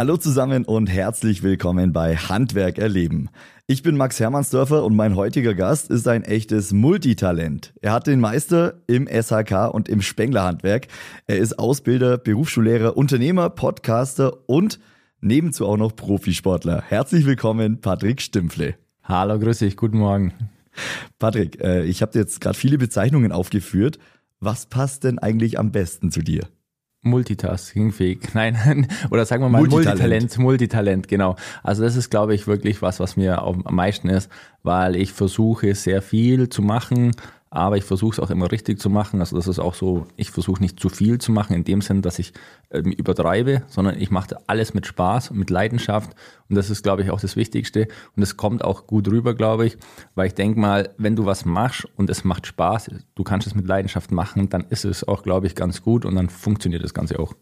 Hallo 0.00 0.16
zusammen 0.16 0.64
und 0.64 0.86
herzlich 0.86 1.42
willkommen 1.42 1.92
bei 1.92 2.16
Handwerk 2.16 2.78
erleben. 2.78 3.28
Ich 3.66 3.82
bin 3.82 3.98
Max 3.98 4.18
Hermannsdörfer 4.18 4.82
und 4.82 4.96
mein 4.96 5.14
heutiger 5.14 5.52
Gast 5.52 5.90
ist 5.90 6.08
ein 6.08 6.24
echtes 6.24 6.72
Multitalent. 6.72 7.74
Er 7.82 7.92
hat 7.92 8.06
den 8.06 8.18
Meister 8.18 8.80
im 8.86 9.06
SHK 9.06 9.68
und 9.70 9.90
im 9.90 10.00
Spenglerhandwerk. 10.00 10.86
Er 11.26 11.36
ist 11.36 11.58
Ausbilder, 11.58 12.16
Berufsschullehrer, 12.16 12.96
Unternehmer, 12.96 13.50
Podcaster 13.50 14.48
und 14.48 14.80
nebenzu 15.20 15.66
auch 15.66 15.76
noch 15.76 15.94
Profisportler. 15.94 16.82
Herzlich 16.88 17.26
willkommen, 17.26 17.82
Patrick 17.82 18.22
Stimpfle. 18.22 18.76
Hallo, 19.04 19.38
grüß 19.38 19.58
dich, 19.58 19.76
guten 19.76 19.98
Morgen. 19.98 20.32
Patrick, 21.18 21.62
äh, 21.62 21.84
ich 21.84 22.00
habe 22.00 22.18
jetzt 22.18 22.40
gerade 22.40 22.56
viele 22.56 22.78
Bezeichnungen 22.78 23.32
aufgeführt. 23.32 23.98
Was 24.38 24.64
passt 24.64 25.04
denn 25.04 25.18
eigentlich 25.18 25.58
am 25.58 25.72
besten 25.72 26.10
zu 26.10 26.22
dir? 26.22 26.48
Multitasking-fähig. 27.02 28.20
Nein, 28.34 28.86
oder 29.10 29.24
sagen 29.24 29.42
wir 29.42 29.48
mal 29.48 29.58
Multitalent. 29.58 29.98
Multitalent, 30.00 30.38
Multitalent, 30.38 31.08
genau. 31.08 31.36
Also 31.62 31.82
das 31.82 31.96
ist, 31.96 32.10
glaube 32.10 32.34
ich, 32.34 32.46
wirklich 32.46 32.82
was, 32.82 33.00
was 33.00 33.16
mir 33.16 33.42
am 33.42 33.62
meisten 33.70 34.08
ist, 34.08 34.30
weil 34.62 34.96
ich 34.96 35.12
versuche 35.12 35.74
sehr 35.74 36.02
viel 36.02 36.48
zu 36.48 36.62
machen, 36.62 37.12
aber 37.50 37.76
ich 37.76 37.84
versuche 37.84 38.12
es 38.12 38.20
auch 38.20 38.30
immer 38.30 38.50
richtig 38.52 38.78
zu 38.80 38.88
machen. 38.88 39.18
Also 39.18 39.34
das 39.34 39.48
ist 39.48 39.58
auch 39.58 39.74
so, 39.74 40.06
ich 40.16 40.30
versuche 40.30 40.62
nicht 40.62 40.78
zu 40.78 40.88
viel 40.88 41.18
zu 41.18 41.32
machen 41.32 41.54
in 41.54 41.64
dem 41.64 41.80
Sinn, 41.80 42.00
dass 42.00 42.20
ich 42.20 42.32
ähm, 42.70 42.92
übertreibe, 42.92 43.62
sondern 43.66 44.00
ich 44.00 44.12
mache 44.12 44.36
alles 44.46 44.72
mit 44.72 44.86
Spaß 44.86 45.32
und 45.32 45.38
mit 45.38 45.50
Leidenschaft 45.50 46.14
und 46.48 46.54
das 46.54 46.70
ist, 46.70 46.84
glaube 46.84 47.02
ich, 47.02 47.10
auch 47.10 47.20
das 47.20 47.34
Wichtigste 47.34 47.88
und 48.14 48.22
es 48.22 48.36
kommt 48.36 48.64
auch 48.64 48.86
gut 48.86 49.08
rüber, 49.08 49.34
glaube 49.34 49.66
ich, 49.66 49.76
weil 50.14 50.28
ich 50.28 50.34
denke 50.34 50.60
mal, 50.60 50.90
wenn 50.96 51.16
du 51.16 51.26
was 51.26 51.44
machst 51.44 51.88
und 51.96 52.08
es 52.08 52.22
macht 52.22 52.46
Spaß, 52.46 52.90
du 53.16 53.24
kannst 53.24 53.48
es 53.48 53.56
mit 53.56 53.66
Leidenschaft 53.66 54.12
machen, 54.12 54.48
dann 54.48 54.64
ist 54.70 54.84
es 54.84 55.06
auch, 55.06 55.24
glaube 55.24 55.48
ich, 55.48 55.56
ganz 55.56 55.82
gut 55.82 56.04
und 56.04 56.14
dann 56.14 56.28
funktioniert 56.28 56.84
das 56.84 56.94
Ganze 56.94 57.18
auch. 57.18 57.34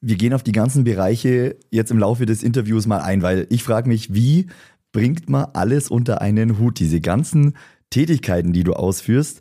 Wir 0.00 0.16
gehen 0.16 0.32
auf 0.32 0.44
die 0.44 0.52
ganzen 0.52 0.84
Bereiche 0.84 1.56
jetzt 1.70 1.90
im 1.90 1.98
Laufe 1.98 2.24
des 2.24 2.42
Interviews 2.42 2.86
mal 2.86 3.00
ein, 3.00 3.20
weil 3.20 3.46
ich 3.50 3.64
frage 3.64 3.88
mich, 3.88 4.14
wie 4.14 4.46
bringt 4.92 5.28
man 5.28 5.48
alles 5.52 5.90
unter 5.90 6.20
einen 6.20 6.58
Hut, 6.58 6.78
diese 6.78 7.00
ganzen 7.00 7.54
Tätigkeiten, 7.90 8.52
die 8.52 8.64
du 8.64 8.72
ausführst. 8.72 9.40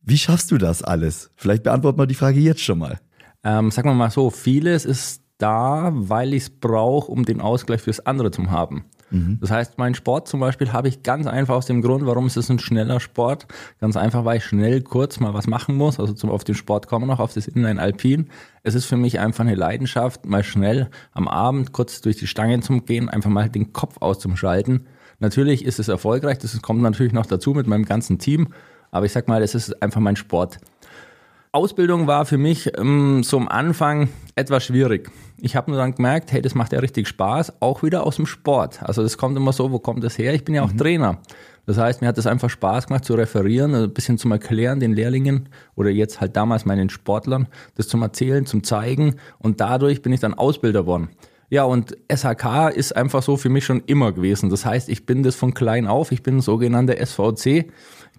Wie 0.00 0.18
schaffst 0.18 0.50
du 0.50 0.58
das 0.58 0.82
alles? 0.82 1.30
Vielleicht 1.36 1.64
beantworten 1.64 1.98
wir 1.98 2.06
die 2.06 2.14
Frage 2.14 2.40
jetzt 2.40 2.62
schon 2.62 2.78
mal. 2.78 2.98
Ähm, 3.44 3.70
sagen 3.70 3.88
wir 3.88 3.94
mal 3.94 4.10
so, 4.10 4.30
vieles 4.30 4.84
ist 4.84 5.22
da, 5.38 5.90
weil 5.92 6.34
ich 6.34 6.44
es 6.44 6.50
brauche, 6.50 7.10
um 7.10 7.24
den 7.24 7.40
Ausgleich 7.40 7.80
fürs 7.80 8.00
andere 8.00 8.30
zu 8.30 8.50
haben. 8.50 8.84
Mhm. 9.10 9.38
Das 9.40 9.50
heißt, 9.50 9.78
meinen 9.78 9.94
Sport 9.94 10.28
zum 10.28 10.40
Beispiel 10.40 10.72
habe 10.72 10.88
ich 10.88 11.02
ganz 11.02 11.26
einfach 11.26 11.56
aus 11.56 11.66
dem 11.66 11.82
Grund, 11.82 12.06
warum 12.06 12.26
es 12.26 12.36
ist 12.36 12.50
ein 12.50 12.60
schneller 12.60 13.00
Sport. 13.00 13.46
Ganz 13.80 13.96
einfach, 13.96 14.24
weil 14.24 14.38
ich 14.38 14.44
schnell 14.44 14.82
kurz 14.82 15.20
mal 15.20 15.34
was 15.34 15.46
machen 15.46 15.76
muss. 15.76 15.98
Also 15.98 16.14
zum, 16.14 16.30
auf 16.30 16.44
den 16.44 16.54
Sport 16.54 16.86
kommen 16.86 17.06
wir 17.06 17.12
noch, 17.14 17.20
auf 17.20 17.34
das 17.34 17.48
Inline 17.48 17.80
Alpin. 17.80 18.30
Es 18.62 18.74
ist 18.74 18.86
für 18.86 18.96
mich 18.96 19.18
einfach 19.18 19.44
eine 19.44 19.56
Leidenschaft, 19.56 20.26
mal 20.26 20.44
schnell 20.44 20.88
am 21.12 21.28
Abend 21.28 21.72
kurz 21.72 22.00
durch 22.00 22.16
die 22.16 22.28
Stangen 22.28 22.62
zu 22.62 22.80
gehen, 22.80 23.08
einfach 23.08 23.30
mal 23.30 23.48
den 23.48 23.72
Kopf 23.72 23.96
auszuschalten 24.00 24.86
Natürlich 25.22 25.64
ist 25.64 25.78
es 25.78 25.86
erfolgreich, 25.86 26.38
das 26.38 26.60
kommt 26.62 26.82
natürlich 26.82 27.12
noch 27.12 27.26
dazu 27.26 27.52
mit 27.52 27.68
meinem 27.68 27.84
ganzen 27.84 28.18
Team, 28.18 28.48
aber 28.90 29.06
ich 29.06 29.12
sag 29.12 29.28
mal, 29.28 29.40
es 29.40 29.54
ist 29.54 29.80
einfach 29.80 30.00
mein 30.00 30.16
Sport. 30.16 30.58
Ausbildung 31.52 32.08
war 32.08 32.26
für 32.26 32.38
mich 32.38 32.76
ähm, 32.76 33.22
so 33.22 33.36
am 33.36 33.46
Anfang 33.46 34.08
etwas 34.34 34.64
schwierig. 34.64 35.12
Ich 35.38 35.54
habe 35.54 35.70
nur 35.70 35.78
dann 35.78 35.94
gemerkt, 35.94 36.32
hey, 36.32 36.42
das 36.42 36.56
macht 36.56 36.72
ja 36.72 36.80
richtig 36.80 37.06
Spaß, 37.06 37.60
auch 37.60 37.84
wieder 37.84 38.04
aus 38.04 38.16
dem 38.16 38.26
Sport. 38.26 38.82
Also 38.82 39.04
das 39.04 39.16
kommt 39.16 39.36
immer 39.36 39.52
so, 39.52 39.70
wo 39.70 39.78
kommt 39.78 40.02
das 40.02 40.18
her? 40.18 40.34
Ich 40.34 40.44
bin 40.44 40.56
ja 40.56 40.64
auch 40.64 40.72
mhm. 40.72 40.78
Trainer. 40.78 41.18
Das 41.66 41.78
heißt, 41.78 42.00
mir 42.00 42.08
hat 42.08 42.18
es 42.18 42.26
einfach 42.26 42.50
Spaß 42.50 42.88
gemacht 42.88 43.04
zu 43.04 43.14
referieren, 43.14 43.76
ein 43.76 43.94
bisschen 43.94 44.18
zum 44.18 44.32
Erklären 44.32 44.80
den 44.80 44.92
Lehrlingen 44.92 45.50
oder 45.76 45.90
jetzt 45.90 46.20
halt 46.20 46.34
damals 46.36 46.64
meinen 46.64 46.90
Sportlern, 46.90 47.46
das 47.76 47.86
zum 47.86 48.02
Erzählen, 48.02 48.44
zum 48.44 48.64
Zeigen 48.64 49.14
und 49.38 49.60
dadurch 49.60 50.02
bin 50.02 50.12
ich 50.12 50.18
dann 50.18 50.34
Ausbilder 50.34 50.84
worden. 50.84 51.10
Ja, 51.52 51.64
und 51.64 51.98
SHK 52.10 52.70
ist 52.74 52.96
einfach 52.96 53.22
so 53.22 53.36
für 53.36 53.50
mich 53.50 53.66
schon 53.66 53.82
immer 53.84 54.12
gewesen. 54.12 54.48
Das 54.48 54.64
heißt, 54.64 54.88
ich 54.88 55.04
bin 55.04 55.22
das 55.22 55.34
von 55.36 55.52
klein 55.52 55.86
auf. 55.86 56.10
Ich 56.10 56.22
bin 56.22 56.40
sogenannter 56.40 56.94
SVC. 57.04 57.70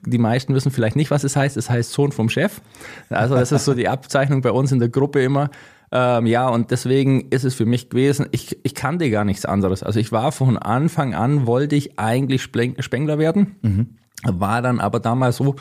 Die 0.06 0.20
meisten 0.20 0.54
wissen 0.54 0.72
vielleicht 0.72 0.96
nicht, 0.96 1.10
was 1.10 1.24
es 1.24 1.36
heißt. 1.36 1.58
Es 1.58 1.68
heißt 1.68 1.94
Sohn 1.94 2.12
vom 2.12 2.30
Chef. 2.30 2.62
Also 3.10 3.34
das 3.34 3.52
ist 3.52 3.66
so 3.66 3.74
die 3.74 3.88
Abzeichnung 3.90 4.44
bei 4.44 4.52
uns 4.52 4.72
in 4.72 4.78
der 4.78 4.90
Gruppe 4.90 5.24
immer. 5.24 5.50
Ähm, 5.92 6.28
ja, 6.28 6.48
und 6.48 6.70
deswegen 6.70 7.30
ist 7.32 7.44
es 7.44 7.56
für 7.56 7.66
mich 7.66 7.90
gewesen, 7.90 8.28
ich, 8.30 8.60
ich 8.62 8.76
kannte 8.76 9.10
gar 9.10 9.26
nichts 9.26 9.46
anderes. 9.46 9.82
Also 9.82 10.00
ich 10.00 10.12
war 10.12 10.32
von 10.32 10.60
Anfang 10.60 11.16
an, 11.16 11.48
wollte 11.48 11.76
ich 11.76 11.98
eigentlich 11.98 12.44
Spengler 12.44 13.18
werden, 13.18 13.56
mhm. 13.64 13.96
war 14.24 14.62
dann 14.62 14.80
aber 14.80 15.00
damals 15.00 15.38
so, 15.38 15.56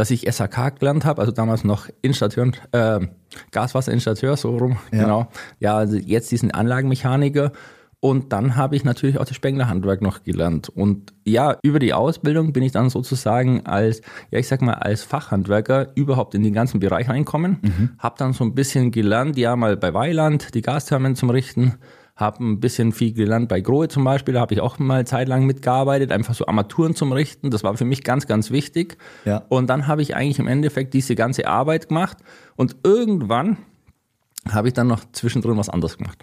dass 0.00 0.10
ich 0.10 0.22
SHK 0.22 0.78
gelernt 0.78 1.04
habe, 1.04 1.20
also 1.20 1.30
damals 1.30 1.62
noch 1.62 1.86
Installateur, 2.00 2.52
äh, 2.72 3.00
Gaswasserinstallateur, 3.50 4.34
so 4.38 4.56
rum, 4.56 4.78
ja. 4.92 5.02
genau. 5.02 5.28
Ja, 5.58 5.76
also 5.76 5.98
jetzt 5.98 6.32
diesen 6.32 6.52
Anlagenmechaniker. 6.52 7.52
Und 8.02 8.32
dann 8.32 8.56
habe 8.56 8.76
ich 8.76 8.84
natürlich 8.84 9.18
auch 9.18 9.26
das 9.26 9.36
Spenglerhandwerk 9.36 10.00
noch 10.00 10.22
gelernt. 10.22 10.70
Und 10.70 11.12
ja, 11.26 11.58
über 11.62 11.78
die 11.78 11.92
Ausbildung 11.92 12.54
bin 12.54 12.62
ich 12.62 12.72
dann 12.72 12.88
sozusagen 12.88 13.66
als, 13.66 14.00
ja, 14.30 14.38
ich 14.38 14.48
sag 14.48 14.62
mal, 14.62 14.72
als 14.72 15.02
Fachhandwerker 15.02 15.88
überhaupt 15.94 16.34
in 16.34 16.42
den 16.42 16.54
ganzen 16.54 16.80
Bereich 16.80 17.10
reinkommen. 17.10 17.58
Mhm. 17.60 17.90
Habe 17.98 18.14
dann 18.16 18.32
so 18.32 18.42
ein 18.42 18.54
bisschen 18.54 18.92
gelernt, 18.92 19.36
ja, 19.36 19.54
mal 19.54 19.76
bei 19.76 19.92
Weiland 19.92 20.54
die 20.54 20.62
Gasthermen 20.62 21.14
zum 21.14 21.28
Richten 21.28 21.74
habe 22.20 22.44
ein 22.44 22.60
bisschen 22.60 22.92
viel 22.92 23.12
gelernt 23.12 23.48
bei 23.48 23.60
Grohe 23.60 23.88
zum 23.88 24.04
Beispiel, 24.04 24.34
da 24.34 24.40
habe 24.40 24.54
ich 24.54 24.60
auch 24.60 24.78
mal 24.78 25.06
zeitlang 25.06 25.46
mitgearbeitet, 25.46 26.12
einfach 26.12 26.34
so 26.34 26.46
Armaturen 26.46 26.94
zum 26.94 27.12
Richten, 27.12 27.50
das 27.50 27.64
war 27.64 27.76
für 27.76 27.84
mich 27.84 28.04
ganz, 28.04 28.26
ganz 28.26 28.50
wichtig. 28.50 28.98
Ja. 29.24 29.44
Und 29.48 29.68
dann 29.68 29.86
habe 29.86 30.02
ich 30.02 30.14
eigentlich 30.14 30.38
im 30.38 30.46
Endeffekt 30.46 30.94
diese 30.94 31.14
ganze 31.14 31.48
Arbeit 31.48 31.88
gemacht 31.88 32.18
und 32.56 32.76
irgendwann 32.84 33.56
habe 34.48 34.68
ich 34.68 34.74
dann 34.74 34.86
noch 34.86 35.00
zwischendrin 35.12 35.56
was 35.56 35.68
anderes 35.68 35.98
gemacht. 35.98 36.22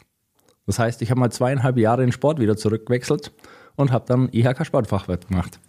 Das 0.65 0.79
heißt, 0.79 1.01
ich 1.01 1.09
habe 1.09 1.19
mal 1.19 1.31
zweieinhalb 1.31 1.77
Jahre 1.77 2.03
in 2.03 2.11
Sport 2.11 2.39
wieder 2.39 2.57
zurückgewechselt 2.57 3.31
und 3.75 3.91
habe 3.91 4.05
dann 4.07 4.29
IHK 4.31 4.65
Sportfachwirt 4.65 5.27
gemacht. 5.29 5.59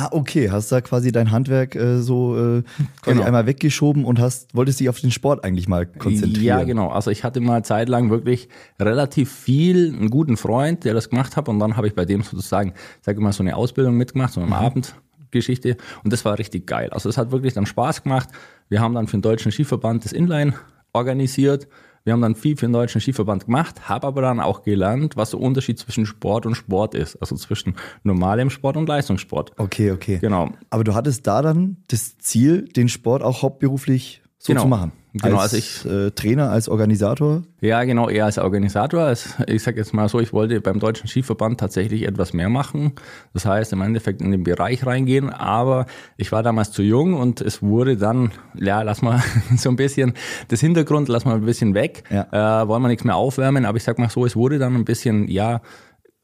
Ah, 0.00 0.10
okay. 0.12 0.48
Hast 0.48 0.70
da 0.70 0.80
quasi 0.80 1.10
dein 1.10 1.32
Handwerk 1.32 1.74
äh, 1.74 1.98
so 1.98 2.36
äh, 2.36 2.62
genau. 3.02 3.24
einmal 3.24 3.46
weggeschoben 3.46 4.04
und 4.04 4.20
hast, 4.20 4.54
wolltest 4.54 4.78
dich 4.78 4.88
auf 4.88 5.00
den 5.00 5.10
Sport 5.10 5.42
eigentlich 5.42 5.66
mal 5.66 5.86
konzentrieren. 5.86 6.44
Ja, 6.44 6.62
genau. 6.62 6.90
Also 6.90 7.10
ich 7.10 7.24
hatte 7.24 7.40
mal 7.40 7.64
zeitlang 7.64 8.08
wirklich 8.08 8.48
relativ 8.78 9.32
viel, 9.32 9.92
einen 9.92 10.08
guten 10.08 10.36
Freund, 10.36 10.84
der 10.84 10.94
das 10.94 11.10
gemacht 11.10 11.36
hat 11.36 11.48
und 11.48 11.58
dann 11.58 11.76
habe 11.76 11.88
ich 11.88 11.96
bei 11.96 12.04
dem 12.04 12.22
sozusagen, 12.22 12.74
sage 13.00 13.18
ich 13.18 13.24
mal, 13.24 13.32
so 13.32 13.42
eine 13.42 13.56
Ausbildung 13.56 13.96
mitgemacht, 13.96 14.34
so 14.34 14.40
eine 14.40 14.46
mhm. 14.46 14.52
Abendgeschichte 14.52 15.76
und 16.04 16.12
das 16.12 16.24
war 16.24 16.38
richtig 16.38 16.68
geil. 16.68 16.90
Also 16.90 17.08
es 17.08 17.18
hat 17.18 17.32
wirklich 17.32 17.54
dann 17.54 17.66
Spaß 17.66 18.04
gemacht. 18.04 18.28
Wir 18.68 18.80
haben 18.80 18.94
dann 18.94 19.08
für 19.08 19.16
den 19.16 19.22
Deutschen 19.22 19.50
Skiverband 19.50 20.04
das 20.04 20.12
Inline 20.12 20.54
organisiert 20.92 21.66
wir 22.08 22.14
haben 22.14 22.22
dann 22.22 22.34
viel 22.34 22.56
für 22.56 22.64
den 22.64 22.72
Deutschen 22.72 23.02
Skiverband 23.02 23.44
gemacht, 23.44 23.86
habe 23.86 24.06
aber 24.06 24.22
dann 24.22 24.40
auch 24.40 24.62
gelernt, 24.62 25.18
was 25.18 25.28
der 25.30 25.40
Unterschied 25.40 25.78
zwischen 25.78 26.06
Sport 26.06 26.46
und 26.46 26.54
Sport 26.54 26.94
ist. 26.94 27.16
Also 27.16 27.36
zwischen 27.36 27.76
normalem 28.02 28.48
Sport 28.48 28.78
und 28.78 28.88
Leistungssport. 28.88 29.52
Okay, 29.58 29.90
okay. 29.90 30.16
Genau. 30.18 30.48
Aber 30.70 30.84
du 30.84 30.94
hattest 30.94 31.26
da 31.26 31.42
dann 31.42 31.76
das 31.88 32.16
Ziel, 32.16 32.62
den 32.62 32.88
Sport 32.88 33.22
auch 33.22 33.42
hauptberuflich 33.42 34.22
so 34.38 34.54
genau. 34.54 34.62
zu 34.62 34.68
machen. 34.68 34.92
Genau, 35.22 35.38
als 35.38 35.54
also 35.54 35.56
ich, 35.56 35.84
äh, 35.84 36.10
Trainer, 36.10 36.50
als 36.50 36.68
Organisator? 36.68 37.42
Ja, 37.60 37.82
genau, 37.84 38.08
eher 38.08 38.26
als 38.26 38.38
Organisator. 38.38 39.02
Als, 39.02 39.34
ich 39.46 39.62
sage 39.62 39.78
jetzt 39.78 39.92
mal 39.92 40.08
so, 40.08 40.20
ich 40.20 40.32
wollte 40.32 40.60
beim 40.60 40.78
Deutschen 40.78 41.08
Skiverband 41.08 41.58
tatsächlich 41.58 42.06
etwas 42.06 42.32
mehr 42.32 42.48
machen. 42.48 42.92
Das 43.32 43.44
heißt, 43.44 43.72
im 43.72 43.80
Endeffekt 43.80 44.22
in 44.22 44.30
den 44.30 44.44
Bereich 44.44 44.86
reingehen. 44.86 45.30
Aber 45.30 45.86
ich 46.16 46.30
war 46.32 46.42
damals 46.42 46.72
zu 46.72 46.82
jung 46.82 47.14
und 47.14 47.40
es 47.40 47.62
wurde 47.62 47.96
dann, 47.96 48.32
ja, 48.54 48.82
lass 48.82 49.02
mal 49.02 49.22
so 49.56 49.68
ein 49.70 49.76
bisschen 49.76 50.14
das 50.48 50.60
Hintergrund, 50.60 51.08
lass 51.08 51.24
mal 51.24 51.36
ein 51.36 51.44
bisschen 51.44 51.74
weg. 51.74 52.04
Ja. 52.10 52.62
Äh, 52.62 52.68
wollen 52.68 52.82
wir 52.82 52.88
nichts 52.88 53.04
mehr 53.04 53.16
aufwärmen. 53.16 53.64
Aber 53.64 53.76
ich 53.76 53.84
sag 53.84 53.98
mal 53.98 54.10
so, 54.10 54.24
es 54.24 54.36
wurde 54.36 54.58
dann 54.58 54.74
ein 54.74 54.84
bisschen, 54.84 55.28
ja, 55.28 55.60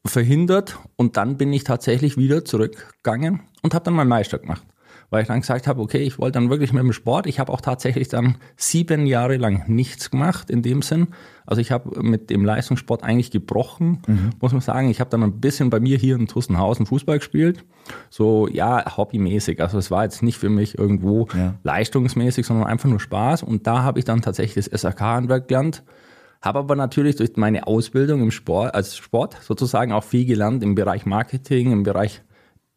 verhindert. 0.05 0.77
Und 0.95 1.17
dann 1.17 1.37
bin 1.37 1.51
ich 1.51 1.63
tatsächlich 1.63 2.17
wieder 2.17 2.45
zurückgegangen 2.45 3.41
und 3.63 3.73
habe 3.73 3.85
dann 3.85 3.95
meinen 3.95 4.09
Meister 4.09 4.37
gemacht 4.37 4.63
weil 5.09 5.21
ich 5.21 5.27
dann 5.27 5.41
gesagt 5.41 5.67
habe, 5.67 5.81
okay, 5.81 5.99
ich 5.99 6.19
wollte 6.19 6.33
dann 6.39 6.49
wirklich 6.49 6.73
mit 6.73 6.83
dem 6.83 6.93
Sport. 6.93 7.27
Ich 7.27 7.39
habe 7.39 7.51
auch 7.51 7.61
tatsächlich 7.61 8.07
dann 8.07 8.37
sieben 8.57 9.05
Jahre 9.05 9.37
lang 9.37 9.63
nichts 9.67 10.11
gemacht 10.11 10.49
in 10.49 10.61
dem 10.61 10.81
Sinn. 10.81 11.07
Also 11.45 11.61
ich 11.61 11.71
habe 11.71 12.01
mit 12.01 12.29
dem 12.29 12.43
Leistungssport 12.43 13.03
eigentlich 13.03 13.31
gebrochen, 13.31 14.01
mhm. 14.07 14.31
muss 14.41 14.51
man 14.51 14.61
sagen. 14.61 14.89
Ich 14.89 14.99
habe 14.99 15.09
dann 15.09 15.23
ein 15.23 15.39
bisschen 15.39 15.69
bei 15.69 15.79
mir 15.79 15.97
hier 15.97 16.15
in 16.15 16.27
Tussenhausen 16.27 16.85
Fußball 16.85 17.19
gespielt. 17.19 17.63
So, 18.09 18.47
ja, 18.47 18.97
hobbymäßig. 18.97 19.61
Also 19.61 19.77
es 19.77 19.91
war 19.91 20.03
jetzt 20.03 20.23
nicht 20.23 20.37
für 20.37 20.49
mich 20.49 20.77
irgendwo 20.77 21.27
ja. 21.35 21.55
leistungsmäßig, 21.63 22.45
sondern 22.45 22.67
einfach 22.67 22.89
nur 22.89 22.99
Spaß. 22.99 23.43
Und 23.43 23.67
da 23.67 23.83
habe 23.83 23.99
ich 23.99 24.05
dann 24.05 24.21
tatsächlich 24.21 24.65
das 24.65 24.81
SAK-Handwerk 24.81 25.47
gelernt. 25.47 25.83
Habe 26.41 26.59
aber 26.59 26.75
natürlich 26.75 27.15
durch 27.15 27.37
meine 27.37 27.65
Ausbildung 27.67 28.21
im 28.21 28.31
Sport, 28.31 28.75
als 28.75 28.97
Sport 28.97 29.37
sozusagen 29.41 29.91
auch 29.91 30.03
viel 30.03 30.25
gelernt 30.25 30.63
im 30.63 30.75
Bereich 30.75 31.05
Marketing, 31.05 31.71
im 31.71 31.83
Bereich 31.83 32.21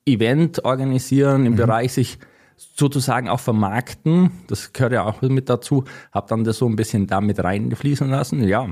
Event 0.08 0.64
organisieren, 0.64 1.46
im 1.46 1.52
mhm. 1.52 1.56
Bereich 1.56 1.92
sich 1.92 2.18
sozusagen 2.56 3.28
auch 3.28 3.40
vermarkten. 3.40 4.30
Das 4.48 4.72
gehört 4.72 4.92
ja 4.92 5.04
auch 5.04 5.22
mit 5.22 5.48
dazu. 5.48 5.84
Habe 6.12 6.26
dann 6.28 6.44
das 6.44 6.58
so 6.58 6.66
ein 6.66 6.76
bisschen 6.76 7.06
damit 7.06 7.42
reinfließen 7.42 8.08
lassen. 8.08 8.46
Ja. 8.46 8.68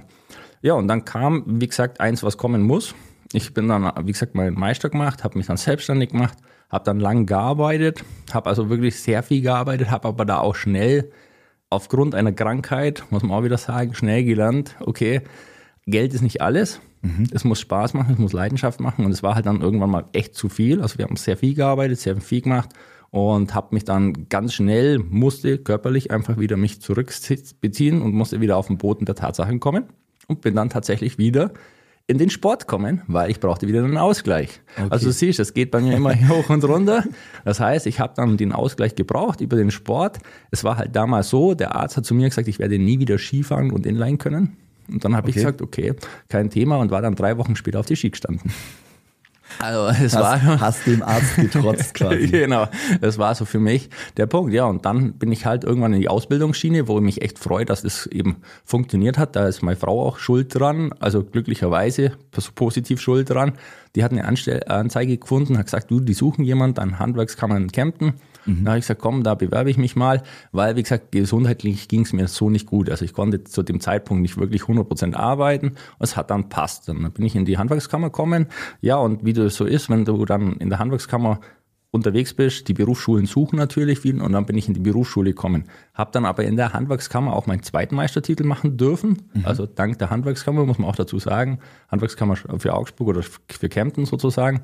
Ja, 0.63 0.75
und 0.75 0.89
dann 0.89 1.05
kam, 1.05 1.45
wie 1.47 1.69
gesagt, 1.69 2.01
eins, 2.01 2.23
was 2.23 2.37
kommen 2.39 2.63
muss. 2.63 2.95
Ich 3.33 3.55
bin 3.55 3.69
dann, 3.69 3.93
wie 4.05 4.13
gesagt, 4.13 4.35
meinen 4.35 4.59
Meister 4.59 4.89
gemacht, 4.89 5.23
habe 5.23 5.39
mich 5.39 5.47
dann 5.47 5.57
selbstständig 5.57 6.11
gemacht, 6.11 6.39
habe 6.71 6.85
dann 6.85 7.01
lang 7.01 7.27
gearbeitet, 7.27 8.03
habe 8.33 8.49
also 8.49 8.71
wirklich 8.71 9.01
sehr 9.01 9.23
viel 9.23 9.43
gearbeitet, 9.43 9.91
habe 9.91 10.09
aber 10.09 10.25
da 10.25 10.39
auch 10.39 10.55
schnell 10.55 11.11
aufgrund 11.71 12.15
einer 12.15 12.33
Krankheit, 12.33 13.05
muss 13.11 13.23
man 13.23 13.33
auch 13.33 13.45
wieder 13.45 13.59
sagen, 13.59 13.95
schnell 13.95 14.25
gelernt, 14.25 14.77
okay, 14.81 15.23
Geld 15.87 16.15
ist 16.15 16.23
nicht 16.23 16.41
alles. 16.41 16.81
Mhm. 17.03 17.29
Es 17.31 17.45
muss 17.45 17.61
Spaß 17.61 17.95
machen, 17.95 18.15
es 18.15 18.19
muss 18.19 18.33
Leidenschaft 18.33 18.81
machen 18.81 19.05
und 19.05 19.13
es 19.13 19.23
war 19.23 19.35
halt 19.35 19.47
dann 19.47 19.61
irgendwann 19.61 19.91
mal 19.91 20.05
echt 20.13 20.35
zu 20.35 20.49
viel. 20.49 20.81
Also 20.81 20.99
wir 20.99 21.05
haben 21.05 21.17
sehr 21.17 21.37
viel 21.37 21.55
gearbeitet, 21.55 22.01
sehr 22.01 22.21
viel 22.21 22.41
gemacht 22.41 22.71
und 23.11 23.55
habe 23.55 23.75
mich 23.75 23.85
dann 23.85 24.29
ganz 24.29 24.55
schnell, 24.55 24.99
musste 24.99 25.59
körperlich 25.59 26.11
einfach 26.11 26.39
wieder 26.39 26.57
mich 26.57 26.81
zurückbeziehen 26.81 28.03
und 28.03 28.15
musste 28.15 28.41
wieder 28.41 28.57
auf 28.57 28.67
den 28.67 28.79
Boden 28.79 29.05
der 29.05 29.15
Tatsachen 29.15 29.61
kommen 29.61 29.85
und 30.27 30.41
bin 30.41 30.55
dann 30.55 30.71
tatsächlich 30.71 31.19
wieder 31.19 31.53
in 32.09 32.19
den 32.19 32.31
Sport 32.31 32.69
kommen, 32.69 33.03
weil 33.09 33.31
ich 33.31 33.41
brauchte 33.41 33.67
wieder 33.67 33.83
einen 33.83 33.97
Ausgleich. 33.97 34.61
Okay. 34.77 34.87
Also 34.91 35.07
du 35.07 35.13
siehst, 35.13 35.41
es 35.41 35.55
geht 35.55 35.73
bei 35.73 35.81
mir 35.81 35.97
immer 35.97 36.15
hoch 36.29 36.51
und 36.51 36.65
runter. 36.65 37.05
Das 37.45 37.59
heißt, 37.59 37.87
ich 37.87 37.99
habe 37.99 38.15
dann 38.15 38.37
den 38.37 38.53
Ausgleich 38.53 38.95
gebraucht 38.95 39.41
über 39.41 39.57
den 39.57 39.73
Sport. 39.73 40.19
Es 40.51 40.63
war 40.63 40.77
halt 40.77 40.95
damals 40.95 41.31
so, 41.31 41.55
der 41.55 41.75
Arzt 41.75 41.97
hat 41.97 42.05
zu 42.05 42.15
mir 42.15 42.29
gesagt, 42.29 42.47
ich 42.47 42.61
werde 42.61 42.79
nie 42.79 43.01
wieder 43.01 43.19
Skifahren 43.19 43.73
und 43.73 43.87
Inline 43.87 44.19
können. 44.19 44.57
Und 44.89 45.05
dann 45.05 45.17
habe 45.17 45.29
okay. 45.29 45.31
ich 45.31 45.35
gesagt, 45.37 45.63
okay, 45.63 45.95
kein 46.29 46.51
Thema 46.51 46.77
und 46.77 46.91
war 46.91 47.03
dann 47.03 47.15
drei 47.15 47.37
Wochen 47.39 47.57
später 47.57 47.81
auf 47.81 47.87
die 47.87 47.97
Ski 47.97 48.11
gestanden. 48.11 48.53
Also 49.59 50.05
es 50.05 50.15
hast, 50.15 50.23
war 50.23 50.61
hast 50.61 50.87
dem 50.87 51.03
Arzt 51.03 51.37
getrotzt 51.37 51.95
quasi. 51.95 52.29
genau, 52.29 52.67
das 53.01 53.19
war 53.19 53.35
so 53.35 53.45
für 53.45 53.59
mich 53.59 53.89
der 54.17 54.27
Punkt. 54.27 54.53
Ja, 54.53 54.65
und 54.65 54.85
dann 54.85 55.15
bin 55.15 55.33
ich 55.33 55.47
halt 55.47 55.65
irgendwann 55.65 55.93
in 55.93 56.01
die 56.01 56.09
Ausbildungsschiene, 56.09 56.89
wo 56.89 56.99
ich 56.99 57.05
mich 57.05 57.23
echt 57.23 57.39
freue, 57.39 57.65
dass 57.65 57.85
es 57.85 58.07
eben 58.07 58.37
funktioniert 58.65 59.19
hat. 59.19 59.37
Da 59.37 59.47
ist 59.49 59.63
meine 59.63 59.77
Frau 59.77 60.07
auch 60.07 60.19
schuld 60.19 60.55
dran, 60.55 60.93
also 61.01 61.23
glücklicherweise 61.23 62.13
positiv 62.55 63.01
schuld 63.01 63.31
dran. 63.31 63.53
Die 63.95 64.05
hat 64.05 64.13
eine 64.13 64.25
Anstell 64.27 64.63
Anzeige 64.69 65.17
gefunden, 65.17 65.57
hat 65.57 65.67
gesagt, 65.67 65.91
du, 65.91 66.01
die 66.01 66.15
suchen 66.15 66.45
jemanden 66.45 66.81
an 66.81 66.99
Handwerkskammern 66.99 67.65
in 67.65 67.73
Kempten. 67.73 68.15
Mhm. 68.47 68.65
Da 68.65 68.71
habe 68.73 68.79
ich 68.79 68.85
gesagt, 68.85 69.01
komm, 69.01 69.23
da 69.23 69.35
bewerbe 69.35 69.71
ich 69.71 69.77
mich 69.77 69.97
mal, 69.97 70.23
weil, 70.53 70.77
wie 70.77 70.83
gesagt, 70.83 71.13
gesundheitlich 71.13 71.89
ging 71.89 72.03
es 72.03 72.13
mir 72.13 72.29
so 72.29 72.49
nicht 72.49 72.67
gut. 72.67 72.89
Also 72.89 73.05
ich 73.05 73.13
konnte 73.13 73.45
zu 73.45 73.63
dem 73.63 73.81
Zeitpunkt 73.81 74.23
nicht 74.23 74.39
wirklich 74.39 74.63
100% 74.63 75.15
arbeiten. 75.15 75.73
Es 75.99 76.17
hat 76.17 76.31
dann 76.31 76.49
passt. 76.49 76.89
Dann 76.89 77.11
bin 77.13 77.25
ich 77.25 77.35
in 77.35 77.45
die 77.45 77.59
Handwerkskammer 77.59 78.09
gekommen. 78.09 78.47
Ja, 78.81 78.97
und 78.97 79.25
wie 79.25 79.33
das 79.47 79.57
so 79.57 79.65
ist, 79.65 79.89
wenn 79.89 80.05
du 80.05 80.25
dann 80.25 80.55
in 80.55 80.69
der 80.69 80.79
Handwerkskammer 80.79 81.41
unterwegs 81.91 82.35
bist, 82.35 82.69
die 82.69 82.75
Berufsschulen 82.75 83.27
suchen 83.27 83.57
natürlich 83.57 84.01
viel 84.01 84.21
und 84.21 84.33
dann 84.33 84.47
bin 84.47 84.57
ich 84.57 84.69
in 84.69 84.75
die 84.75 84.81
Berufsschule 84.81 85.31
gekommen. 85.31 85.65
Habe 85.95 86.11
dann 86.13 86.25
aber 86.25 86.45
in 86.45 86.57
der 86.57 86.73
Handwerkskammer 86.73 87.35
auch 87.35 87.47
meinen 87.47 87.63
zweiten 87.63 87.95
Meistertitel 87.97 88.45
machen 88.45 88.77
dürfen. 88.77 89.23
Mhm. 89.33 89.47
Also 89.47 89.67
dank 89.67 89.99
der 89.99 90.11
Handwerkskammer 90.11 90.65
muss 90.67 90.79
man 90.79 90.89
auch 90.89 90.97
dazu 90.97 91.19
sagen. 91.19 91.59
Handwerkskammer 91.89 92.37
für 92.37 92.75
Augsburg 92.75 93.09
oder 93.09 93.23
für 93.23 93.69
Kempten 93.69 94.05
sozusagen. 94.05 94.61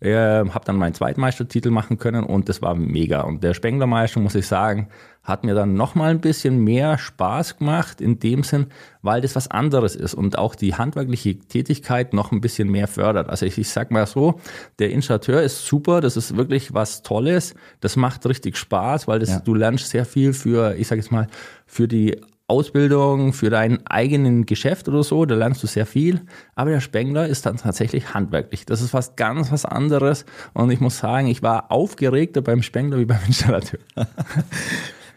Äh, 0.00 0.10
habe 0.48 0.64
dann 0.64 0.76
meinen 0.76 0.94
Zweitmeistertitel 0.94 1.70
machen 1.70 1.98
können 1.98 2.24
und 2.24 2.48
das 2.48 2.60
war 2.60 2.74
mega. 2.74 3.22
Und 3.22 3.42
der 3.42 3.54
Spenglermeister, 3.54 4.20
muss 4.20 4.34
ich 4.34 4.46
sagen, 4.46 4.88
hat 5.22 5.42
mir 5.42 5.54
dann 5.54 5.74
nochmal 5.74 6.10
ein 6.10 6.20
bisschen 6.20 6.62
mehr 6.62 6.98
Spaß 6.98 7.56
gemacht, 7.56 8.02
in 8.02 8.18
dem 8.18 8.42
Sinn, 8.42 8.66
weil 9.00 9.22
das 9.22 9.34
was 9.34 9.50
anderes 9.50 9.96
ist 9.96 10.12
und 10.12 10.36
auch 10.36 10.54
die 10.54 10.74
handwerkliche 10.74 11.38
Tätigkeit 11.38 12.12
noch 12.12 12.30
ein 12.30 12.42
bisschen 12.42 12.70
mehr 12.70 12.86
fördert. 12.86 13.30
Also 13.30 13.46
ich, 13.46 13.56
ich 13.56 13.70
sag 13.70 13.90
mal 13.90 14.06
so, 14.06 14.38
der 14.78 14.90
Installateur 14.90 15.42
ist 15.42 15.66
super, 15.66 16.02
das 16.02 16.18
ist 16.18 16.36
wirklich 16.36 16.74
was 16.74 17.02
Tolles, 17.02 17.54
das 17.80 17.96
macht 17.96 18.26
richtig 18.26 18.58
Spaß, 18.58 19.08
weil 19.08 19.18
das, 19.18 19.30
ja. 19.30 19.38
du 19.40 19.54
lernst 19.54 19.88
sehr 19.88 20.04
viel 20.04 20.34
für, 20.34 20.74
ich 20.76 20.88
sag 20.88 20.96
jetzt 20.96 21.10
mal, 21.10 21.28
für 21.66 21.88
die 21.88 22.20
Ausbildung 22.46 23.32
für 23.32 23.48
dein 23.48 23.86
eigenen 23.86 24.44
Geschäft 24.44 24.88
oder 24.88 25.02
so, 25.02 25.24
da 25.24 25.34
lernst 25.34 25.62
du 25.62 25.66
sehr 25.66 25.86
viel. 25.86 26.22
Aber 26.54 26.70
der 26.70 26.80
Spengler 26.80 27.26
ist 27.26 27.46
dann 27.46 27.56
tatsächlich 27.56 28.12
handwerklich. 28.12 28.66
Das 28.66 28.82
ist 28.82 28.92
was 28.92 29.16
ganz 29.16 29.50
was 29.50 29.64
anderes. 29.64 30.26
Und 30.52 30.70
ich 30.70 30.80
muss 30.80 30.98
sagen, 30.98 31.26
ich 31.26 31.42
war 31.42 31.72
aufgeregter 31.72 32.42
beim 32.42 32.62
Spengler 32.62 32.98
wie 32.98 33.06
beim 33.06 33.20
Installateur. 33.26 33.80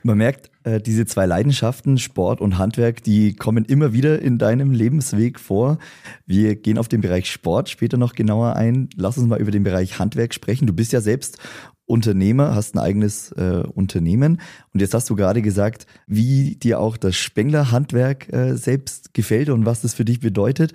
Man 0.03 0.19
merkt, 0.19 0.49
äh, 0.63 0.79
diese 0.79 1.05
zwei 1.05 1.25
Leidenschaften, 1.25 1.97
Sport 1.97 2.39
und 2.39 2.57
Handwerk, 2.57 3.03
die 3.03 3.35
kommen 3.35 3.65
immer 3.65 3.91
wieder 3.91 4.21
in 4.21 4.37
deinem 4.37 4.71
Lebensweg 4.71 5.37
vor. 5.37 5.79
Wir 6.25 6.55
gehen 6.55 6.77
auf 6.77 6.87
den 6.87 7.01
Bereich 7.01 7.29
Sport 7.29 7.67
später 7.67 7.97
noch 7.97 8.13
genauer 8.13 8.55
ein. 8.55 8.89
Lass 8.95 9.17
uns 9.17 9.27
mal 9.27 9.41
über 9.41 9.51
den 9.51 9.63
Bereich 9.63 9.99
Handwerk 9.99 10.33
sprechen. 10.33 10.65
Du 10.65 10.73
bist 10.73 10.93
ja 10.93 11.01
selbst 11.01 11.39
Unternehmer, 11.87 12.53
hast 12.53 12.75
ein 12.75 12.79
eigenes 12.79 13.31
äh, 13.31 13.63
Unternehmen 13.73 14.41
und 14.73 14.81
jetzt 14.81 14.93
hast 14.93 15.09
du 15.09 15.15
gerade 15.15 15.41
gesagt, 15.41 15.87
wie 16.05 16.55
dir 16.55 16.79
auch 16.79 16.97
das 16.97 17.15
Spengler-Handwerk 17.15 18.31
äh, 18.31 18.55
selbst 18.55 19.13
gefällt 19.13 19.49
und 19.49 19.65
was 19.65 19.81
das 19.81 19.93
für 19.93 20.05
dich 20.05 20.19
bedeutet. 20.19 20.73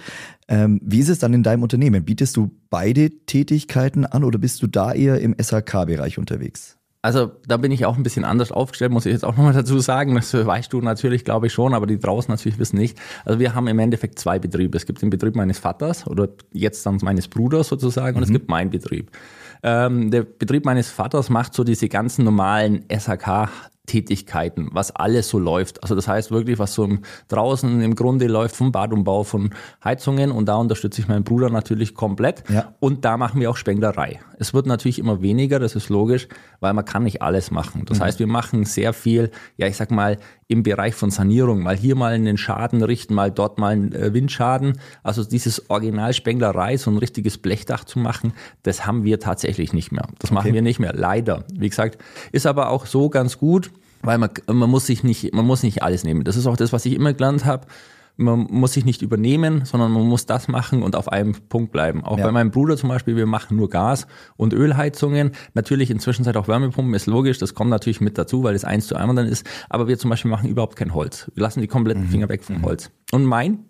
Ähm, 0.48 0.80
wie 0.82 1.00
ist 1.00 1.10
es 1.10 1.18
dann 1.18 1.34
in 1.34 1.42
deinem 1.42 1.62
Unternehmen? 1.62 2.04
Bietest 2.04 2.36
du 2.36 2.50
beide 2.70 3.10
Tätigkeiten 3.26 4.06
an 4.06 4.24
oder 4.24 4.38
bist 4.38 4.62
du 4.62 4.66
da 4.66 4.92
eher 4.92 5.20
im 5.20 5.36
SHK-Bereich 5.38 6.18
unterwegs? 6.18 6.78
Also 7.04 7.32
da 7.48 7.56
bin 7.56 7.72
ich 7.72 7.84
auch 7.84 7.96
ein 7.96 8.04
bisschen 8.04 8.24
anders 8.24 8.52
aufgestellt, 8.52 8.92
muss 8.92 9.06
ich 9.06 9.12
jetzt 9.12 9.24
auch 9.24 9.36
nochmal 9.36 9.52
dazu 9.52 9.80
sagen. 9.80 10.14
Das 10.14 10.32
weißt 10.32 10.72
du 10.72 10.80
natürlich, 10.80 11.24
glaube 11.24 11.48
ich 11.48 11.52
schon, 11.52 11.74
aber 11.74 11.86
die 11.86 11.98
draußen 11.98 12.32
natürlich 12.32 12.60
wissen 12.60 12.78
nicht. 12.78 12.96
Also 13.24 13.40
wir 13.40 13.56
haben 13.56 13.66
im 13.66 13.80
Endeffekt 13.80 14.20
zwei 14.20 14.38
Betriebe. 14.38 14.76
Es 14.78 14.86
gibt 14.86 15.02
den 15.02 15.10
Betrieb 15.10 15.34
meines 15.34 15.58
Vaters 15.58 16.06
oder 16.06 16.28
jetzt 16.52 16.86
dann 16.86 16.98
meines 17.02 17.26
Bruders 17.26 17.66
sozusagen 17.66 18.16
und 18.16 18.20
mhm. 18.20 18.26
es 18.26 18.30
gibt 18.30 18.48
meinen 18.48 18.70
Betrieb. 18.70 19.10
Ähm, 19.62 20.10
der 20.10 20.22
Betrieb 20.22 20.64
meines 20.64 20.90
Vaters 20.90 21.30
macht 21.30 21.54
so 21.54 21.64
diese 21.64 21.88
ganzen 21.88 22.24
normalen 22.24 22.84
SHK 22.90 23.48
Tätigkeiten, 23.86 24.68
was 24.72 24.94
alles 24.94 25.28
so 25.28 25.38
läuft. 25.38 25.82
Also 25.82 25.96
das 25.96 26.06
heißt 26.06 26.30
wirklich, 26.30 26.58
was 26.58 26.72
so 26.72 26.88
draußen 27.28 27.80
im 27.80 27.94
Grunde 27.96 28.28
läuft 28.28 28.54
vom 28.54 28.70
Badumbau, 28.70 29.24
von 29.24 29.50
Heizungen 29.82 30.30
und 30.30 30.46
da 30.46 30.54
unterstütze 30.56 31.00
ich 31.00 31.08
meinen 31.08 31.24
Bruder 31.24 31.50
natürlich 31.50 31.94
komplett. 31.94 32.44
Ja. 32.48 32.74
Und 32.78 33.04
da 33.04 33.16
machen 33.16 33.40
wir 33.40 33.50
auch 33.50 33.56
Spenglerei. 33.56 34.20
Es 34.38 34.54
wird 34.54 34.66
natürlich 34.66 35.00
immer 35.00 35.20
weniger, 35.20 35.58
das 35.58 35.74
ist 35.74 35.88
logisch, 35.88 36.28
weil 36.60 36.74
man 36.74 36.84
kann 36.84 37.02
nicht 37.02 37.22
alles 37.22 37.50
machen. 37.50 37.84
Das 37.86 37.98
mhm. 37.98 38.04
heißt, 38.04 38.18
wir 38.20 38.28
machen 38.28 38.64
sehr 38.64 38.92
viel, 38.92 39.30
ja 39.56 39.66
ich 39.66 39.76
sag 39.76 39.90
mal, 39.90 40.18
im 40.52 40.62
Bereich 40.62 40.94
von 40.94 41.10
Sanierung, 41.10 41.62
mal 41.62 41.76
hier 41.76 41.96
mal 41.96 42.12
einen 42.12 42.36
Schaden 42.36 42.82
richten, 42.82 43.14
mal 43.14 43.30
dort 43.30 43.58
mal 43.58 43.72
einen 43.72 43.92
äh, 43.92 44.12
Windschaden. 44.12 44.78
Also 45.02 45.24
dieses 45.24 45.70
Original 45.70 46.12
Spenglerei, 46.12 46.76
so 46.76 46.90
ein 46.90 46.98
richtiges 46.98 47.38
Blechdach 47.38 47.84
zu 47.84 47.98
machen, 47.98 48.34
das 48.62 48.86
haben 48.86 49.02
wir 49.02 49.18
tatsächlich 49.18 49.72
nicht 49.72 49.92
mehr. 49.92 50.06
Das 50.18 50.30
okay. 50.30 50.34
machen 50.34 50.54
wir 50.54 50.62
nicht 50.62 50.78
mehr, 50.78 50.92
leider. 50.92 51.44
Wie 51.52 51.68
gesagt, 51.68 51.98
ist 52.32 52.46
aber 52.46 52.68
auch 52.68 52.86
so 52.86 53.08
ganz 53.08 53.38
gut, 53.38 53.71
weil 54.02 54.18
man, 54.18 54.30
man 54.46 54.70
muss 54.70 54.86
sich 54.86 55.02
nicht, 55.02 55.32
man 55.34 55.46
muss 55.46 55.62
nicht 55.62 55.82
alles 55.82 56.04
nehmen. 56.04 56.24
Das 56.24 56.36
ist 56.36 56.46
auch 56.46 56.56
das, 56.56 56.72
was 56.72 56.84
ich 56.84 56.94
immer 56.94 57.12
gelernt 57.12 57.44
habe. 57.44 57.66
Man 58.16 58.40
muss 58.50 58.74
sich 58.74 58.84
nicht 58.84 59.00
übernehmen, 59.00 59.64
sondern 59.64 59.90
man 59.90 60.02
muss 60.02 60.26
das 60.26 60.46
machen 60.46 60.82
und 60.82 60.96
auf 60.96 61.10
einem 61.10 61.34
Punkt 61.48 61.72
bleiben. 61.72 62.04
Auch 62.04 62.18
ja. 62.18 62.26
bei 62.26 62.32
meinem 62.32 62.50
Bruder 62.50 62.76
zum 62.76 62.90
Beispiel, 62.90 63.16
wir 63.16 63.24
machen 63.24 63.56
nur 63.56 63.70
Gas- 63.70 64.06
und 64.36 64.52
Ölheizungen. 64.52 65.32
Natürlich 65.54 65.90
inzwischen 65.90 66.28
auch 66.36 66.46
Wärmepumpen, 66.46 66.92
ist 66.92 67.06
logisch, 67.06 67.38
das 67.38 67.54
kommt 67.54 67.70
natürlich 67.70 68.02
mit 68.02 68.18
dazu, 68.18 68.42
weil 68.42 68.54
es 68.54 68.64
eins 68.64 68.86
zu 68.86 68.96
einem 68.96 69.16
dann 69.16 69.26
ist. 69.26 69.46
Aber 69.70 69.88
wir 69.88 69.98
zum 69.98 70.10
Beispiel 70.10 70.30
machen 70.30 70.50
überhaupt 70.50 70.76
kein 70.76 70.92
Holz. 70.92 71.30
Wir 71.34 71.42
lassen 71.42 71.62
die 71.62 71.68
kompletten 71.68 72.04
mhm. 72.04 72.08
Finger 72.08 72.28
weg 72.28 72.44
vom 72.44 72.58
mhm. 72.58 72.64
Holz. 72.64 72.90
Und 73.12 73.24
mein 73.24 73.64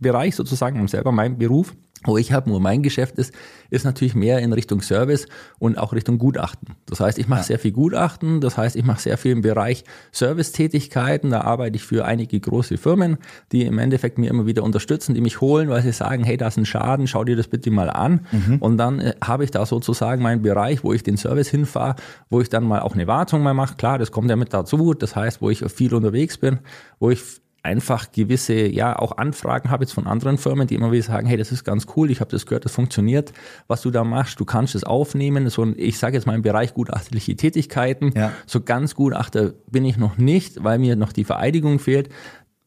Bereich 0.00 0.36
sozusagen, 0.36 0.86
selber 0.86 1.10
mein 1.10 1.38
Beruf, 1.38 1.74
wo 2.04 2.16
ich 2.16 2.32
habe, 2.32 2.50
wo 2.50 2.58
mein 2.58 2.82
Geschäft 2.82 3.18
ist, 3.18 3.34
ist 3.70 3.84
natürlich 3.84 4.14
mehr 4.14 4.38
in 4.38 4.52
Richtung 4.52 4.80
Service 4.80 5.26
und 5.58 5.78
auch 5.78 5.92
Richtung 5.92 6.18
Gutachten. 6.18 6.76
Das 6.86 7.00
heißt, 7.00 7.18
ich 7.18 7.28
mache 7.28 7.40
ja. 7.40 7.44
sehr 7.44 7.58
viel 7.58 7.72
Gutachten, 7.72 8.40
das 8.40 8.56
heißt, 8.56 8.76
ich 8.76 8.84
mache 8.84 9.00
sehr 9.00 9.18
viel 9.18 9.32
im 9.32 9.42
Bereich 9.42 9.84
Servicetätigkeiten. 10.12 11.30
Da 11.30 11.42
arbeite 11.42 11.76
ich 11.76 11.84
für 11.84 12.04
einige 12.04 12.38
große 12.38 12.78
Firmen, 12.78 13.18
die 13.52 13.62
im 13.62 13.78
Endeffekt 13.78 14.18
mir 14.18 14.30
immer 14.30 14.46
wieder 14.46 14.62
unterstützen, 14.62 15.14
die 15.14 15.20
mich 15.20 15.40
holen, 15.40 15.68
weil 15.68 15.82
sie 15.82 15.92
sagen, 15.92 16.24
hey, 16.24 16.36
da 16.36 16.48
ist 16.48 16.56
ein 16.56 16.66
Schaden, 16.66 17.06
schau 17.06 17.24
dir 17.24 17.36
das 17.36 17.48
bitte 17.48 17.70
mal 17.70 17.90
an. 17.90 18.26
Mhm. 18.30 18.56
Und 18.58 18.78
dann 18.78 19.00
äh, 19.00 19.14
habe 19.22 19.44
ich 19.44 19.50
da 19.50 19.66
sozusagen 19.66 20.22
meinen 20.22 20.42
Bereich, 20.42 20.84
wo 20.84 20.92
ich 20.92 21.02
den 21.02 21.16
Service 21.16 21.48
hinfahre, 21.48 21.96
wo 22.30 22.40
ich 22.40 22.48
dann 22.48 22.64
mal 22.64 22.80
auch 22.80 22.94
eine 22.94 23.06
Wartung 23.06 23.42
mal 23.42 23.54
mache. 23.54 23.76
Klar, 23.76 23.98
das 23.98 24.12
kommt 24.12 24.30
ja 24.30 24.36
mit 24.36 24.54
dazu. 24.54 24.94
Das 24.94 25.16
heißt, 25.16 25.42
wo 25.42 25.50
ich 25.50 25.64
viel 25.70 25.94
unterwegs 25.94 26.38
bin, 26.38 26.60
wo 26.98 27.10
ich 27.10 27.22
einfach 27.62 28.12
gewisse, 28.12 28.54
ja, 28.54 28.98
auch 28.98 29.18
Anfragen 29.18 29.70
habe 29.70 29.84
jetzt 29.84 29.92
von 29.92 30.06
anderen 30.06 30.38
Firmen, 30.38 30.66
die 30.66 30.74
immer 30.74 30.92
wieder 30.92 31.02
sagen, 31.02 31.26
hey, 31.26 31.36
das 31.36 31.52
ist 31.52 31.64
ganz 31.64 31.86
cool, 31.96 32.10
ich 32.10 32.20
habe 32.20 32.30
das 32.30 32.46
gehört, 32.46 32.64
das 32.64 32.72
funktioniert, 32.72 33.32
was 33.66 33.82
du 33.82 33.90
da 33.90 34.04
machst, 34.04 34.38
du 34.40 34.44
kannst 34.44 34.74
es 34.74 34.84
aufnehmen. 34.84 35.48
So, 35.50 35.66
ich 35.76 35.98
sage 35.98 36.16
jetzt 36.16 36.26
mal 36.26 36.34
im 36.34 36.42
Bereich 36.42 36.74
gutachtliche 36.74 37.36
Tätigkeiten, 37.36 38.12
ja. 38.14 38.32
so 38.46 38.60
ganz 38.60 38.94
Gutachter 38.94 39.54
bin 39.70 39.84
ich 39.84 39.96
noch 39.96 40.18
nicht, 40.18 40.62
weil 40.62 40.78
mir 40.78 40.96
noch 40.96 41.12
die 41.12 41.24
Vereidigung 41.24 41.78
fehlt. 41.78 42.08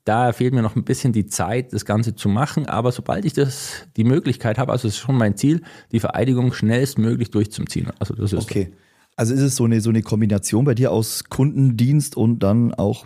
Da 0.04 0.34
fehlt 0.34 0.54
mir 0.54 0.64
noch 0.64 0.76
ein 0.76 0.84
bisschen 0.84 1.14
die 1.14 1.28
Zeit, 1.28 1.74
das 1.74 1.86
Ganze 1.86 2.16
zu 2.16 2.28
machen. 2.28 2.68
Aber 2.68 2.92
sobald 2.92 3.24
ich 3.24 3.34
das, 3.34 3.88
die 3.98 4.04
Möglichkeit 4.04 4.58
habe, 4.58 4.72
also 4.72 4.88
es 4.88 4.96
ist 4.96 5.00
schon 5.00 5.16
mein 5.16 5.38
Ziel, 5.38 5.62
die 5.92 6.00
Vereidigung 6.00 6.54
schnellstmöglich 6.54 7.30
durchzuziehen. 7.30 7.92
Also 8.00 8.16
das 8.16 8.34
ist 8.34 8.42
okay. 8.42 8.70
So. 8.72 8.78
Also 9.16 9.34
ist 9.34 9.42
es 9.42 9.56
so 9.56 9.66
eine, 9.66 9.82
so 9.82 9.90
eine 9.90 10.02
Kombination 10.02 10.66
bei 10.66 10.74
dir 10.74 10.92
aus 10.92 11.26
Kundendienst 11.30 12.16
und 12.18 12.40
dann 12.40 12.74
auch 12.74 13.06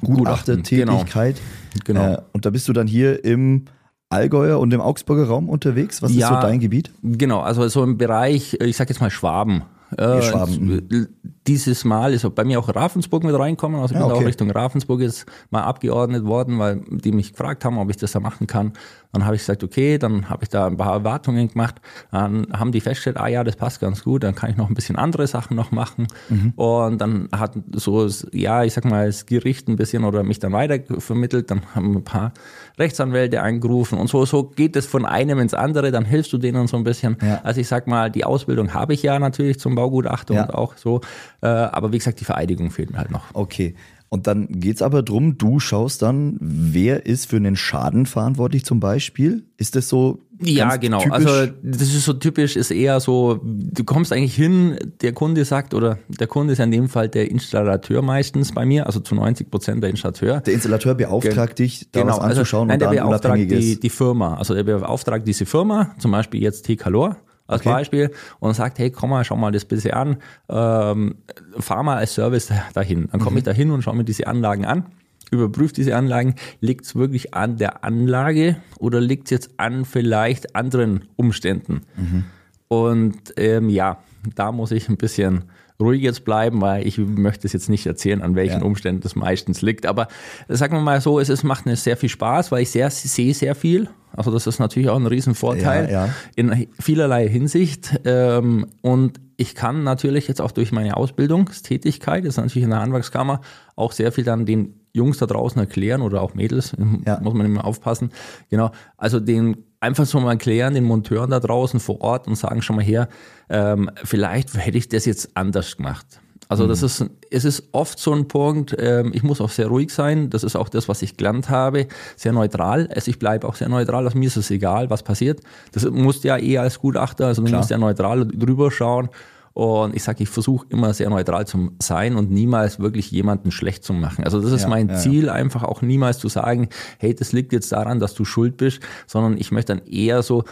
Gutachtertätigkeit? 0.00 1.40
Genau. 1.84 2.02
genau. 2.02 2.14
Äh, 2.14 2.22
und 2.32 2.44
da 2.44 2.50
bist 2.50 2.68
du 2.68 2.72
dann 2.72 2.86
hier 2.86 3.24
im 3.24 3.64
Allgäuer 4.08 4.60
und 4.60 4.72
im 4.72 4.80
Augsburger 4.80 5.26
Raum 5.26 5.48
unterwegs? 5.48 6.02
Was 6.02 6.14
ja, 6.14 6.28
ist 6.28 6.34
so 6.34 6.40
dein 6.40 6.60
Gebiet? 6.60 6.92
Genau, 7.02 7.40
also 7.40 7.66
so 7.68 7.82
im 7.82 7.98
Bereich, 7.98 8.54
ich 8.60 8.76
sag 8.76 8.88
jetzt 8.88 9.00
mal 9.00 9.10
Schwaben. 9.10 9.62
Äh, 9.96 10.22
Schwaben. 10.22 11.08
Dieses 11.46 11.84
Mal 11.84 12.12
ist 12.12 12.28
bei 12.34 12.44
mir 12.44 12.58
auch 12.58 12.74
Ravensburg 12.74 13.22
mit 13.22 13.38
reinkommen. 13.38 13.80
Also 13.80 13.94
ich 13.94 14.00
ja, 14.00 14.06
bin 14.06 14.14
okay. 14.14 14.24
auch 14.24 14.28
Richtung 14.28 14.50
Ravensburg 14.50 15.00
jetzt 15.00 15.26
mal 15.50 15.62
abgeordnet 15.62 16.24
worden, 16.24 16.58
weil 16.58 16.82
die 16.88 17.12
mich 17.12 17.32
gefragt 17.32 17.64
haben, 17.64 17.78
ob 17.78 17.88
ich 17.90 17.96
das 17.96 18.12
da 18.12 18.20
machen 18.20 18.46
kann. 18.46 18.72
Dann 19.16 19.24
habe 19.24 19.36
ich 19.36 19.42
gesagt, 19.42 19.64
okay, 19.64 19.96
dann 19.96 20.28
habe 20.28 20.44
ich 20.44 20.50
da 20.50 20.66
ein 20.66 20.76
paar 20.76 20.92
Erwartungen 20.92 21.48
gemacht. 21.48 21.76
Dann 22.10 22.48
haben 22.52 22.70
die 22.70 22.82
festgestellt, 22.82 23.16
ah 23.16 23.28
ja, 23.28 23.44
das 23.44 23.56
passt 23.56 23.80
ganz 23.80 24.04
gut, 24.04 24.22
dann 24.24 24.34
kann 24.34 24.50
ich 24.50 24.56
noch 24.56 24.68
ein 24.68 24.74
bisschen 24.74 24.96
andere 24.96 25.26
Sachen 25.26 25.56
noch 25.56 25.70
machen. 25.70 26.06
Mhm. 26.28 26.52
Und 26.56 27.00
dann 27.00 27.28
hat 27.34 27.54
so, 27.72 28.06
ja, 28.32 28.62
ich 28.62 28.74
sag 28.74 28.84
mal, 28.84 29.06
das 29.06 29.24
Gericht 29.24 29.68
ein 29.68 29.76
bisschen 29.76 30.04
oder 30.04 30.22
mich 30.22 30.38
dann 30.38 30.52
weiter 30.52 30.78
vermittelt. 31.00 31.50
Dann 31.50 31.62
haben 31.74 31.96
ein 31.96 32.04
paar 32.04 32.32
Rechtsanwälte 32.78 33.40
angerufen 33.40 33.98
und 33.98 34.08
so, 34.08 34.26
so 34.26 34.44
geht 34.44 34.76
es 34.76 34.84
von 34.84 35.06
einem 35.06 35.38
ins 35.38 35.54
andere, 35.54 35.90
dann 35.90 36.04
hilfst 36.04 36.30
du 36.34 36.38
denen 36.38 36.66
so 36.66 36.76
ein 36.76 36.84
bisschen. 36.84 37.16
Ja. 37.22 37.40
Also 37.42 37.60
ich 37.60 37.68
sag 37.68 37.86
mal, 37.86 38.10
die 38.10 38.24
Ausbildung 38.24 38.74
habe 38.74 38.92
ich 38.92 39.02
ja 39.02 39.18
natürlich 39.18 39.58
zum 39.58 39.74
Baugutachter 39.74 40.34
ja. 40.34 40.42
und 40.42 40.54
auch 40.54 40.76
so, 40.76 41.00
äh, 41.40 41.46
aber 41.46 41.92
wie 41.92 41.98
gesagt, 41.98 42.20
die 42.20 42.24
Vereidigung 42.24 42.70
fehlt 42.70 42.90
mir 42.90 42.98
halt 42.98 43.10
noch. 43.10 43.24
Okay. 43.32 43.74
Und 44.16 44.26
dann 44.26 44.48
geht 44.48 44.76
es 44.76 44.82
aber 44.82 45.02
darum, 45.02 45.36
du 45.36 45.60
schaust 45.60 46.00
dann, 46.00 46.38
wer 46.40 47.04
ist 47.04 47.26
für 47.26 47.36
einen 47.36 47.54
Schaden 47.54 48.06
verantwortlich 48.06 48.64
zum 48.64 48.80
Beispiel? 48.80 49.44
Ist 49.58 49.76
das 49.76 49.90
so? 49.90 50.22
Ja, 50.40 50.76
genau. 50.76 51.00
Typisch? 51.00 51.12
Also 51.12 51.52
das 51.62 51.82
ist 51.82 52.06
so 52.06 52.14
typisch, 52.14 52.56
ist 52.56 52.70
eher 52.70 52.98
so, 53.00 53.40
du 53.44 53.84
kommst 53.84 54.14
eigentlich 54.14 54.34
hin, 54.34 54.78
der 55.02 55.12
Kunde 55.12 55.44
sagt, 55.44 55.74
oder 55.74 55.98
der 56.08 56.26
Kunde 56.28 56.54
ist 56.54 56.60
ja 56.60 56.64
in 56.64 56.70
dem 56.70 56.88
Fall 56.88 57.10
der 57.10 57.30
Installateur 57.30 58.00
meistens 58.00 58.52
bei 58.52 58.64
mir, 58.64 58.86
also 58.86 59.00
zu 59.00 59.14
90 59.14 59.50
Prozent 59.50 59.82
der 59.82 59.90
Installateur. 59.90 60.40
Der 60.40 60.54
Installateur 60.54 60.94
beauftragt 60.94 61.58
dich, 61.58 61.90
da 61.92 62.00
genau, 62.00 62.12
was 62.12 62.20
also 62.20 62.40
anzuschauen 62.40 62.70
also, 62.70 62.78
nein, 62.78 62.88
und 62.88 62.94
der 62.96 63.02
beauftragt 63.02 63.50
die, 63.50 63.78
die 63.78 63.90
Firma. 63.90 64.36
Also 64.36 64.54
der 64.54 64.64
beauftragt 64.64 65.28
diese 65.28 65.44
Firma, 65.44 65.94
zum 65.98 66.10
Beispiel 66.10 66.40
jetzt 66.40 66.64
T-Calor, 66.64 67.18
als 67.46 67.62
okay. 67.62 67.70
Beispiel 67.70 68.10
und 68.40 68.54
sagt, 68.54 68.78
hey, 68.78 68.90
komm 68.90 69.10
mal, 69.10 69.24
schau 69.24 69.36
mal 69.36 69.52
das 69.52 69.64
bisschen 69.64 69.92
an, 69.92 70.16
ähm, 70.48 71.16
fahr 71.58 71.82
mal 71.82 71.98
als 71.98 72.14
Service 72.14 72.52
dahin. 72.74 73.08
Dann 73.10 73.20
komme 73.20 73.32
mhm. 73.32 73.38
ich 73.38 73.44
dahin 73.44 73.70
und 73.70 73.82
schaue 73.82 73.96
mir 73.96 74.04
diese 74.04 74.26
Anlagen 74.26 74.64
an, 74.64 74.86
überprüfe 75.30 75.74
diese 75.74 75.96
Anlagen, 75.96 76.34
liegt 76.60 76.84
es 76.84 76.94
wirklich 76.94 77.34
an 77.34 77.56
der 77.56 77.84
Anlage 77.84 78.56
oder 78.78 79.00
liegt 79.00 79.26
es 79.26 79.30
jetzt 79.30 79.50
an 79.58 79.84
vielleicht 79.84 80.54
anderen 80.54 81.08
Umständen? 81.16 81.82
Mhm. 81.96 82.24
Und 82.68 83.34
ähm, 83.36 83.68
ja, 83.68 83.98
da 84.34 84.52
muss 84.52 84.72
ich 84.72 84.88
ein 84.88 84.96
bisschen 84.96 85.44
ruhig 85.80 86.02
jetzt 86.02 86.24
bleiben, 86.24 86.60
weil 86.60 86.86
ich 86.86 86.98
möchte 86.98 87.46
es 87.46 87.52
jetzt 87.52 87.68
nicht 87.68 87.86
erzählen, 87.86 88.22
an 88.22 88.34
welchen 88.34 88.60
ja. 88.60 88.64
Umständen 88.64 89.00
das 89.02 89.14
meistens 89.14 89.62
liegt. 89.62 89.86
Aber 89.86 90.08
sagen 90.48 90.74
wir 90.74 90.80
mal 90.80 91.00
so, 91.00 91.20
es 91.20 91.28
ist, 91.28 91.44
macht 91.44 91.66
mir 91.66 91.76
sehr 91.76 91.96
viel 91.96 92.08
Spaß, 92.08 92.52
weil 92.52 92.62
ich 92.62 92.70
sehr, 92.70 92.90
sehe 92.90 93.34
sehr 93.34 93.54
viel 93.54 93.88
also 94.16 94.30
das 94.30 94.46
ist 94.46 94.58
natürlich 94.58 94.88
auch 94.88 94.96
ein 94.96 95.06
Riesenvorteil 95.06 95.90
ja, 95.90 96.06
ja. 96.06 96.14
in 96.34 96.66
vielerlei 96.80 97.28
Hinsicht. 97.28 98.00
Ähm, 98.04 98.66
und 98.80 99.20
ich 99.36 99.54
kann 99.54 99.84
natürlich 99.84 100.26
jetzt 100.26 100.40
auch 100.40 100.52
durch 100.52 100.72
meine 100.72 100.96
Ausbildungstätigkeit, 100.96 102.24
das 102.24 102.34
ist 102.34 102.36
natürlich 102.38 102.64
in 102.64 102.70
der 102.70 102.80
Handwerkskammer, 102.80 103.42
auch 103.76 103.92
sehr 103.92 104.12
viel 104.12 104.24
dann 104.24 104.46
den 104.46 104.80
Jungs 104.94 105.18
da 105.18 105.26
draußen 105.26 105.60
erklären 105.60 106.00
oder 106.00 106.22
auch 106.22 106.34
Mädels, 106.34 106.74
ja. 107.04 107.20
muss 107.20 107.34
man 107.34 107.44
immer 107.44 107.66
aufpassen. 107.66 108.10
Genau, 108.48 108.70
also 108.96 109.20
den 109.20 109.58
einfach 109.80 110.06
so 110.06 110.20
mal 110.20 110.32
erklären, 110.32 110.74
den 110.74 110.84
Monteuren 110.84 111.30
da 111.30 111.40
draußen 111.40 111.80
vor 111.80 112.00
Ort 112.00 112.26
und 112.26 112.36
sagen 112.36 112.62
schon 112.62 112.76
mal 112.76 112.84
her, 112.84 113.08
ähm, 113.48 113.90
vielleicht 114.04 114.54
hätte 114.54 114.78
ich 114.78 114.88
das 114.88 115.04
jetzt 115.04 115.30
anders 115.34 115.76
gemacht. 115.76 116.20
Also 116.48 116.68
das 116.68 116.80
mhm. 116.80 116.86
ist, 116.86 117.10
es 117.30 117.44
ist 117.44 117.68
oft 117.72 117.98
so 117.98 118.12
ein 118.12 118.28
Punkt, 118.28 118.76
ähm, 118.78 119.10
ich 119.12 119.22
muss 119.22 119.40
auch 119.40 119.50
sehr 119.50 119.66
ruhig 119.66 119.92
sein, 119.92 120.30
das 120.30 120.44
ist 120.44 120.54
auch 120.54 120.68
das, 120.68 120.88
was 120.88 121.02
ich 121.02 121.16
gelernt 121.16 121.50
habe, 121.50 121.88
sehr 122.14 122.32
neutral, 122.32 122.88
also 122.94 123.10
ich 123.10 123.18
bleibe 123.18 123.48
auch 123.48 123.56
sehr 123.56 123.68
neutral, 123.68 124.04
also 124.04 124.16
mir 124.16 124.26
ist 124.26 124.36
es 124.36 124.50
egal, 124.50 124.88
was 124.88 125.02
passiert. 125.02 125.40
Das 125.72 125.84
musst 125.90 126.22
ja 126.22 126.38
eh 126.38 126.58
als 126.58 126.78
Gutachter, 126.78 127.26
also 127.26 127.42
du 127.42 127.48
Klar. 127.48 127.60
musst 127.60 127.70
ja 127.70 127.78
neutral 127.78 128.26
drüber 128.26 128.70
schauen 128.70 129.08
und 129.56 129.96
ich 129.96 130.02
sage, 130.02 130.22
ich 130.22 130.28
versuche 130.28 130.66
immer 130.68 130.92
sehr 130.92 131.08
neutral 131.08 131.46
zu 131.46 131.70
sein 131.80 132.16
und 132.16 132.30
niemals 132.30 132.78
wirklich 132.78 133.10
jemanden 133.10 133.50
schlecht 133.50 133.84
zu 133.84 133.94
machen. 133.94 134.22
Also 134.22 134.42
das 134.42 134.52
ist 134.52 134.64
ja, 134.64 134.68
mein 134.68 134.90
ja, 134.90 134.96
Ziel, 134.96 135.30
einfach 135.30 135.62
auch 135.62 135.80
niemals 135.80 136.18
zu 136.18 136.28
sagen, 136.28 136.68
hey, 136.98 137.14
das 137.14 137.32
liegt 137.32 137.54
jetzt 137.54 137.72
daran, 137.72 137.98
dass 137.98 138.12
du 138.12 138.26
schuld 138.26 138.58
bist, 138.58 138.80
sondern 139.06 139.38
ich 139.38 139.52
möchte 139.52 139.74
dann 139.74 139.86
eher 139.86 140.22
so, 140.22 140.44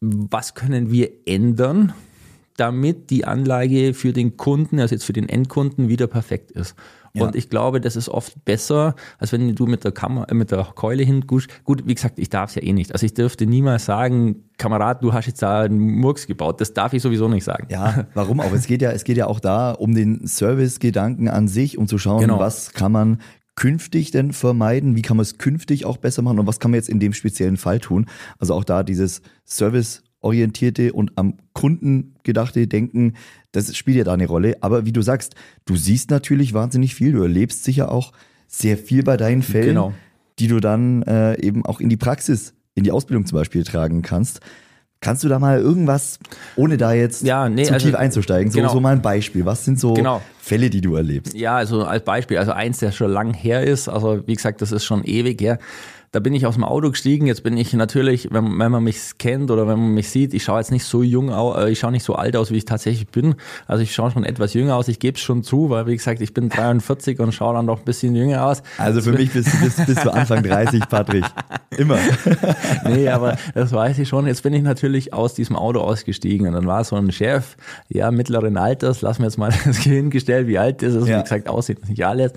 was 0.00 0.54
können 0.54 0.92
wir 0.92 1.10
ändern? 1.26 1.92
damit 2.58 3.08
die 3.08 3.24
Anlage 3.24 3.94
für 3.94 4.12
den 4.12 4.36
Kunden, 4.36 4.78
also 4.78 4.94
jetzt 4.94 5.04
für 5.04 5.14
den 5.14 5.26
Endkunden, 5.26 5.88
wieder 5.88 6.06
perfekt 6.06 6.50
ist. 6.50 6.76
Ja. 7.14 7.24
Und 7.26 7.36
ich 7.36 7.50
glaube, 7.50 7.80
das 7.80 7.94
ist 7.94 8.08
oft 8.08 8.42
besser, 8.44 8.94
als 9.18 9.32
wenn 9.32 9.54
du 9.54 9.66
mit 9.66 9.84
der 9.84 9.92
Kammer, 9.92 10.30
äh, 10.30 10.34
mit 10.34 10.50
der 10.50 10.64
Keule 10.74 11.02
hingehst. 11.02 11.48
Gut, 11.64 11.86
wie 11.86 11.94
gesagt, 11.94 12.18
ich 12.18 12.30
darf 12.30 12.50
es 12.50 12.56
ja 12.56 12.62
eh 12.62 12.72
nicht. 12.72 12.92
Also 12.92 13.04
ich 13.04 13.12
dürfte 13.12 13.44
niemals 13.46 13.84
sagen, 13.84 14.44
Kamerad, 14.56 15.02
du 15.02 15.12
hast 15.12 15.26
jetzt 15.26 15.42
da 15.42 15.60
einen 15.60 15.78
Murks 15.78 16.26
gebaut. 16.26 16.60
Das 16.60 16.72
darf 16.72 16.94
ich 16.94 17.02
sowieso 17.02 17.28
nicht 17.28 17.44
sagen. 17.44 17.66
Ja, 17.70 18.06
warum 18.14 18.40
auch? 18.40 18.52
Es 18.52 18.66
geht 18.66 18.80
ja, 18.80 18.92
es 18.92 19.04
geht 19.04 19.18
ja 19.18 19.26
auch 19.26 19.40
da 19.40 19.72
um 19.72 19.94
den 19.94 20.26
Service-Gedanken 20.26 21.28
an 21.28 21.48
sich, 21.48 21.76
um 21.76 21.86
zu 21.86 21.98
schauen, 21.98 22.20
genau. 22.20 22.38
was 22.38 22.72
kann 22.72 22.92
man 22.92 23.18
künftig 23.54 24.10
denn 24.10 24.32
vermeiden? 24.32 24.96
Wie 24.96 25.02
kann 25.02 25.18
man 25.18 25.22
es 25.22 25.36
künftig 25.36 25.84
auch 25.84 25.98
besser 25.98 26.22
machen? 26.22 26.38
Und 26.38 26.46
was 26.46 26.60
kann 26.60 26.70
man 26.70 26.78
jetzt 26.78 26.88
in 26.88 27.00
dem 27.00 27.12
speziellen 27.12 27.58
Fall 27.58 27.78
tun? 27.78 28.06
Also 28.38 28.54
auch 28.54 28.64
da 28.64 28.82
dieses 28.82 29.20
Service 29.44 30.02
orientierte 30.22 30.92
und 30.92 31.12
am 31.16 31.34
Kunden 31.52 32.14
gedachte 32.22 32.66
Denken, 32.66 33.14
das 33.52 33.76
spielt 33.76 33.98
ja 33.98 34.04
da 34.04 34.14
eine 34.14 34.26
Rolle. 34.26 34.56
Aber 34.60 34.86
wie 34.86 34.92
du 34.92 35.02
sagst, 35.02 35.34
du 35.66 35.76
siehst 35.76 36.10
natürlich 36.10 36.54
wahnsinnig 36.54 36.94
viel, 36.94 37.12
du 37.12 37.22
erlebst 37.22 37.64
sicher 37.64 37.90
auch 37.90 38.12
sehr 38.48 38.76
viel 38.76 39.02
bei 39.02 39.16
deinen 39.16 39.42
Fällen, 39.42 39.68
genau. 39.68 39.92
die 40.38 40.48
du 40.48 40.60
dann 40.60 41.02
äh, 41.02 41.40
eben 41.40 41.64
auch 41.64 41.80
in 41.80 41.88
die 41.88 41.96
Praxis, 41.96 42.54
in 42.74 42.84
die 42.84 42.92
Ausbildung 42.92 43.26
zum 43.26 43.38
Beispiel 43.38 43.64
tragen 43.64 44.02
kannst. 44.02 44.40
Kannst 45.00 45.24
du 45.24 45.28
da 45.28 45.40
mal 45.40 45.58
irgendwas, 45.58 46.20
ohne 46.54 46.76
da 46.76 46.92
jetzt 46.92 47.24
ja, 47.24 47.48
nee, 47.48 47.64
zu 47.64 47.72
also, 47.72 47.88
tief 47.88 47.96
einzusteigen, 47.96 48.52
so, 48.52 48.60
genau. 48.60 48.72
so 48.72 48.78
mal 48.78 48.92
ein 48.92 49.02
Beispiel? 49.02 49.44
Was 49.44 49.64
sind 49.64 49.80
so 49.80 49.94
genau. 49.94 50.22
Fälle, 50.38 50.70
die 50.70 50.80
du 50.80 50.94
erlebst? 50.94 51.34
Ja, 51.34 51.56
also 51.56 51.82
als 51.84 52.04
Beispiel, 52.04 52.38
also 52.38 52.52
eins, 52.52 52.78
der 52.78 52.92
schon 52.92 53.10
lang 53.10 53.34
her 53.34 53.64
ist, 53.64 53.88
also 53.88 54.24
wie 54.28 54.34
gesagt, 54.34 54.62
das 54.62 54.70
ist 54.70 54.84
schon 54.84 55.02
ewig 55.02 55.40
her. 55.40 55.58
Da 56.12 56.20
bin 56.20 56.34
ich 56.34 56.44
aus 56.44 56.56
dem 56.56 56.64
Auto 56.64 56.90
gestiegen. 56.90 57.26
Jetzt 57.26 57.42
bin 57.42 57.56
ich 57.56 57.72
natürlich, 57.72 58.28
wenn, 58.30 58.58
wenn 58.58 58.70
man 58.70 58.84
mich 58.84 59.16
kennt 59.16 59.50
oder 59.50 59.66
wenn 59.66 59.78
man 59.78 59.94
mich 59.94 60.10
sieht, 60.10 60.34
ich 60.34 60.44
schaue 60.44 60.58
jetzt 60.58 60.70
nicht 60.70 60.84
so 60.84 61.02
jung 61.02 61.32
aus, 61.32 61.56
äh, 61.56 61.70
ich 61.70 61.78
schaue 61.78 61.90
nicht 61.90 62.04
so 62.04 62.14
alt 62.14 62.36
aus, 62.36 62.50
wie 62.50 62.58
ich 62.58 62.66
tatsächlich 62.66 63.08
bin. 63.08 63.34
Also 63.66 63.82
ich 63.82 63.94
schaue 63.94 64.10
schon 64.10 64.24
etwas 64.24 64.52
jünger 64.52 64.76
aus. 64.76 64.88
Ich 64.88 64.98
gebe 64.98 65.16
es 65.16 65.22
schon 65.22 65.42
zu, 65.42 65.70
weil 65.70 65.86
wie 65.86 65.96
gesagt, 65.96 66.20
ich 66.20 66.34
bin 66.34 66.50
43 66.50 67.18
und 67.18 67.32
schaue 67.32 67.54
dann 67.54 67.66
doch 67.66 67.78
ein 67.78 67.84
bisschen 67.86 68.14
jünger 68.14 68.44
aus. 68.44 68.62
Also 68.76 69.00
für 69.00 69.12
mich 69.12 69.32
bist, 69.32 69.58
bist, 69.62 69.86
bist 69.86 70.04
du 70.04 70.12
Anfang 70.12 70.42
30, 70.42 70.86
Patrick. 70.86 71.24
Immer. 71.78 71.96
nee, 72.84 73.08
aber 73.08 73.38
das 73.54 73.72
weiß 73.72 73.98
ich 73.98 74.08
schon. 74.08 74.26
Jetzt 74.26 74.42
bin 74.42 74.52
ich 74.52 74.62
natürlich 74.62 75.14
aus 75.14 75.32
diesem 75.32 75.56
Auto 75.56 75.80
ausgestiegen 75.80 76.46
und 76.46 76.52
dann 76.52 76.66
war 76.66 76.84
so 76.84 76.96
ein 76.96 77.10
Chef, 77.10 77.56
ja, 77.88 78.10
mittleren 78.10 78.58
Alters, 78.58 79.00
lass 79.00 79.18
mir 79.18 79.24
jetzt 79.24 79.38
mal 79.38 79.50
das 79.64 79.78
hingestellt, 79.78 80.46
wie 80.46 80.58
alt 80.58 80.82
ist 80.82 80.94
es, 80.94 81.08
ja. 81.08 81.18
wie 81.18 81.22
gesagt, 81.22 81.48
aussieht 81.48 81.88
nicht 81.88 82.04
alles. 82.04 82.32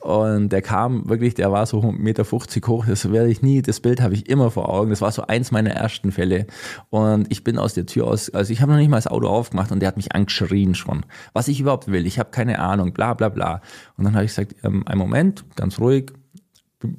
Und 0.00 0.48
der 0.48 0.62
kam 0.62 1.08
wirklich, 1.08 1.34
der 1.34 1.52
war 1.52 1.66
so 1.66 1.78
1,50 1.78 1.92
Meter 1.98 2.24
hoch, 2.24 2.86
das 2.86 3.12
wäre 3.12 3.19
werde 3.20 3.32
ich 3.32 3.42
nie, 3.42 3.62
das 3.62 3.80
Bild 3.80 4.00
habe 4.00 4.14
ich 4.14 4.28
immer 4.28 4.50
vor 4.50 4.68
Augen. 4.68 4.90
Das 4.90 5.00
war 5.00 5.12
so 5.12 5.26
eins 5.26 5.50
meiner 5.50 5.70
ersten 5.70 6.10
Fälle. 6.10 6.46
Und 6.88 7.30
ich 7.30 7.44
bin 7.44 7.58
aus 7.58 7.74
der 7.74 7.86
Tür 7.86 8.06
aus, 8.06 8.30
also 8.30 8.52
ich 8.52 8.62
habe 8.62 8.72
noch 8.72 8.78
nicht 8.78 8.88
mal 8.88 8.96
das 8.96 9.06
Auto 9.06 9.28
aufgemacht 9.28 9.70
und 9.72 9.80
der 9.80 9.88
hat 9.88 9.96
mich 9.96 10.14
angeschrien 10.14 10.74
schon. 10.74 11.04
Was 11.32 11.48
ich 11.48 11.60
überhaupt 11.60 11.88
will, 11.88 12.06
ich 12.06 12.18
habe 12.18 12.30
keine 12.30 12.58
Ahnung, 12.58 12.92
bla 12.92 13.14
bla 13.14 13.28
bla. 13.28 13.60
Und 13.96 14.04
dann 14.04 14.14
habe 14.14 14.24
ich 14.24 14.30
gesagt, 14.30 14.56
ähm, 14.64 14.86
einen 14.86 14.98
Moment, 14.98 15.44
ganz 15.54 15.78
ruhig, 15.78 16.12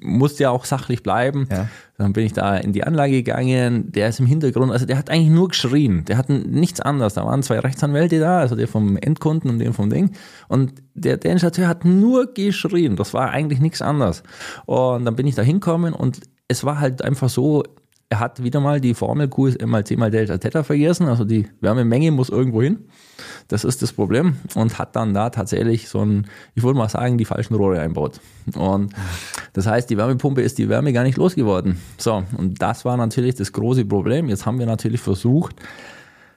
musst 0.02 0.40
ja 0.40 0.52
auch 0.52 0.66
sachlich 0.66 1.02
bleiben. 1.02 1.48
Ja. 1.52 1.68
Dann 2.02 2.14
bin 2.14 2.26
ich 2.26 2.34
da 2.34 2.58
in 2.58 2.74
die 2.74 2.84
Anlage 2.84 3.22
gegangen, 3.22 3.92
der 3.92 4.10
ist 4.10 4.20
im 4.20 4.26
Hintergrund, 4.26 4.72
also 4.72 4.88
der 4.88 4.98
hat 4.98 5.12
eigentlich 5.12 5.30
nur 5.30 5.50
geschrien, 5.50 6.04
der 6.06 6.18
hat 6.18 6.30
nichts 6.30 6.82
anderes. 6.82 7.14
Da 7.14 7.24
waren 7.26 7.44
zwei 7.44 7.60
Rechtsanwälte 7.60 8.20
da, 8.20 8.40
also 8.40 8.56
der 8.56 8.68
vom 8.68 8.98
Endkunden 8.98 9.52
und 9.52 9.60
der 9.60 9.72
vom 9.72 9.92
Ding. 9.92 10.12
Und 10.48 10.74
der, 10.96 11.18
der 11.18 11.34
Installateur 11.34 11.68
hat 11.68 11.86
nur 11.86 12.34
geschrien, 12.34 12.96
das 12.96 13.14
war 13.14 13.30
eigentlich 13.30 13.60
nichts 13.60 13.84
anderes. 13.84 14.24
Und 14.66 15.06
dann 15.06 15.16
bin 15.16 15.28
ich 15.28 15.36
da 15.36 15.44
hinkommen 15.44 15.94
und 15.94 16.22
es 16.48 16.64
war 16.64 16.80
halt 16.80 17.04
einfach 17.04 17.30
so, 17.30 17.64
er 18.12 18.20
hat 18.20 18.44
wieder 18.44 18.60
mal 18.60 18.82
die 18.82 18.94
Formel 18.94 19.30
Q 19.30 19.48
ist 19.48 19.66
mal 19.66 19.86
C 19.86 19.96
mal 19.96 20.12
Delta 20.12 20.38
Theta 20.38 20.64
vergessen, 20.64 21.08
also 21.08 21.24
die 21.24 21.48
Wärmemenge 21.62 22.12
muss 22.12 22.28
irgendwo 22.28 22.62
hin. 22.62 22.80
Das 23.48 23.64
ist 23.64 23.82
das 23.82 23.94
Problem 23.94 24.36
und 24.54 24.78
hat 24.78 24.98
dann 24.98 25.14
da 25.14 25.30
tatsächlich 25.30 25.88
so 25.88 26.04
ein, 26.04 26.28
ich 26.54 26.62
würde 26.62 26.78
mal 26.78 26.90
sagen, 26.90 27.18
die 27.18 27.24
falschen 27.24 27.56
Rohre 27.56 27.80
einbaut. 27.80 28.20
Und 28.54 28.94
das 29.54 29.66
heißt, 29.66 29.90
die 29.90 29.98
Wärmepumpe 29.98 30.42
ist 30.42 30.58
die 30.58 30.68
Wärme 30.68 30.92
gar 30.92 31.04
nicht 31.04 31.18
losgeworden. 31.18 31.78
So, 31.98 32.24
und 32.38 32.62
das 32.62 32.84
war 32.84 32.98
natürlich 32.98 33.36
das 33.36 33.54
große 33.54 33.86
Problem. 33.86 34.28
Jetzt 34.28 34.46
haben 34.46 34.60
wir 34.60 34.66
natürlich 34.66 35.00
versucht, 35.00 35.56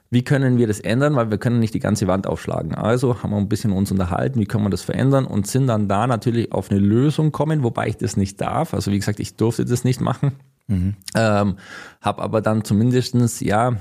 wie 0.09 0.23
können 0.23 0.57
wir 0.57 0.67
das 0.67 0.79
ändern, 0.79 1.17
weil 1.17 1.29
wir 1.29 1.39
können 1.39 1.59
nicht 1.59 1.73
die 1.73 1.79
ganze 1.79 2.07
Wand 2.07 2.25
aufschlagen. 2.25 2.73
Also 2.73 3.21
haben 3.21 3.31
wir 3.31 3.37
ein 3.37 3.49
bisschen 3.49 3.73
uns 3.73 3.91
unterhalten, 3.91 4.39
wie 4.39 4.45
können 4.45 4.63
wir 4.63 4.69
das 4.69 4.83
verändern 4.83 5.25
und 5.25 5.45
sind 5.45 5.67
dann 5.67 5.89
da 5.89 6.07
natürlich 6.07 6.53
auf 6.53 6.71
eine 6.71 6.79
Lösung 6.79 7.33
kommen, 7.33 7.63
wobei 7.63 7.89
ich 7.89 7.97
das 7.97 8.15
nicht 8.15 8.39
darf. 8.39 8.73
Also 8.73 8.93
wie 8.93 8.99
gesagt, 8.99 9.19
ich 9.19 9.35
durfte 9.35 9.65
das 9.65 9.83
nicht 9.83 9.99
machen. 9.99 10.31
Mhm. 10.67 10.95
Ähm, 11.15 11.57
habe 12.01 12.21
aber 12.21 12.41
dann 12.41 12.63
zumindestens 12.63 13.39
ja, 13.39 13.73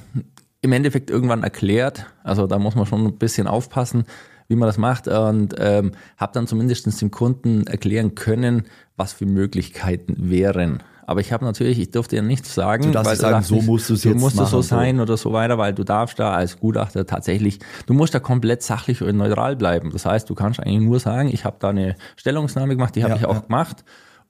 im 0.60 0.72
Endeffekt 0.72 1.10
irgendwann 1.10 1.42
erklärt, 1.42 2.06
also 2.22 2.46
da 2.46 2.58
muss 2.58 2.74
man 2.74 2.86
schon 2.86 3.06
ein 3.06 3.18
bisschen 3.18 3.46
aufpassen, 3.46 4.04
wie 4.48 4.56
man 4.56 4.66
das 4.66 4.78
macht 4.78 5.08
und 5.08 5.54
ähm, 5.58 5.92
habe 6.16 6.32
dann 6.34 6.46
zumindest 6.46 7.00
dem 7.00 7.10
Kunden 7.10 7.66
erklären 7.66 8.14
können, 8.14 8.64
was 8.96 9.12
für 9.12 9.26
Möglichkeiten 9.26 10.30
wären. 10.30 10.82
Aber 11.06 11.20
ich 11.20 11.32
habe 11.32 11.44
natürlich, 11.44 11.78
ich 11.78 11.90
durfte 11.90 12.16
ja 12.16 12.22
nichts 12.22 12.54
sagen. 12.54 12.84
Du 12.84 12.90
darfst 12.90 13.10
weil 13.10 13.16
sagen, 13.16 13.44
so 13.44 13.60
musst 13.60 13.90
du 13.90 13.94
es 13.94 14.04
jetzt 14.04 14.18
musst 14.18 14.36
machen. 14.36 14.48
so 14.48 14.62
sein 14.62 15.00
oder 15.00 15.18
so 15.18 15.32
weiter, 15.32 15.58
weil 15.58 15.74
du 15.74 15.84
darfst 15.84 16.18
da 16.18 16.32
als 16.32 16.58
Gutachter 16.58 17.04
tatsächlich, 17.04 17.58
du 17.86 17.92
musst 17.92 18.14
da 18.14 18.20
komplett 18.20 18.62
sachlich 18.62 19.02
und 19.02 19.16
neutral 19.16 19.56
bleiben. 19.56 19.90
Das 19.90 20.06
heißt, 20.06 20.28
du 20.30 20.34
kannst 20.34 20.60
eigentlich 20.60 20.80
nur 20.80 21.00
sagen, 21.00 21.28
ich 21.28 21.44
habe 21.44 21.56
da 21.60 21.70
eine 21.70 21.96
Stellungnahme 22.16 22.74
gemacht, 22.74 22.96
die 22.96 23.02
habe 23.02 23.14
ja, 23.14 23.18
ich 23.18 23.26
auch 23.26 23.34
ja. 23.34 23.40
gemacht 23.40 23.84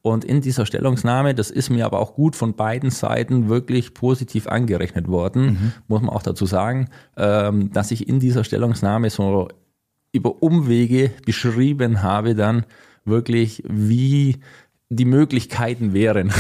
Und 0.07 0.23
in 0.23 0.43
dieser 0.43 0.67
Stellungnahme, 0.67 1.35
das 1.35 1.51
ist 1.51 1.71
mir 1.71 1.87
aber 1.87 1.99
auch 1.99 2.15
gut 2.15 2.37
von 2.37 2.53
beiden 2.53 2.91
Seiten 2.91 3.49
wirklich 3.49 3.95
positiv 3.95 4.47
angerechnet 4.47 5.09
worden, 5.09 5.45
mhm. 5.45 5.73
muss 5.89 6.03
man 6.03 6.11
auch 6.11 6.23
dazu 6.23 6.45
sagen, 6.45 6.91
ähm, 7.17 7.73
dass 7.73 7.91
ich 7.91 8.07
in 8.07 8.21
dieser 8.21 8.45
Stellungnahme 8.45 9.09
so 9.09 9.49
über 10.13 10.43
Umwege 10.43 11.11
beschrieben 11.25 12.03
habe 12.03 12.35
dann 12.35 12.67
wirklich, 13.07 13.63
wie 13.67 14.37
die 14.91 15.05
Möglichkeiten 15.05 15.93
wären. 15.93 16.33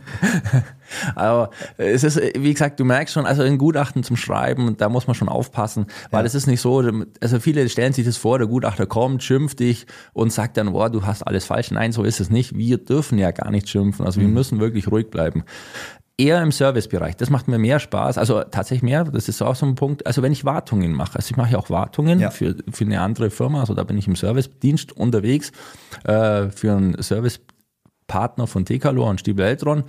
Aber 1.14 1.50
es 1.76 2.04
ist, 2.04 2.16
wie 2.16 2.52
gesagt, 2.52 2.80
du 2.80 2.84
merkst 2.84 3.12
schon, 3.12 3.26
also 3.26 3.42
ein 3.42 3.58
Gutachten 3.58 4.02
zum 4.02 4.16
Schreiben, 4.16 4.76
da 4.76 4.88
muss 4.88 5.06
man 5.06 5.14
schon 5.14 5.28
aufpassen, 5.28 5.86
weil 6.10 6.24
es 6.24 6.34
ist 6.34 6.46
nicht 6.46 6.60
so, 6.60 6.82
also 7.20 7.40
viele 7.40 7.68
stellen 7.68 7.92
sich 7.92 8.06
das 8.06 8.16
vor, 8.16 8.38
der 8.38 8.46
Gutachter 8.46 8.86
kommt, 8.86 9.22
schimpft 9.22 9.60
dich 9.60 9.86
und 10.12 10.32
sagt 10.32 10.56
dann, 10.56 10.72
boah, 10.72 10.88
du 10.88 11.04
hast 11.04 11.22
alles 11.22 11.44
falsch. 11.44 11.70
Nein, 11.70 11.92
so 11.92 12.04
ist 12.04 12.20
es 12.20 12.30
nicht. 12.30 12.56
Wir 12.56 12.78
dürfen 12.78 13.18
ja 13.18 13.32
gar 13.32 13.50
nicht 13.50 13.68
schimpfen. 13.68 14.06
Also 14.06 14.20
wir 14.20 14.28
mhm. 14.28 14.34
müssen 14.34 14.60
wirklich 14.60 14.90
ruhig 14.90 15.10
bleiben 15.10 15.44
eher 16.18 16.42
im 16.42 16.50
Servicebereich. 16.50 17.16
Das 17.16 17.30
macht 17.30 17.48
mir 17.48 17.58
mehr 17.58 17.78
Spaß. 17.78 18.18
Also 18.18 18.42
tatsächlich 18.42 18.82
mehr. 18.82 19.04
Das 19.04 19.28
ist 19.28 19.40
auch 19.40 19.54
so 19.54 19.64
ein 19.64 19.76
Punkt. 19.76 20.06
Also 20.06 20.20
wenn 20.22 20.32
ich 20.32 20.44
Wartungen 20.44 20.92
mache, 20.92 21.16
also 21.16 21.30
ich 21.30 21.36
mache 21.36 21.52
ja 21.52 21.58
auch 21.58 21.70
Wartungen 21.70 22.18
ja. 22.18 22.30
für, 22.30 22.56
für 22.70 22.84
eine 22.84 23.00
andere 23.00 23.30
Firma. 23.30 23.60
Also 23.60 23.74
da 23.74 23.84
bin 23.84 23.96
ich 23.96 24.08
im 24.08 24.16
Servicedienst 24.16 24.92
unterwegs 24.92 25.52
äh, 26.04 26.48
für 26.50 26.72
einen 26.72 27.00
Servicepartner 27.00 28.48
von 28.48 28.64
Decalor 28.64 29.08
und 29.08 29.20
Stiebel 29.20 29.46
Eltron. 29.46 29.84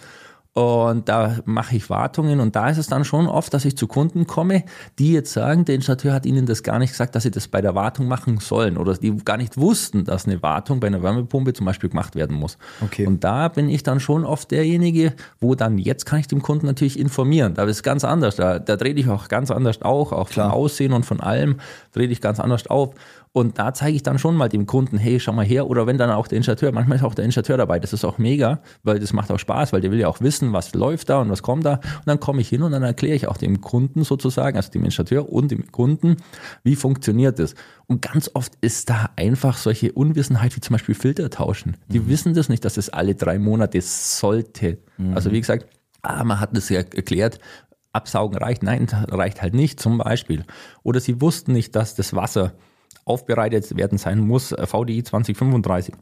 Und 0.54 1.08
da 1.08 1.38
mache 1.46 1.76
ich 1.76 1.90
Wartungen 1.92 2.40
und 2.40 2.56
da 2.56 2.70
ist 2.70 2.80
es 2.80 2.88
dann 2.88 3.06
schon 3.06 3.28
oft, 3.28 3.54
dass 3.54 3.66
ich 3.66 3.78
zu 3.78 3.88
Kunden 3.88 4.26
komme, 4.26 4.64
die 4.98 5.14
jetzt 5.14 5.32
sagen, 5.32 5.64
der 5.64 5.76
Installateur 5.76 6.12
hat 6.12 6.26
ihnen 6.26 6.48
das 6.48 6.64
gar 6.64 6.80
nicht 6.80 6.90
gesagt, 6.90 7.14
dass 7.14 7.24
sie 7.24 7.32
das 7.32 7.48
bei 7.48 7.62
der 7.62 7.76
Wartung 7.76 8.08
machen 8.08 8.40
sollen 8.40 8.78
oder 8.78 8.96
die 8.96 9.16
gar 9.18 9.38
nicht 9.38 9.58
wussten, 9.58 10.06
dass 10.06 10.26
eine 10.26 10.42
Wartung 10.42 10.80
bei 10.80 10.88
einer 10.88 11.04
Wärmepumpe 11.04 11.54
zum 11.54 11.68
Beispiel 11.68 11.90
gemacht 11.90 12.16
werden 12.16 12.36
muss. 12.36 12.58
Okay. 12.82 13.06
Und 13.06 13.24
da 13.24 13.48
bin 13.48 13.70
ich 13.70 13.84
dann 13.84 14.00
schon 14.00 14.26
oft 14.26 14.50
derjenige, 14.50 15.14
wo 15.40 15.54
dann 15.54 15.78
jetzt 15.78 16.08
kann 16.08 16.20
ich 16.20 16.28
dem 16.28 16.42
Kunden 16.42 16.66
natürlich 16.66 17.00
informieren. 17.00 17.54
Da 17.54 17.64
ist 17.66 17.78
es 17.78 17.84
ganz 17.84 18.04
anders. 18.04 18.36
Da, 18.36 18.58
da 18.58 18.76
drehe 18.76 18.96
ich 18.96 19.08
auch 19.08 19.28
ganz 19.28 19.52
anders 19.52 19.84
auch, 19.84 20.12
auch 20.12 20.30
Klar. 20.30 20.50
vom 20.50 20.60
Aussehen 20.60 20.94
und 20.94 21.06
von 21.06 21.20
allem 21.20 21.58
drehe 21.94 22.08
ich 22.08 22.22
ganz 22.22 22.40
anders 22.40 22.66
auf. 22.68 22.96
Und 23.32 23.60
da 23.60 23.74
zeige 23.74 23.96
ich 23.96 24.04
dann 24.04 24.18
schon 24.18 24.36
mal 24.36 24.50
dem 24.50 24.66
Kunden, 24.66 24.98
hey, 24.98 25.20
schau 25.20 25.34
mal 25.34 25.46
her. 25.46 25.68
Oder 25.68 25.86
wenn 25.86 26.00
dann 26.00 26.10
auch 26.10 26.28
der 26.28 26.38
Installateur, 26.38 26.72
manchmal 26.72 26.98
ist 26.98 27.04
auch 27.04 27.14
der 27.14 27.26
Installateur 27.26 27.58
dabei. 27.58 27.80
Das 27.80 27.94
ist 27.94 28.04
auch 28.04 28.18
mega, 28.18 28.60
weil 28.84 29.00
das 29.00 29.14
macht 29.14 29.32
auch 29.32 29.38
Spaß, 29.38 29.72
weil 29.72 29.82
der 29.82 29.92
will 29.92 30.00
ja 30.00 30.08
auch 30.08 30.20
wissen, 30.22 30.39
was 30.54 30.74
läuft 30.74 31.10
da 31.10 31.22
und 31.22 31.30
was 31.30 31.44
kommt 31.44 31.66
da. 31.66 31.76
Und 31.76 32.08
dann 32.08 32.20
komme 32.20 32.42
ich 32.42 32.50
hin 32.50 32.64
und 32.64 32.72
dann 32.72 32.84
erkläre 32.84 33.16
ich 33.16 33.28
auch 33.28 33.38
dem 33.38 33.62
Kunden 33.62 34.04
sozusagen, 34.04 34.58
also 34.58 34.72
dem 34.72 34.86
Installateur 34.86 35.32
und 35.32 35.52
dem 35.52 35.72
Kunden, 35.72 36.18
wie 36.64 36.76
funktioniert 36.76 37.40
das. 37.40 37.56
Und 37.88 38.02
ganz 38.02 38.32
oft 38.34 38.54
ist 38.62 38.90
da 38.90 39.10
einfach 39.16 39.58
solche 39.58 39.92
Unwissenheit 39.92 40.56
wie 40.56 40.62
zum 40.62 40.74
Beispiel 40.74 40.96
Filter 40.96 41.30
tauschen. 41.30 41.78
Die 41.88 42.00
mhm. 42.00 42.08
wissen 42.08 42.34
das 42.34 42.50
nicht, 42.50 42.66
dass 42.66 42.78
es 42.78 42.90
alle 42.90 43.16
drei 43.16 43.40
Monate 43.40 43.82
sollte. 43.82 44.80
Mhm. 44.98 45.16
Also 45.16 45.32
wie 45.32 45.40
gesagt, 45.40 45.68
ah, 46.02 46.24
man 46.24 46.40
hat 46.40 46.56
das 46.56 46.70
ja 46.70 46.80
erklärt, 46.80 47.40
Absaugen 47.92 48.38
reicht, 48.38 48.64
nein, 48.64 48.88
reicht 48.92 49.42
halt 49.42 49.54
nicht 49.54 49.80
zum 49.80 49.98
Beispiel. 49.98 50.46
Oder 50.84 51.00
sie 51.00 51.22
wussten 51.22 51.54
nicht, 51.54 51.76
dass 51.76 51.96
das 51.96 52.16
Wasser 52.16 52.54
aufbereitet 53.06 53.76
werden 53.76 53.98
sein 53.98 54.20
muss, 54.20 54.52
äh, 54.52 54.68
VDI 54.68 55.04
2035. 55.04 55.96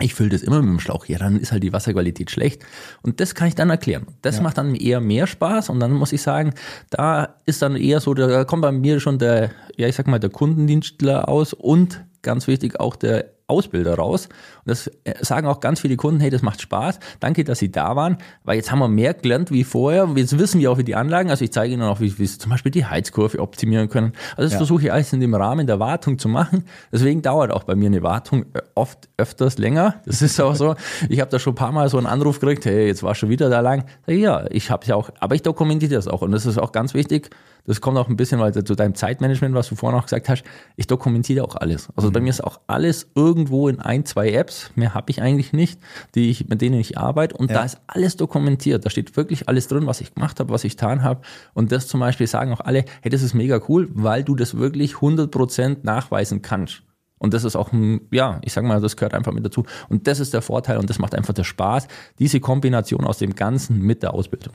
Ich 0.00 0.14
fülle 0.14 0.30
das 0.30 0.42
immer 0.42 0.60
mit 0.60 0.70
dem 0.70 0.80
Schlauch. 0.80 1.06
Ja, 1.06 1.18
dann 1.18 1.38
ist 1.38 1.52
halt 1.52 1.62
die 1.62 1.72
Wasserqualität 1.72 2.30
schlecht. 2.30 2.64
Und 3.02 3.20
das 3.20 3.34
kann 3.34 3.46
ich 3.46 3.54
dann 3.54 3.70
erklären. 3.70 4.06
Das 4.22 4.36
ja. 4.36 4.42
macht 4.42 4.58
dann 4.58 4.74
eher 4.74 5.00
mehr 5.00 5.26
Spaß. 5.26 5.68
Und 5.68 5.78
dann 5.78 5.92
muss 5.92 6.12
ich 6.12 6.20
sagen, 6.20 6.52
da 6.90 7.36
ist 7.46 7.62
dann 7.62 7.76
eher 7.76 8.00
so, 8.00 8.12
da 8.12 8.44
kommt 8.44 8.62
bei 8.62 8.72
mir 8.72 8.98
schon 8.98 9.18
der, 9.18 9.50
ja, 9.76 9.86
ich 9.86 9.94
sag 9.94 10.08
mal, 10.08 10.18
der 10.18 10.30
Kundendienstler 10.30 11.28
aus 11.28 11.52
und 11.52 12.04
ganz 12.22 12.48
wichtig 12.48 12.80
auch 12.80 12.96
der 12.96 13.34
Ausbilder 13.46 13.94
raus. 13.94 14.28
Das 14.64 14.88
äh, 15.04 15.14
sagen 15.20 15.46
auch 15.46 15.60
ganz 15.60 15.80
viele 15.80 15.96
Kunden, 15.96 16.20
hey, 16.20 16.30
das 16.30 16.42
macht 16.42 16.60
Spaß. 16.60 16.98
Danke, 17.20 17.44
dass 17.44 17.58
Sie 17.58 17.70
da 17.70 17.96
waren, 17.96 18.18
weil 18.44 18.56
jetzt 18.56 18.70
haben 18.70 18.78
wir 18.78 18.88
mehr 18.88 19.14
gelernt 19.14 19.50
wie 19.50 19.64
vorher. 19.64 20.08
Jetzt 20.16 20.38
wissen 20.38 20.60
wir 20.60 20.70
auch, 20.70 20.78
wie 20.78 20.84
die 20.84 20.94
Anlagen, 20.94 21.30
also 21.30 21.44
ich 21.44 21.52
zeige 21.52 21.74
Ihnen 21.74 21.82
auch, 21.82 22.00
wie, 22.00 22.08
Sie 22.08 22.26
zum 22.38 22.50
Beispiel 22.50 22.72
die 22.72 22.84
Heizkurve 22.84 23.38
optimieren 23.40 23.88
können. 23.88 24.12
Also 24.30 24.42
das 24.42 24.52
ja. 24.52 24.58
versuche 24.58 24.84
ich 24.84 24.92
alles 24.92 25.12
in 25.12 25.20
dem 25.20 25.34
Rahmen 25.34 25.66
der 25.66 25.80
Wartung 25.80 26.18
zu 26.18 26.28
machen. 26.28 26.64
Deswegen 26.92 27.22
dauert 27.22 27.50
auch 27.50 27.64
bei 27.64 27.74
mir 27.74 27.86
eine 27.86 28.02
Wartung 28.02 28.46
äh, 28.54 28.62
oft 28.74 29.08
öfters 29.16 29.58
länger. 29.58 29.96
Das 30.06 30.22
ist 30.22 30.40
auch 30.40 30.54
so. 30.54 30.74
Ich 31.08 31.20
habe 31.20 31.30
da 31.30 31.38
schon 31.38 31.52
ein 31.52 31.56
paar 31.56 31.72
Mal 31.72 31.88
so 31.88 31.98
einen 31.98 32.06
Anruf 32.06 32.40
gekriegt, 32.40 32.64
hey, 32.64 32.86
jetzt 32.86 33.02
war 33.02 33.14
schon 33.14 33.28
wieder 33.28 33.50
da 33.50 33.60
lang. 33.60 33.84
Ja, 34.06 34.44
ich 34.50 34.70
habe 34.70 34.82
es 34.82 34.88
ja 34.88 34.96
auch, 34.96 35.10
aber 35.20 35.34
ich 35.34 35.42
dokumentiere 35.42 35.94
das 35.94 36.08
auch. 36.08 36.22
Und 36.22 36.32
das 36.32 36.46
ist 36.46 36.58
auch 36.58 36.72
ganz 36.72 36.94
wichtig. 36.94 37.30
Das 37.66 37.80
kommt 37.80 37.96
auch 37.96 38.08
ein 38.08 38.16
bisschen 38.16 38.40
weil 38.40 38.52
zu 38.52 38.74
deinem 38.74 38.94
Zeitmanagement, 38.94 39.54
was 39.54 39.68
du 39.68 39.74
vorhin 39.74 39.98
auch 39.98 40.04
gesagt 40.04 40.28
hast. 40.28 40.44
Ich 40.76 40.86
dokumentiere 40.86 41.44
auch 41.44 41.56
alles. 41.56 41.88
Also 41.96 42.08
mhm. 42.08 42.12
bei 42.12 42.20
mir 42.20 42.30
ist 42.30 42.44
auch 42.44 42.60
alles 42.66 43.08
irgendwo 43.14 43.68
in 43.68 43.80
ein, 43.80 44.04
zwei 44.04 44.30
Apps. 44.32 44.53
Mehr 44.74 44.94
habe 44.94 45.10
ich 45.10 45.20
eigentlich 45.20 45.52
nicht, 45.52 45.80
die 46.14 46.30
ich, 46.30 46.48
mit 46.48 46.60
denen 46.60 46.78
ich 46.78 46.98
arbeite. 46.98 47.36
Und 47.36 47.50
ja. 47.50 47.58
da 47.58 47.64
ist 47.64 47.78
alles 47.86 48.16
dokumentiert. 48.16 48.84
Da 48.84 48.90
steht 48.90 49.16
wirklich 49.16 49.48
alles 49.48 49.68
drin, 49.68 49.86
was 49.86 50.00
ich 50.00 50.14
gemacht 50.14 50.40
habe, 50.40 50.52
was 50.52 50.64
ich 50.64 50.76
getan 50.76 51.02
habe. 51.02 51.22
Und 51.52 51.72
das 51.72 51.86
zum 51.86 52.00
Beispiel 52.00 52.26
sagen 52.26 52.52
auch 52.52 52.60
alle, 52.60 52.84
hey, 53.02 53.10
das 53.10 53.22
ist 53.22 53.34
mega 53.34 53.60
cool, 53.68 53.88
weil 53.92 54.24
du 54.24 54.34
das 54.34 54.56
wirklich 54.56 54.94
100% 54.94 55.78
nachweisen 55.82 56.42
kannst. 56.42 56.82
Und 57.18 57.32
das 57.32 57.44
ist 57.44 57.56
auch, 57.56 57.70
ja, 58.10 58.38
ich 58.42 58.52
sag 58.52 58.64
mal, 58.64 58.80
das 58.80 58.96
gehört 58.96 59.14
einfach 59.14 59.32
mit 59.32 59.44
dazu. 59.44 59.64
Und 59.88 60.06
das 60.06 60.20
ist 60.20 60.34
der 60.34 60.42
Vorteil 60.42 60.78
und 60.78 60.90
das 60.90 60.98
macht 60.98 61.14
einfach 61.14 61.32
der 61.32 61.44
Spaß, 61.44 61.88
diese 62.18 62.40
Kombination 62.40 63.04
aus 63.04 63.18
dem 63.18 63.34
Ganzen 63.34 63.80
mit 63.80 64.02
der 64.02 64.12
Ausbildung. 64.12 64.54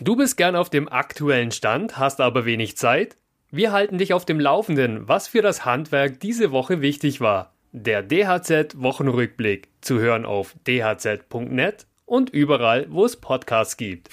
Du 0.00 0.16
bist 0.16 0.36
gern 0.36 0.56
auf 0.56 0.70
dem 0.70 0.88
aktuellen 0.88 1.50
Stand, 1.50 1.98
hast 1.98 2.20
aber 2.20 2.44
wenig 2.44 2.76
Zeit? 2.76 3.16
Wir 3.56 3.70
halten 3.70 3.98
dich 3.98 4.12
auf 4.12 4.24
dem 4.24 4.40
Laufenden, 4.40 5.06
was 5.06 5.28
für 5.28 5.40
das 5.40 5.64
Handwerk 5.64 6.18
diese 6.18 6.50
Woche 6.50 6.80
wichtig 6.80 7.20
war. 7.20 7.54
Der 7.70 8.02
DHZ 8.02 8.82
Wochenrückblick 8.82 9.68
zu 9.80 10.00
hören 10.00 10.24
auf 10.24 10.56
dhz.net 10.66 11.86
und 12.04 12.30
überall, 12.30 12.88
wo 12.90 13.04
es 13.04 13.14
Podcasts 13.14 13.76
gibt. 13.76 14.08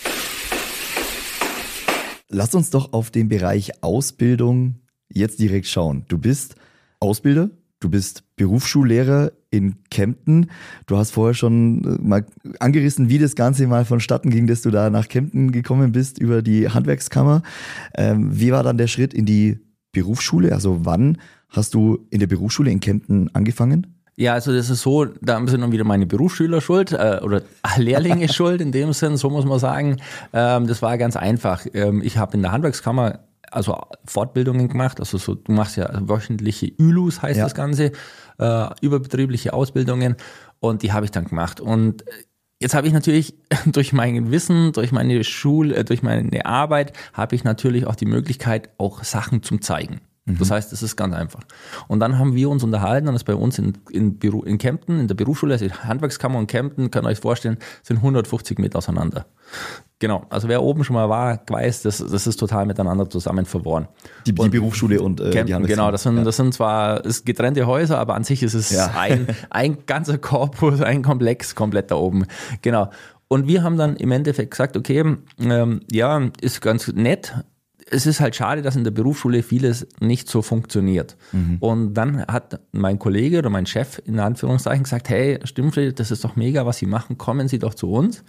Lass 2.30 2.54
uns 2.54 2.70
doch 2.70 2.94
auf 2.94 3.10
den 3.10 3.30
Bereich 3.30 3.84
Ausbildung 3.84 4.76
jetzt 5.10 5.40
direkt 5.40 5.66
schauen. 5.66 6.06
Du 6.08 6.20
bist 6.20 6.54
Ausbilder, 7.00 7.50
du 7.82 7.90
bist 7.90 8.24
Berufsschullehrer 8.38 9.34
in 9.50 9.76
Kempten. 9.90 10.50
Du 10.88 10.96
hast 10.98 11.12
vorher 11.12 11.34
schon 11.34 11.84
äh, 11.84 12.02
mal 12.02 12.26
angerissen, 12.60 13.10
wie 13.10 13.20
das 13.20 13.36
Ganze 13.36 13.68
mal 13.68 13.84
vonstatten 13.84 14.30
ging, 14.30 14.48
dass 14.48 14.62
du 14.62 14.72
da 14.72 14.90
nach 14.90 15.10
Kempten 15.10 15.52
gekommen 15.52 15.92
bist 15.92 16.18
über 16.18 16.42
die 16.42 16.70
Handwerkskammer. 16.70 17.42
Ähm, 17.96 18.40
wie 18.40 18.52
war 18.52 18.64
dann 18.64 18.78
der 18.78 18.88
Schritt 18.88 19.14
in 19.14 19.26
die 19.26 19.60
Berufsschule? 19.92 20.54
Also 20.54 20.86
wann 20.86 21.18
hast 21.50 21.74
du 21.74 22.08
in 22.10 22.20
der 22.20 22.28
Berufsschule 22.28 22.72
in 22.72 22.80
Kempten 22.80 23.30
angefangen? 23.36 23.88
Ja, 24.16 24.34
also 24.34 24.54
das 24.54 24.70
ist 24.70 24.82
so, 24.82 25.06
da 25.06 25.38
sind 25.48 25.62
dann 25.62 25.72
wieder 25.72 25.84
meine 25.84 26.06
Berufsschüler 26.06 26.62
schuld 26.62 26.92
äh, 26.92 27.20
oder 27.24 27.42
Lehrlinge 27.78 28.30
schuld 28.30 28.62
in 28.62 28.72
dem 28.72 28.94
Sinn, 28.94 29.18
so 29.18 29.30
muss 29.30 29.46
man 29.46 29.60
sagen. 29.60 29.98
Ähm, 30.32 30.68
das 30.68 30.82
war 30.82 30.98
ganz 30.98 31.16
einfach. 31.16 31.66
Ähm, 31.74 32.02
ich 32.04 32.18
habe 32.18 32.36
in 32.36 32.42
der 32.42 32.52
Handwerkskammer 32.52 33.20
also 33.52 33.80
Fortbildungen 34.06 34.68
gemacht, 34.68 35.00
also 35.00 35.18
so, 35.18 35.36
du 35.36 35.52
machst 35.52 35.78
ja 35.78 35.90
wöchentliche 36.08 36.68
Ülus, 36.78 37.22
heißt 37.22 37.38
ja. 37.38 37.44
das 37.44 37.56
Ganze, 37.56 37.92
äh, 38.40 38.70
überbetriebliche 38.82 39.54
Ausbildungen 39.54 40.16
und 40.60 40.84
die 40.84 40.94
habe 40.94 41.06
ich 41.06 41.12
dann 41.12 41.26
gemacht. 41.26 41.60
Und 41.60 42.04
jetzt 42.60 42.74
habe 42.74 42.88
ich 42.88 42.94
natürlich 42.94 43.36
durch 43.66 43.94
mein 43.94 44.32
Wissen, 44.32 44.72
durch 44.72 44.92
meine 44.92 45.24
Schule, 45.24 45.76
äh, 45.76 45.84
durch 45.84 46.02
meine 46.04 46.46
Arbeit, 46.46 46.94
habe 47.14 47.36
ich 47.36 47.44
natürlich 47.44 47.86
auch 47.86 47.96
die 47.96 48.06
Möglichkeit, 48.06 48.70
auch 48.78 49.04
Sachen 49.04 49.44
zum 49.44 49.62
Zeigen. 49.62 50.02
Mhm. 50.26 50.38
Das 50.38 50.52
heißt, 50.52 50.72
es 50.72 50.84
ist 50.84 50.96
ganz 50.96 51.16
einfach. 51.16 51.42
Und 51.88 52.00
dann 52.00 52.20
haben 52.20 52.36
wir 52.36 52.50
uns 52.50 52.64
unterhalten, 52.64 53.08
und 53.08 53.14
das 53.14 53.24
bei 53.24 53.36
uns 53.36 53.58
in, 53.58 53.78
in, 53.90 54.20
Büro, 54.20 54.44
in 54.44 54.58
Kempten, 54.58 55.00
in 55.00 55.08
der 55.08 55.16
Berufsschule, 55.16 55.54
also 55.54 55.68
Handwerkskammer 55.70 56.38
und 56.38 56.48
Kempten, 56.48 56.92
könnt 56.92 57.06
ihr 57.06 57.10
euch 57.10 57.20
vorstellen, 57.20 57.58
sind 57.82 57.98
150 57.98 58.60
Meter 58.60 58.78
auseinander. 58.78 59.26
Genau, 59.98 60.26
also 60.30 60.48
wer 60.48 60.64
oben 60.64 60.84
schon 60.84 60.96
mal 60.96 61.10
war, 61.10 61.42
weiß, 61.48 61.84
das, 61.84 61.98
das 62.00 62.28
ist 62.28 62.38
total 62.38 62.66
miteinander 62.66 63.10
zusammen 63.10 63.46
verworren. 63.46 63.88
Die, 64.26 64.34
die 64.34 64.50
Berufsschule 64.50 65.02
und 65.02 65.20
äh, 65.20 65.32
Kempten, 65.32 65.48
die 65.48 65.54
Handwerkskammer. 65.54 65.68
Genau, 65.68 65.92
das 65.92 66.04
sind, 66.04 66.18
ja. 66.18 66.24
das 66.24 66.38
sind 66.38 66.54
zwar 66.54 67.06
ist 67.06 67.26
getrennte 67.26 67.66
Häuser, 67.66 68.00
aber 68.00 68.16
an 68.16 68.24
sich 68.24 68.44
ist 68.44 68.54
es 68.54 68.72
ja. 68.72 68.94
ein, 68.98 69.28
ein 69.50 69.86
ganzer 69.86 70.18
Korpus, 70.18 70.82
ein 70.82 71.04
Komplex 71.04 71.56
komplett 71.56 71.92
da 71.92 71.96
oben. 71.96 72.26
Genau. 72.62 72.90
Und 73.28 73.48
wir 73.48 73.64
haben 73.64 73.78
dann 73.78 73.96
im 73.96 74.12
Endeffekt 74.12 74.52
gesagt, 74.52 74.76
okay, 74.76 75.18
ähm, 75.40 75.82
ja, 75.90 76.30
ist 76.42 76.62
ganz 76.62 76.90
nett, 76.90 77.34
es 77.92 78.06
ist 78.06 78.22
halt 78.22 78.36
schade, 78.36 78.62
dass 78.62 78.76
in 78.76 78.84
der 78.84 78.92
Berufsschule 78.92 79.44
vieles 79.44 79.88
nicht 80.00 80.30
so 80.30 80.42
funktioniert. 80.42 81.18
Mhm. 81.34 81.58
Und 81.60 81.94
dann 81.94 82.26
hat 82.26 82.60
mein 82.72 82.98
Kollege 83.00 83.40
oder 83.40 83.50
mein 83.50 83.66
Chef 83.66 84.02
in 84.06 84.20
Anführungszeichen 84.20 84.84
gesagt, 84.84 85.10
hey, 85.10 85.40
stimmt, 85.44 85.78
das 86.00 86.10
ist 86.12 86.24
doch 86.24 86.36
mega, 86.36 86.66
was 86.66 86.78
Sie 86.78 86.86
machen, 86.86 87.18
kommen 87.18 87.48
Sie 87.48 87.60
doch 87.60 87.74
zu 87.74 87.92
uns. 87.92 88.24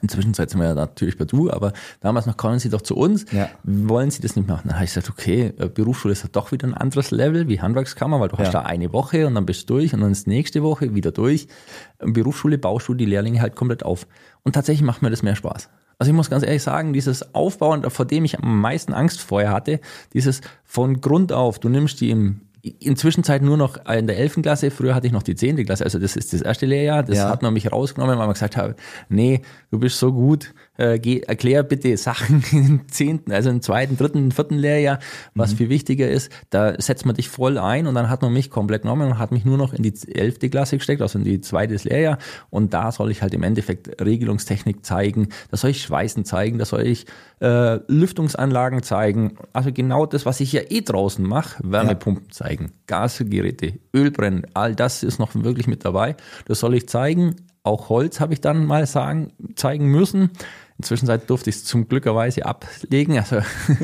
Inzwischen 0.00 0.32
sind 0.32 0.54
wir 0.54 0.64
ja 0.64 0.74
natürlich 0.74 1.18
bei 1.18 1.26
du, 1.26 1.50
aber 1.50 1.72
damals 2.00 2.24
noch 2.24 2.38
kommen 2.38 2.58
Sie 2.58 2.70
doch 2.70 2.80
zu 2.80 2.96
uns. 2.96 3.26
Ja. 3.30 3.50
Wollen 3.62 4.10
Sie 4.10 4.22
das 4.22 4.36
nicht 4.36 4.48
machen? 4.48 4.62
Dann 4.68 4.76
habe 4.76 4.84
ich 4.84 4.94
gesagt, 4.94 5.10
okay, 5.10 5.52
äh, 5.58 5.68
Berufsschule 5.68 6.12
ist 6.12 6.22
ja 6.22 6.30
doch 6.32 6.50
wieder 6.50 6.66
ein 6.66 6.72
anderes 6.74 7.10
Level 7.10 7.48
wie 7.48 7.60
Handwerkskammer, 7.60 8.18
weil 8.18 8.28
du 8.28 8.36
ja. 8.36 8.44
hast 8.44 8.54
da 8.54 8.60
eine 8.60 8.92
Woche 8.92 9.26
und 9.26 9.34
dann 9.34 9.44
bist 9.44 9.68
du 9.68 9.74
durch 9.74 9.92
und 9.92 10.00
dann 10.00 10.12
ist 10.12 10.26
nächste 10.26 10.62
Woche 10.62 10.94
wieder 10.94 11.10
durch. 11.10 11.46
Berufsschule 11.98 12.56
baust 12.56 12.88
du 12.88 12.94
die 12.94 13.04
Lehrlinge 13.04 13.42
halt 13.42 13.54
komplett 13.54 13.84
auf. 13.84 14.06
Und 14.44 14.54
tatsächlich 14.54 14.86
macht 14.86 15.02
mir 15.02 15.10
das 15.10 15.22
mehr 15.22 15.36
Spaß. 15.36 15.68
Also 16.02 16.10
ich 16.10 16.16
muss 16.16 16.30
ganz 16.30 16.44
ehrlich 16.44 16.62
sagen, 16.64 16.92
dieses 16.92 17.32
Aufbauen, 17.34 17.88
vor 17.90 18.04
dem 18.04 18.24
ich 18.24 18.38
am 18.40 18.60
meisten 18.60 18.92
Angst 18.92 19.20
vorher 19.20 19.52
hatte, 19.52 19.78
dieses 20.14 20.40
von 20.64 21.00
Grund 21.00 21.32
auf, 21.32 21.60
du 21.60 21.68
nimmst 21.68 22.00
die 22.00 22.10
im 22.10 22.40
inzwischen 22.80 23.24
Zeit 23.24 23.42
nur 23.42 23.56
noch 23.56 23.86
in 23.86 24.06
der 24.06 24.18
11. 24.18 24.42
Klasse. 24.42 24.70
Früher 24.70 24.94
hatte 24.94 25.06
ich 25.06 25.12
noch 25.12 25.22
die 25.24 25.34
10. 25.34 25.64
Klasse. 25.64 25.84
Also 25.84 25.98
das 25.98 26.14
ist 26.16 26.32
das 26.32 26.42
erste 26.42 26.66
Lehrjahr. 26.66 27.02
Das 27.02 27.16
Ja. 27.18 27.28
hat 27.28 27.42
man 27.42 27.52
mich 27.54 27.70
rausgenommen, 27.72 28.16
weil 28.18 28.26
man 28.26 28.34
gesagt 28.34 28.56
hat, 28.56 28.76
nee, 29.08 29.42
du 29.70 29.78
bist 29.80 29.98
so 29.98 30.12
gut, 30.12 30.54
äh, 30.78 30.98
geh, 30.98 31.20
erklär 31.20 31.62
bitte 31.62 31.96
Sachen 31.96 32.42
im 32.52 32.88
10., 32.88 33.30
also 33.30 33.50
im 33.50 33.60
zweiten, 33.60 33.96
dritten, 33.96 34.32
vierten 34.32 34.56
Lehrjahr, 34.56 34.98
was 35.34 35.52
viel 35.52 35.68
wichtiger 35.68 36.08
ist. 36.08 36.30
Da 36.50 36.80
setzt 36.80 37.04
man 37.04 37.14
dich 37.14 37.28
voll 37.28 37.58
ein 37.58 37.86
und 37.86 37.94
dann 37.94 38.08
hat 38.08 38.22
man 38.22 38.32
mich 38.32 38.50
komplett 38.50 38.82
genommen 38.82 39.08
und 39.08 39.18
hat 39.18 39.32
mich 39.32 39.44
nur 39.44 39.58
noch 39.58 39.74
in 39.74 39.82
die 39.82 39.92
11. 40.14 40.38
Klasse 40.50 40.78
gesteckt, 40.78 41.02
also 41.02 41.18
in 41.18 41.24
die 41.24 41.40
zweite 41.40 41.76
Lehrjahr. 41.76 42.18
Und 42.50 42.72
da 42.72 42.90
soll 42.90 43.10
ich 43.10 43.22
halt 43.22 43.34
im 43.34 43.42
Endeffekt 43.42 44.02
Regelungstechnik 44.02 44.84
zeigen, 44.84 45.28
da 45.50 45.56
soll 45.56 45.70
ich 45.70 45.82
Schweißen 45.82 46.24
zeigen, 46.24 46.58
da 46.58 46.64
soll 46.64 46.86
ich 46.86 47.06
äh, 47.40 47.80
Lüftungsanlagen 47.88 48.82
zeigen. 48.82 49.36
Also 49.52 49.72
genau 49.72 50.06
das, 50.06 50.24
was 50.24 50.40
ich 50.40 50.52
ja 50.52 50.62
eh 50.68 50.80
draußen 50.80 51.26
mache, 51.26 51.62
Wärmepumpen 51.64 52.30
zeigen, 52.30 52.72
Gasgeräte, 52.86 53.74
Ölbrennen, 53.94 54.46
all 54.54 54.74
das 54.74 55.02
ist 55.02 55.18
noch 55.18 55.34
wirklich 55.34 55.66
mit 55.66 55.84
dabei. 55.84 56.16
Das 56.46 56.60
soll 56.60 56.74
ich 56.74 56.88
zeigen. 56.88 57.36
Auch 57.64 57.88
Holz 57.88 58.20
habe 58.20 58.32
ich 58.32 58.40
dann 58.40 58.66
mal 58.66 58.86
sagen, 58.86 59.32
zeigen 59.54 59.86
müssen. 59.86 60.30
Inzwischen 60.82 61.08
durfte 61.28 61.48
ich 61.48 61.56
es 61.56 61.64
zum 61.64 61.86
Glückerweise 61.86 62.44
ablegen. 62.44 63.16
Also 63.16 63.36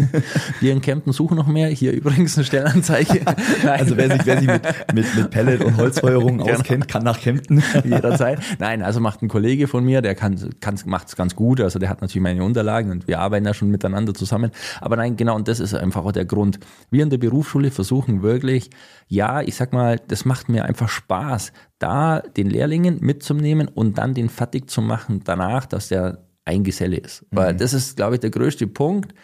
wir 0.60 0.72
in 0.72 0.80
Kempten 0.80 1.12
suchen 1.12 1.36
noch 1.36 1.46
mehr. 1.46 1.68
Hier 1.68 1.92
übrigens 1.92 2.36
eine 2.36 2.44
Stellanzeige. 2.44 3.20
Also 3.68 3.96
wer 3.96 4.10
sich, 4.10 4.26
wer 4.26 4.38
sich 4.38 4.46
mit, 4.48 4.62
mit, 4.92 5.14
mit 5.14 5.30
Pellet 5.30 5.62
und 5.62 5.76
Holzfeuerung 5.76 6.38
Genau. 6.38 6.52
auskennt, 6.52 6.88
kann 6.88 7.04
nach 7.04 7.20
Kempten. 7.20 7.62
jederzeit. 7.84 8.40
Nein, 8.58 8.82
also 8.82 8.98
macht 9.00 9.22
ein 9.22 9.28
Kollege 9.28 9.68
von 9.68 9.84
mir, 9.84 10.02
der 10.02 10.14
kann, 10.14 10.36
kann 10.60 10.78
macht 10.86 11.08
es 11.08 11.16
ganz 11.16 11.36
gut. 11.36 11.60
Also 11.60 11.78
der 11.78 11.88
hat 11.88 12.00
natürlich 12.00 12.22
meine 12.22 12.42
Unterlagen 12.42 12.90
und 12.90 13.06
wir 13.06 13.20
arbeiten 13.20 13.46
ja 13.46 13.54
schon 13.54 13.70
miteinander 13.70 14.14
zusammen. 14.14 14.50
Aber 14.80 14.96
nein, 14.96 15.16
genau, 15.16 15.36
und 15.36 15.46
das 15.48 15.60
ist 15.60 15.74
einfach 15.74 16.04
auch 16.04 16.12
der 16.12 16.24
Grund. 16.24 16.58
Wir 16.90 17.02
in 17.04 17.10
der 17.10 17.18
Berufsschule 17.18 17.70
versuchen 17.70 18.22
wirklich, 18.22 18.70
ja, 19.06 19.40
ich 19.40 19.54
sag 19.54 19.72
mal, 19.72 20.00
das 20.08 20.24
macht 20.24 20.48
mir 20.48 20.64
einfach 20.64 20.88
Spaß, 20.88 21.52
da 21.78 22.20
den 22.20 22.50
Lehrlingen 22.50 22.98
mitzunehmen 23.00 23.68
und 23.68 23.98
dann 23.98 24.14
den 24.14 24.28
fertig 24.28 24.68
zu 24.68 24.82
machen 24.82 25.22
danach, 25.24 25.66
dass 25.66 25.88
der 25.88 26.18
ein 26.48 26.64
Geselle 26.64 26.96
ist. 26.96 27.24
Weil 27.30 27.54
das 27.54 27.72
ist, 27.72 27.96
glaube 27.96 28.14
ich, 28.14 28.20
der 28.20 28.30
größte 28.30 28.66
Punkt. 28.66 29.14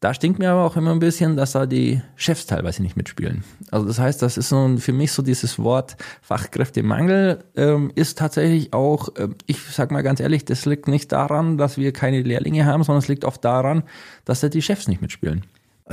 Da 0.00 0.12
stinkt 0.12 0.38
mir 0.38 0.50
aber 0.50 0.64
auch 0.64 0.76
immer 0.76 0.92
ein 0.92 0.98
bisschen, 0.98 1.36
dass 1.36 1.52
da 1.52 1.64
die 1.64 2.02
Chefs 2.16 2.44
teilweise 2.44 2.82
nicht 2.82 2.96
mitspielen. 2.96 3.44
Also 3.70 3.86
das 3.86 3.98
heißt, 3.98 4.20
das 4.20 4.36
ist 4.36 4.50
so 4.50 4.76
für 4.76 4.92
mich 4.92 5.12
so 5.12 5.22
dieses 5.22 5.58
Wort 5.58 5.96
Fachkräftemangel 6.20 7.44
ähm, 7.56 7.90
ist 7.94 8.18
tatsächlich 8.18 8.74
auch, 8.74 9.08
ähm, 9.16 9.36
ich 9.46 9.58
sag 9.62 9.90
mal 9.90 10.02
ganz 10.02 10.20
ehrlich, 10.20 10.44
das 10.44 10.66
liegt 10.66 10.86
nicht 10.86 11.12
daran, 11.12 11.56
dass 11.56 11.78
wir 11.78 11.92
keine 11.92 12.20
Lehrlinge 12.20 12.66
haben, 12.66 12.82
sondern 12.82 13.02
es 13.02 13.08
liegt 13.08 13.24
oft 13.24 13.42
daran, 13.42 13.84
dass 14.26 14.40
da 14.40 14.50
die 14.50 14.60
Chefs 14.60 14.86
nicht 14.86 15.00
mitspielen. 15.00 15.44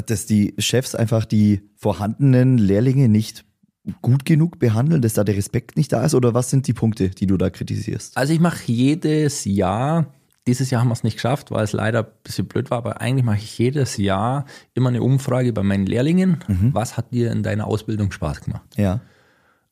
Dass 0.06 0.26
die 0.26 0.54
Chefs 0.58 0.96
einfach 0.96 1.24
die 1.24 1.62
vorhandenen 1.78 2.58
Lehrlinge 2.58 3.08
nicht 3.08 3.46
gut 4.02 4.26
genug 4.26 4.60
behandeln, 4.60 5.02
dass 5.02 5.14
da 5.14 5.24
der 5.24 5.36
Respekt 5.36 5.78
nicht 5.78 5.92
da 5.92 6.06
ist? 6.06 6.16
Oder 6.16 6.34
was 6.34 6.50
sind 6.50 6.68
die 6.68 6.74
Punkte, 6.74 7.10
die 7.10 7.28
du 7.28 7.38
da 7.38 7.50
kritisierst? 7.50 8.18
Also 8.18 8.34
ich 8.34 8.40
mache 8.40 8.72
jedes 8.72 9.46
Jahr, 9.46 10.14
dieses 10.48 10.70
Jahr 10.70 10.82
haben 10.82 10.90
wir 10.90 10.94
es 10.94 11.04
nicht 11.04 11.16
geschafft, 11.16 11.52
weil 11.52 11.64
es 11.64 11.72
leider 11.72 12.00
ein 12.00 12.12
bisschen 12.24 12.48
blöd 12.48 12.70
war, 12.70 12.80
aber 12.80 13.02
eigentlich 13.02 13.24
mache 13.24 13.38
ich 13.38 13.58
jedes 13.58 13.98
Jahr 13.98 14.46
immer 14.74 14.90
eine 14.90 15.02
Umfrage 15.02 15.54
bei 15.54 15.64
meinen 15.64 15.86
Lehrlingen. 15.86 16.44
Was 16.74 16.98
hat 16.98 17.14
dir 17.14 17.32
in 17.32 17.44
deiner 17.44 17.68
Ausbildung 17.68 18.12
Spaß 18.12 18.42
gemacht? 18.42 18.64
Ja. 18.76 19.00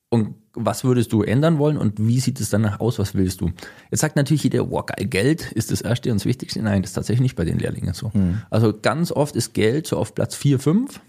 Und 0.10 0.36
was 0.54 0.84
würdest 0.84 1.14
du 1.14 1.24
ändern 1.24 1.58
wollen 1.58 1.78
und 1.78 2.06
wie 2.06 2.20
sieht 2.20 2.40
es 2.42 2.50
danach 2.50 2.82
aus? 2.82 3.00
Was 3.00 3.16
willst 3.16 3.40
du? 3.40 3.52
Jetzt 3.90 4.02
sagt 4.02 4.18
natürlich 4.18 4.44
jeder, 4.44 4.70
wow, 4.70 4.86
geil, 4.86 5.08
Geld 5.08 5.52
ist 5.54 5.72
das 5.72 5.80
Erste 5.82 6.12
und 6.12 6.20
das 6.20 6.26
Wichtigste. 6.26 6.62
Nein, 6.62 6.82
das 6.82 6.92
ist 6.92 6.96
tatsächlich 6.96 7.22
nicht 7.22 7.36
bei 7.36 7.46
den 7.46 7.60
Lehrlingen 7.60 7.94
so. 7.94 8.12
Also 8.50 8.74
ganz 8.78 9.12
oft 9.12 9.36
ist 9.36 9.54
Geld 9.54 9.88
so 9.88 9.98
auf 9.98 10.14
Platz 10.14 10.36
4, 10.36 10.60
5. 10.60 11.00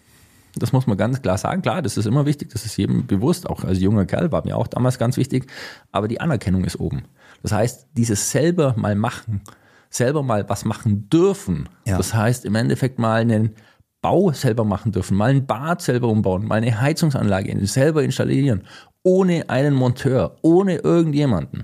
Das 0.54 0.72
muss 0.72 0.86
man 0.86 0.96
ganz 0.96 1.22
klar 1.22 1.38
sagen. 1.38 1.62
Klar, 1.62 1.82
das 1.82 1.96
ist 1.96 2.06
immer 2.06 2.26
wichtig, 2.26 2.50
das 2.50 2.64
ist 2.66 2.76
jedem 2.76 3.06
bewusst. 3.06 3.48
Auch 3.48 3.64
als 3.64 3.80
junger 3.80 4.06
Kerl 4.06 4.30
war 4.32 4.44
mir 4.44 4.56
auch 4.56 4.66
damals 4.66 4.98
ganz 4.98 5.16
wichtig. 5.16 5.46
Aber 5.90 6.08
die 6.08 6.20
Anerkennung 6.20 6.64
ist 6.64 6.78
oben. 6.78 7.02
Das 7.42 7.52
heißt, 7.52 7.88
dieses 7.96 8.30
selber 8.30 8.74
mal 8.76 8.94
machen, 8.94 9.42
selber 9.90 10.22
mal 10.22 10.48
was 10.48 10.64
machen 10.64 11.08
dürfen. 11.10 11.68
Ja. 11.86 11.96
Das 11.96 12.14
heißt, 12.14 12.44
im 12.44 12.54
Endeffekt 12.54 12.98
mal 12.98 13.20
einen 13.20 13.54
Bau 14.00 14.32
selber 14.32 14.64
machen 14.64 14.90
dürfen, 14.90 15.16
mal 15.16 15.30
ein 15.30 15.46
Bad 15.46 15.80
selber 15.80 16.08
umbauen, 16.08 16.46
mal 16.46 16.56
eine 16.56 16.80
Heizungsanlage 16.80 17.66
selber 17.66 18.02
installieren, 18.02 18.62
ohne 19.04 19.48
einen 19.48 19.74
Monteur, 19.74 20.36
ohne 20.42 20.76
irgendjemanden. 20.76 21.62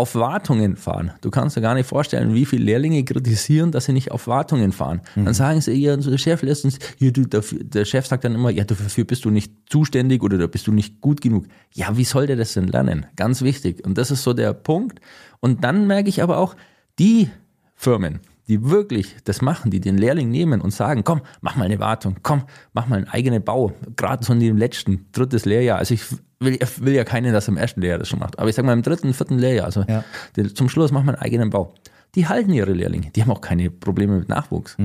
Auf 0.00 0.14
Wartungen 0.14 0.76
fahren. 0.76 1.12
Du 1.20 1.30
kannst 1.30 1.58
dir 1.58 1.60
gar 1.60 1.74
nicht 1.74 1.86
vorstellen, 1.86 2.32
wie 2.32 2.46
viele 2.46 2.64
Lehrlinge 2.64 3.04
kritisieren, 3.04 3.70
dass 3.70 3.84
sie 3.84 3.92
nicht 3.92 4.10
auf 4.10 4.28
Wartungen 4.28 4.72
fahren. 4.72 5.02
Dann 5.14 5.34
sagen 5.34 5.60
sie, 5.60 5.72
ja, 5.74 5.92
unser 5.92 6.16
Chef 6.16 6.40
lässt 6.40 6.64
uns, 6.64 6.78
hier, 6.98 7.12
du, 7.12 7.26
dafür, 7.26 7.62
der 7.62 7.84
Chef 7.84 8.06
sagt 8.06 8.24
dann 8.24 8.34
immer, 8.34 8.48
ja, 8.48 8.64
dafür 8.64 9.04
bist 9.04 9.26
du 9.26 9.30
nicht 9.30 9.52
zuständig 9.68 10.22
oder 10.22 10.38
da 10.38 10.46
bist 10.46 10.66
du 10.66 10.72
nicht 10.72 11.02
gut 11.02 11.20
genug. 11.20 11.44
Ja, 11.74 11.98
wie 11.98 12.04
soll 12.04 12.26
der 12.26 12.36
das 12.36 12.54
denn 12.54 12.68
lernen? 12.68 13.04
Ganz 13.14 13.42
wichtig. 13.42 13.84
Und 13.84 13.98
das 13.98 14.10
ist 14.10 14.22
so 14.22 14.32
der 14.32 14.54
Punkt. 14.54 15.02
Und 15.40 15.64
dann 15.64 15.86
merke 15.86 16.08
ich 16.08 16.22
aber 16.22 16.38
auch, 16.38 16.56
die 16.98 17.28
Firmen, 17.74 18.20
die 18.48 18.70
wirklich 18.70 19.16
das 19.24 19.42
machen, 19.42 19.70
die 19.70 19.80
den 19.80 19.98
Lehrling 19.98 20.30
nehmen 20.30 20.62
und 20.62 20.70
sagen, 20.70 21.04
komm, 21.04 21.20
mach 21.42 21.56
mal 21.56 21.64
eine 21.64 21.78
Wartung, 21.78 22.16
komm, 22.22 22.44
mach 22.72 22.86
mal 22.86 22.96
einen 22.96 23.08
eigenen 23.08 23.44
Bau, 23.44 23.74
gerade 23.96 24.24
so 24.24 24.32
in 24.32 24.40
dem 24.40 24.56
letzten, 24.56 25.08
drittes 25.12 25.44
Lehrjahr. 25.44 25.78
Also 25.78 25.92
ich 25.92 26.04
will, 26.40 26.58
will 26.80 26.94
ja 26.94 27.04
keinen, 27.04 27.32
dass 27.32 27.46
er 27.48 27.52
im 27.52 27.58
ersten 27.58 27.80
Lehrjahr 27.80 27.98
das 27.98 28.08
schon 28.08 28.18
macht, 28.18 28.38
aber 28.38 28.48
ich 28.48 28.56
sage 28.56 28.66
mal 28.66 28.72
im 28.72 28.82
dritten, 28.82 29.14
vierten 29.14 29.38
Lehrjahr, 29.38 29.66
also 29.66 29.84
Ja. 29.88 30.04
die, 30.36 30.52
zum 30.52 30.68
Schluss 30.68 30.90
mach 30.90 31.02
mal 31.04 31.14
einen 31.14 31.22
eigenen 31.22 31.50
Bau. 31.50 31.74
Die 32.16 32.26
halten 32.26 32.52
ihre 32.52 32.72
Lehrlinge, 32.72 33.10
die 33.14 33.22
haben 33.22 33.30
auch 33.30 33.40
keine 33.40 33.70
Probleme 33.70 34.18
mit 34.18 34.28
Nachwuchs. 34.28 34.76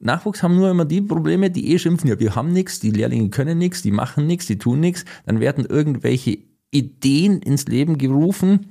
Nachwuchs 0.00 0.42
haben 0.42 0.56
nur 0.56 0.70
immer 0.70 0.84
die 0.84 1.00
Probleme, 1.00 1.50
die 1.50 1.72
eh 1.72 1.78
schimpfen, 1.78 2.08
ja, 2.08 2.18
wir 2.18 2.34
haben 2.34 2.52
nichts, 2.52 2.80
die 2.80 2.90
Lehrlinge 2.90 3.28
können 3.30 3.58
nichts, 3.58 3.82
die 3.82 3.90
machen 3.90 4.26
nichts, 4.26 4.46
die 4.46 4.58
tun 4.58 4.80
nichts. 4.80 5.04
Dann 5.26 5.40
werden 5.40 5.64
irgendwelche 5.66 6.38
Ideen 6.70 7.40
ins 7.40 7.66
Leben 7.66 7.98
gerufen, 7.98 8.66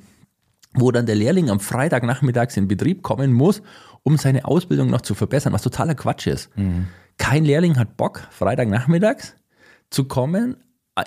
wo 0.74 0.92
dann 0.92 1.06
der 1.06 1.16
Lehrling 1.16 1.50
am 1.50 1.60
Freitagnachmittags 1.60 2.56
in 2.58 2.68
Betrieb 2.68 3.04
kommen 3.04 3.34
muss, 3.34 3.62
um 4.04 4.18
seine 4.18 4.46
Ausbildung 4.46 4.90
noch 4.90 5.02
zu 5.02 5.16
verbessern, 5.16 5.52
was 5.54 5.64
totaler 5.64 5.96
Quatsch 5.96 6.28
ist. 6.28 6.50
Kein 7.18 7.44
Lehrling 7.46 7.78
hat 7.78 7.98
Bock, 7.98 8.22
Freitagnachmittags 8.32 9.36
zu 9.90 10.06
kommen 10.06 10.56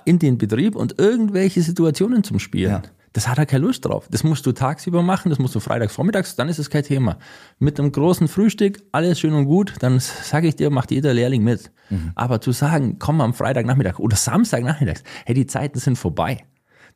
in 0.04 0.18
den 0.18 0.38
Betrieb 0.38 0.76
und 0.76 0.98
irgendwelche 0.98 1.62
Situationen 1.62 2.24
zum 2.24 2.38
Spielen. 2.38 2.70
Ja. 2.70 2.82
Das 3.12 3.26
hat 3.26 3.38
er 3.38 3.46
keine 3.46 3.64
Lust 3.66 3.84
drauf. 3.84 4.06
Das 4.08 4.22
musst 4.22 4.46
du 4.46 4.52
tagsüber 4.52 5.02
machen, 5.02 5.30
das 5.30 5.40
musst 5.40 5.54
du 5.56 5.60
freitags 5.60 5.94
vormittags, 5.94 6.36
dann 6.36 6.48
ist 6.48 6.60
es 6.60 6.70
kein 6.70 6.84
Thema. 6.84 7.18
Mit 7.58 7.80
einem 7.80 7.90
großen 7.90 8.28
Frühstück, 8.28 8.82
alles 8.92 9.18
schön 9.18 9.34
und 9.34 9.46
gut, 9.46 9.74
dann 9.80 9.98
sage 9.98 10.46
ich 10.46 10.54
dir, 10.54 10.70
macht 10.70 10.92
jeder 10.92 11.12
Lehrling 11.12 11.42
mit. 11.42 11.72
Aber 12.14 12.40
zu 12.40 12.52
sagen, 12.52 13.00
komm 13.00 13.20
am 13.20 13.34
Freitagnachmittag 13.34 13.98
oder 13.98 14.16
Samstagnachmittags, 14.16 15.02
hey, 15.26 15.34
die 15.34 15.46
Zeiten 15.46 15.80
sind 15.80 15.96
vorbei. 15.96 16.44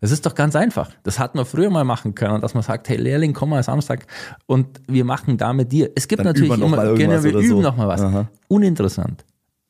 Das 0.00 0.10
ist 0.10 0.26
doch 0.26 0.34
ganz 0.34 0.54
einfach. 0.54 0.90
Das 1.02 1.18
hat 1.18 1.34
man 1.34 1.46
früher 1.46 1.70
mal 1.70 1.84
machen 1.84 2.14
können, 2.14 2.40
dass 2.40 2.54
man 2.54 2.62
sagt, 2.62 2.88
hey 2.88 2.96
Lehrling, 2.96 3.32
komm 3.32 3.50
mal 3.50 3.62
Samstag 3.62 4.06
und 4.46 4.82
wir 4.86 5.04
machen 5.04 5.36
da 5.36 5.52
mit 5.52 5.72
dir. 5.72 5.90
Es 5.94 6.06
gibt 6.08 6.20
Dann 6.20 6.26
natürlich 6.26 6.52
immer, 6.52 6.94
genau, 6.94 7.24
wir 7.24 7.32
üben 7.32 7.48
so. 7.48 7.60
noch 7.60 7.76
mal 7.76 7.88
was. 7.88 8.02
Aha. 8.02 8.28
Uninteressant. 8.48 9.24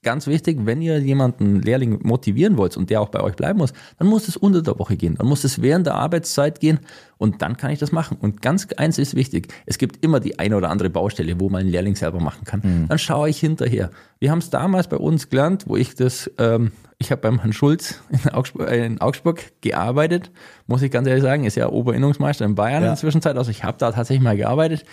Ganz 0.04 0.26
wichtig, 0.26 0.58
wenn 0.64 0.80
ihr 0.82 0.98
jemanden 1.00 1.60
Lehrling 1.62 1.98
motivieren 2.02 2.56
wollt 2.56 2.76
und 2.76 2.90
der 2.90 3.00
auch 3.00 3.08
bei 3.08 3.20
euch 3.20 3.34
bleiben 3.34 3.58
muss, 3.58 3.72
dann 3.98 4.06
muss 4.06 4.28
es 4.28 4.36
unter 4.36 4.62
der 4.62 4.78
Woche 4.78 4.96
gehen. 4.96 5.16
Dann 5.16 5.26
muss 5.26 5.42
es 5.44 5.62
während 5.62 5.86
der 5.86 5.94
Arbeitszeit 5.94 6.60
gehen 6.60 6.80
und 7.16 7.42
dann 7.42 7.56
kann 7.56 7.70
ich 7.70 7.78
das 7.78 7.90
machen. 7.90 8.18
Und 8.20 8.42
ganz 8.42 8.68
eins 8.76 8.98
ist 8.98 9.14
wichtig, 9.16 9.48
es 9.66 9.78
gibt 9.78 10.04
immer 10.04 10.20
die 10.20 10.38
eine 10.38 10.56
oder 10.56 10.70
andere 10.70 10.90
Baustelle, 10.90 11.40
wo 11.40 11.48
man 11.48 11.62
einen 11.62 11.70
Lehrling 11.70 11.96
selber 11.96 12.20
machen 12.20 12.44
kann. 12.44 12.60
Mhm. 12.62 12.88
Dann 12.88 12.98
schaue 12.98 13.28
ich 13.30 13.38
hinterher. 13.40 13.90
Wir 14.20 14.30
haben 14.30 14.38
es 14.38 14.50
damals 14.50 14.88
bei 14.88 14.98
uns 14.98 15.30
gelernt, 15.30 15.64
wo 15.66 15.76
ich 15.76 15.94
das, 15.94 16.30
ähm, 16.38 16.72
ich 16.98 17.10
habe 17.10 17.22
beim 17.22 17.40
Herrn 17.40 17.52
Schulz 17.54 18.00
in 18.10 18.30
Augsburg, 18.30 18.70
äh, 18.70 18.84
in 18.86 19.00
Augsburg 19.00 19.60
gearbeitet, 19.62 20.30
muss 20.66 20.82
ich 20.82 20.90
ganz 20.90 21.08
ehrlich 21.08 21.22
sagen, 21.24 21.44
ist 21.44 21.56
ja 21.56 21.68
Oberinnungsmeister 21.70 22.44
in 22.44 22.54
Bayern 22.54 22.82
Ja. 22.82 22.88
in 22.88 22.92
der 22.92 22.96
Zwischenzeit, 22.96 23.36
also 23.38 23.50
ich 23.50 23.64
habe 23.64 23.78
da 23.78 23.90
tatsächlich 23.90 24.22
mal 24.22 24.36
gearbeitet. 24.36 24.84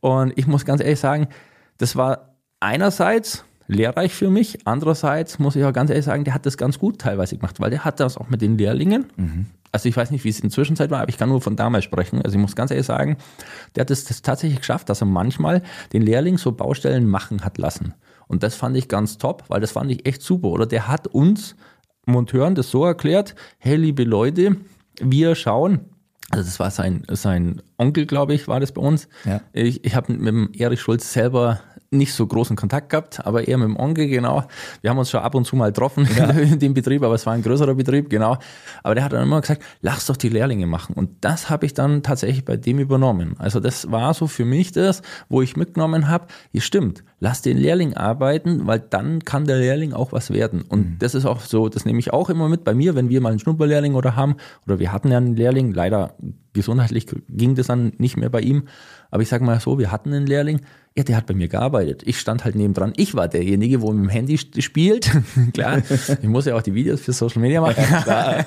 Und 0.00 0.32
ich 0.36 0.46
muss 0.46 0.64
ganz 0.64 0.80
ehrlich 0.82 1.00
sagen, 1.00 1.28
das 1.78 1.96
war 1.96 2.36
einerseits 2.60 3.44
lehrreich 3.70 4.14
für 4.14 4.30
mich, 4.30 4.66
andererseits 4.66 5.38
muss 5.38 5.56
ich 5.56 5.64
auch 5.64 5.72
ganz 5.72 5.90
ehrlich 5.90 6.04
sagen, 6.04 6.24
der 6.24 6.34
hat 6.34 6.44
das 6.44 6.56
ganz 6.56 6.78
gut 6.78 6.98
teilweise 6.98 7.36
gemacht, 7.36 7.60
weil 7.60 7.70
der 7.70 7.84
hat 7.84 8.00
das 8.00 8.16
auch 8.16 8.28
mit 8.28 8.42
den 8.42 8.58
Lehrlingen. 8.58 9.06
Also 9.72 9.88
ich 9.88 9.96
weiß 9.96 10.10
nicht, 10.10 10.24
wie 10.24 10.28
es 10.28 10.40
in 10.40 10.48
der 10.48 10.50
Zwischenzeit 10.50 10.90
war, 10.90 11.00
aber 11.00 11.08
ich 11.08 11.18
kann 11.18 11.28
nur 11.28 11.40
von 11.40 11.54
damals 11.54 11.84
sprechen. 11.84 12.20
Also 12.22 12.36
ich 12.36 12.40
muss 12.40 12.56
ganz 12.56 12.72
ehrlich 12.72 12.86
sagen, 12.86 13.16
der 13.76 13.82
hat 13.82 13.90
es 13.90 14.04
tatsächlich 14.22 14.58
geschafft, 14.58 14.88
dass 14.88 15.00
er 15.00 15.06
manchmal 15.06 15.62
den 15.92 16.02
Lehrling 16.02 16.38
so 16.38 16.52
Baustellen 16.52 17.06
machen 17.06 17.44
hat 17.44 17.58
lassen. 17.58 17.94
Und 18.26 18.42
das 18.42 18.54
fand 18.54 18.76
ich 18.76 18.88
ganz 18.88 19.18
top, 19.18 19.44
weil 19.48 19.60
das 19.60 19.72
fand 19.72 19.90
ich 19.90 20.06
echt 20.06 20.22
super. 20.22 20.48
Oder 20.48 20.66
der 20.66 20.88
hat 20.88 21.06
uns 21.06 21.56
Monteuren 22.06 22.54
das 22.54 22.70
so 22.70 22.84
erklärt, 22.84 23.36
hey 23.58 23.76
liebe 23.76 24.04
Leute, 24.04 24.56
wir 25.00 25.34
schauen, 25.36 25.80
also 26.30 26.44
das 26.44 26.60
war 26.60 26.70
sein, 26.70 27.04
sein 27.10 27.60
Onkel, 27.76 28.06
glaube 28.06 28.34
ich, 28.34 28.46
war 28.46 28.60
das 28.60 28.72
bei 28.72 28.80
uns. 28.80 29.08
Ja. 29.24 29.40
Ich, 29.52 29.84
ich 29.84 29.96
habe 29.96 30.12
mit 30.12 30.28
dem 30.28 30.50
Erich 30.56 30.80
Schulz 30.80 31.12
selber 31.12 31.60
nicht 31.90 32.14
so 32.14 32.24
großen 32.24 32.54
Kontakt 32.54 32.90
gehabt, 32.90 33.26
aber 33.26 33.48
eher 33.48 33.58
mit 33.58 33.66
dem 33.66 33.76
Onkel, 33.76 34.06
genau. 34.06 34.44
Wir 34.80 34.90
haben 34.90 34.98
uns 34.98 35.10
schon 35.10 35.20
ab 35.20 35.34
und 35.34 35.44
zu 35.44 35.56
mal 35.56 35.72
getroffen 35.72 36.08
ja. 36.16 36.30
in 36.30 36.60
dem 36.60 36.72
Betrieb, 36.72 37.02
aber 37.02 37.14
es 37.14 37.26
war 37.26 37.32
ein 37.32 37.42
größerer 37.42 37.74
Betrieb, 37.74 38.08
genau. 38.08 38.38
Aber 38.84 38.94
der 38.94 39.02
hat 39.02 39.12
dann 39.12 39.24
immer 39.24 39.40
gesagt, 39.40 39.62
lass 39.80 40.06
doch 40.06 40.16
die 40.16 40.28
Lehrlinge 40.28 40.66
machen. 40.66 40.94
Und 40.94 41.10
das 41.20 41.50
habe 41.50 41.66
ich 41.66 41.74
dann 41.74 42.04
tatsächlich 42.04 42.44
bei 42.44 42.56
dem 42.56 42.78
übernommen. 42.78 43.34
Also 43.38 43.58
das 43.58 43.90
war 43.90 44.14
so 44.14 44.28
für 44.28 44.44
mich 44.44 44.70
das, 44.70 45.02
wo 45.28 45.42
ich 45.42 45.56
mitgenommen 45.56 46.08
habe, 46.08 46.28
ja 46.52 46.60
stimmt, 46.60 47.02
lass 47.18 47.42
den 47.42 47.58
Lehrling 47.58 47.94
arbeiten, 47.94 48.68
weil 48.68 48.78
dann 48.78 49.24
kann 49.24 49.44
der 49.46 49.58
Lehrling 49.58 49.92
auch 49.92 50.12
was 50.12 50.30
werden. 50.30 50.62
Und 50.62 50.80
mhm. 50.80 50.96
das 51.00 51.16
ist 51.16 51.26
auch 51.26 51.40
so, 51.40 51.68
das 51.68 51.84
nehme 51.84 51.98
ich 51.98 52.12
auch 52.12 52.30
immer 52.30 52.48
mit 52.48 52.62
bei 52.62 52.72
mir, 52.72 52.94
wenn 52.94 53.08
wir 53.08 53.20
mal 53.20 53.30
einen 53.30 53.40
Schnupperlehrling 53.40 53.96
oder 53.96 54.14
haben, 54.14 54.36
oder 54.64 54.78
wir 54.78 54.92
hatten 54.92 55.10
ja 55.10 55.16
einen 55.16 55.34
Lehrling, 55.34 55.72
leider 55.72 56.14
gesundheitlich 56.52 57.06
ging 57.28 57.54
das 57.54 57.66
dann 57.66 57.92
nicht 57.98 58.16
mehr 58.16 58.30
bei 58.30 58.40
ihm. 58.40 58.64
Aber 59.10 59.22
ich 59.22 59.28
sage 59.28 59.44
mal 59.44 59.58
so, 59.60 59.78
wir 59.78 59.90
hatten 59.90 60.12
einen 60.12 60.26
Lehrling, 60.26 60.60
ja, 61.00 61.04
der 61.04 61.16
hat 61.16 61.26
bei 61.26 61.34
mir 61.34 61.48
gearbeitet. 61.48 62.02
Ich 62.04 62.18
stand 62.18 62.44
halt 62.44 62.54
nebendran. 62.54 62.92
Ich 62.96 63.14
war 63.14 63.26
derjenige, 63.26 63.80
wo 63.80 63.90
mit 63.90 64.04
dem 64.04 64.08
Handy 64.10 64.36
spielt. 64.36 65.10
klar, 65.54 65.78
ich 65.78 66.28
muss 66.28 66.44
ja 66.44 66.54
auch 66.54 66.62
die 66.62 66.74
Videos 66.74 67.00
für 67.00 67.14
Social 67.14 67.40
Media 67.40 67.62
machen. 67.62 67.82
Ja, 68.06 68.44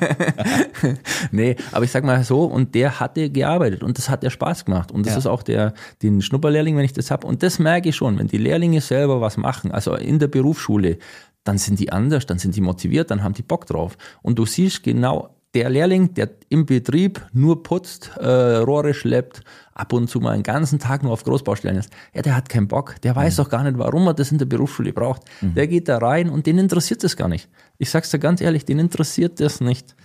nee, 1.32 1.56
aber 1.72 1.84
ich 1.84 1.92
sag 1.92 2.04
mal 2.04 2.24
so, 2.24 2.46
und 2.46 2.76
der 2.76 3.00
hatte 3.00 3.32
gearbeitet 3.32 3.82
und 3.82 3.98
das 3.98 4.08
hat 4.08 4.22
der 4.22 4.30
Spaß 4.30 4.66
gemacht. 4.66 4.92
Und 4.92 5.08
das 5.08 5.14
ja. 5.14 5.20
ist 5.20 5.26
auch 5.26 5.42
der, 5.42 5.74
den 6.04 6.22
Schnupperlehrling, 6.22 6.78
wenn 6.78 6.86
ich 6.86 6.94
das 6.94 7.10
habe. 7.10 7.26
Und 7.26 7.42
das 7.42 7.58
merke 7.58 7.90
ich 7.90 7.96
schon, 7.96 8.20
wenn 8.20 8.28
die 8.28 8.38
Lehrlinge 8.38 8.82
selber 8.82 9.20
was 9.20 9.38
machen, 9.38 9.72
also 9.72 9.96
in 9.96 10.20
der 10.20 10.28
Berufsschule, 10.28 11.00
dann 11.44 11.58
sind 11.58 11.80
die 11.80 11.92
anders, 11.92 12.28
dann 12.28 12.38
sind 12.38 12.56
die 12.56 12.62
motiviert, 12.62 13.10
dann 13.10 13.24
haben 13.24 13.34
die 13.34 13.42
Bock 13.42 13.66
drauf. 13.66 13.98
Und 14.22 14.38
du 14.38 14.46
siehst 14.46 14.84
genau, 14.84 15.36
der 15.54 15.70
Lehrling, 15.70 16.14
der 16.14 16.30
im 16.50 16.66
Betrieb 16.66 17.26
nur 17.32 17.62
putzt, 17.64 18.12
äh, 18.18 18.28
Rohre 18.28 18.94
schleppt, 18.94 19.42
ab 19.74 19.94
und 19.94 20.10
zu 20.10 20.20
mal 20.20 20.32
einen 20.32 20.44
ganzen 20.44 20.80
Tag 20.80 21.04
nur 21.04 21.12
auf 21.12 21.24
Großbaustellen 21.24 21.78
ist, 21.78 21.92
ja, 22.14 22.22
der 22.22 22.36
hat 22.36 22.50
keinen 22.50 22.68
Bock. 22.68 22.96
Der 23.02 23.16
weiß 23.16 23.38
mhm. 23.38 23.44
doch 23.44 23.50
gar 23.50 23.64
nicht, 23.64 23.78
warum 23.78 24.08
er 24.08 24.14
das 24.14 24.32
in 24.32 24.38
der 24.38 24.46
Berufsschule 24.46 24.94
braucht. 24.94 25.24
Mhm. 25.42 25.54
Der 25.56 25.68
geht 25.68 25.88
da 25.88 25.98
rein 25.98 26.30
und 26.30 26.46
den 26.46 26.58
interessiert 26.58 27.04
das 27.04 27.16
gar 27.16 27.28
nicht. 27.28 27.50
Ich 27.78 27.90
sag's 27.90 28.10
dir 28.10 28.20
ganz 28.20 28.42
ehrlich, 28.42 28.66
den 28.66 28.80
interessiert 28.80 29.40
das 29.40 29.62
nicht. 29.62 29.96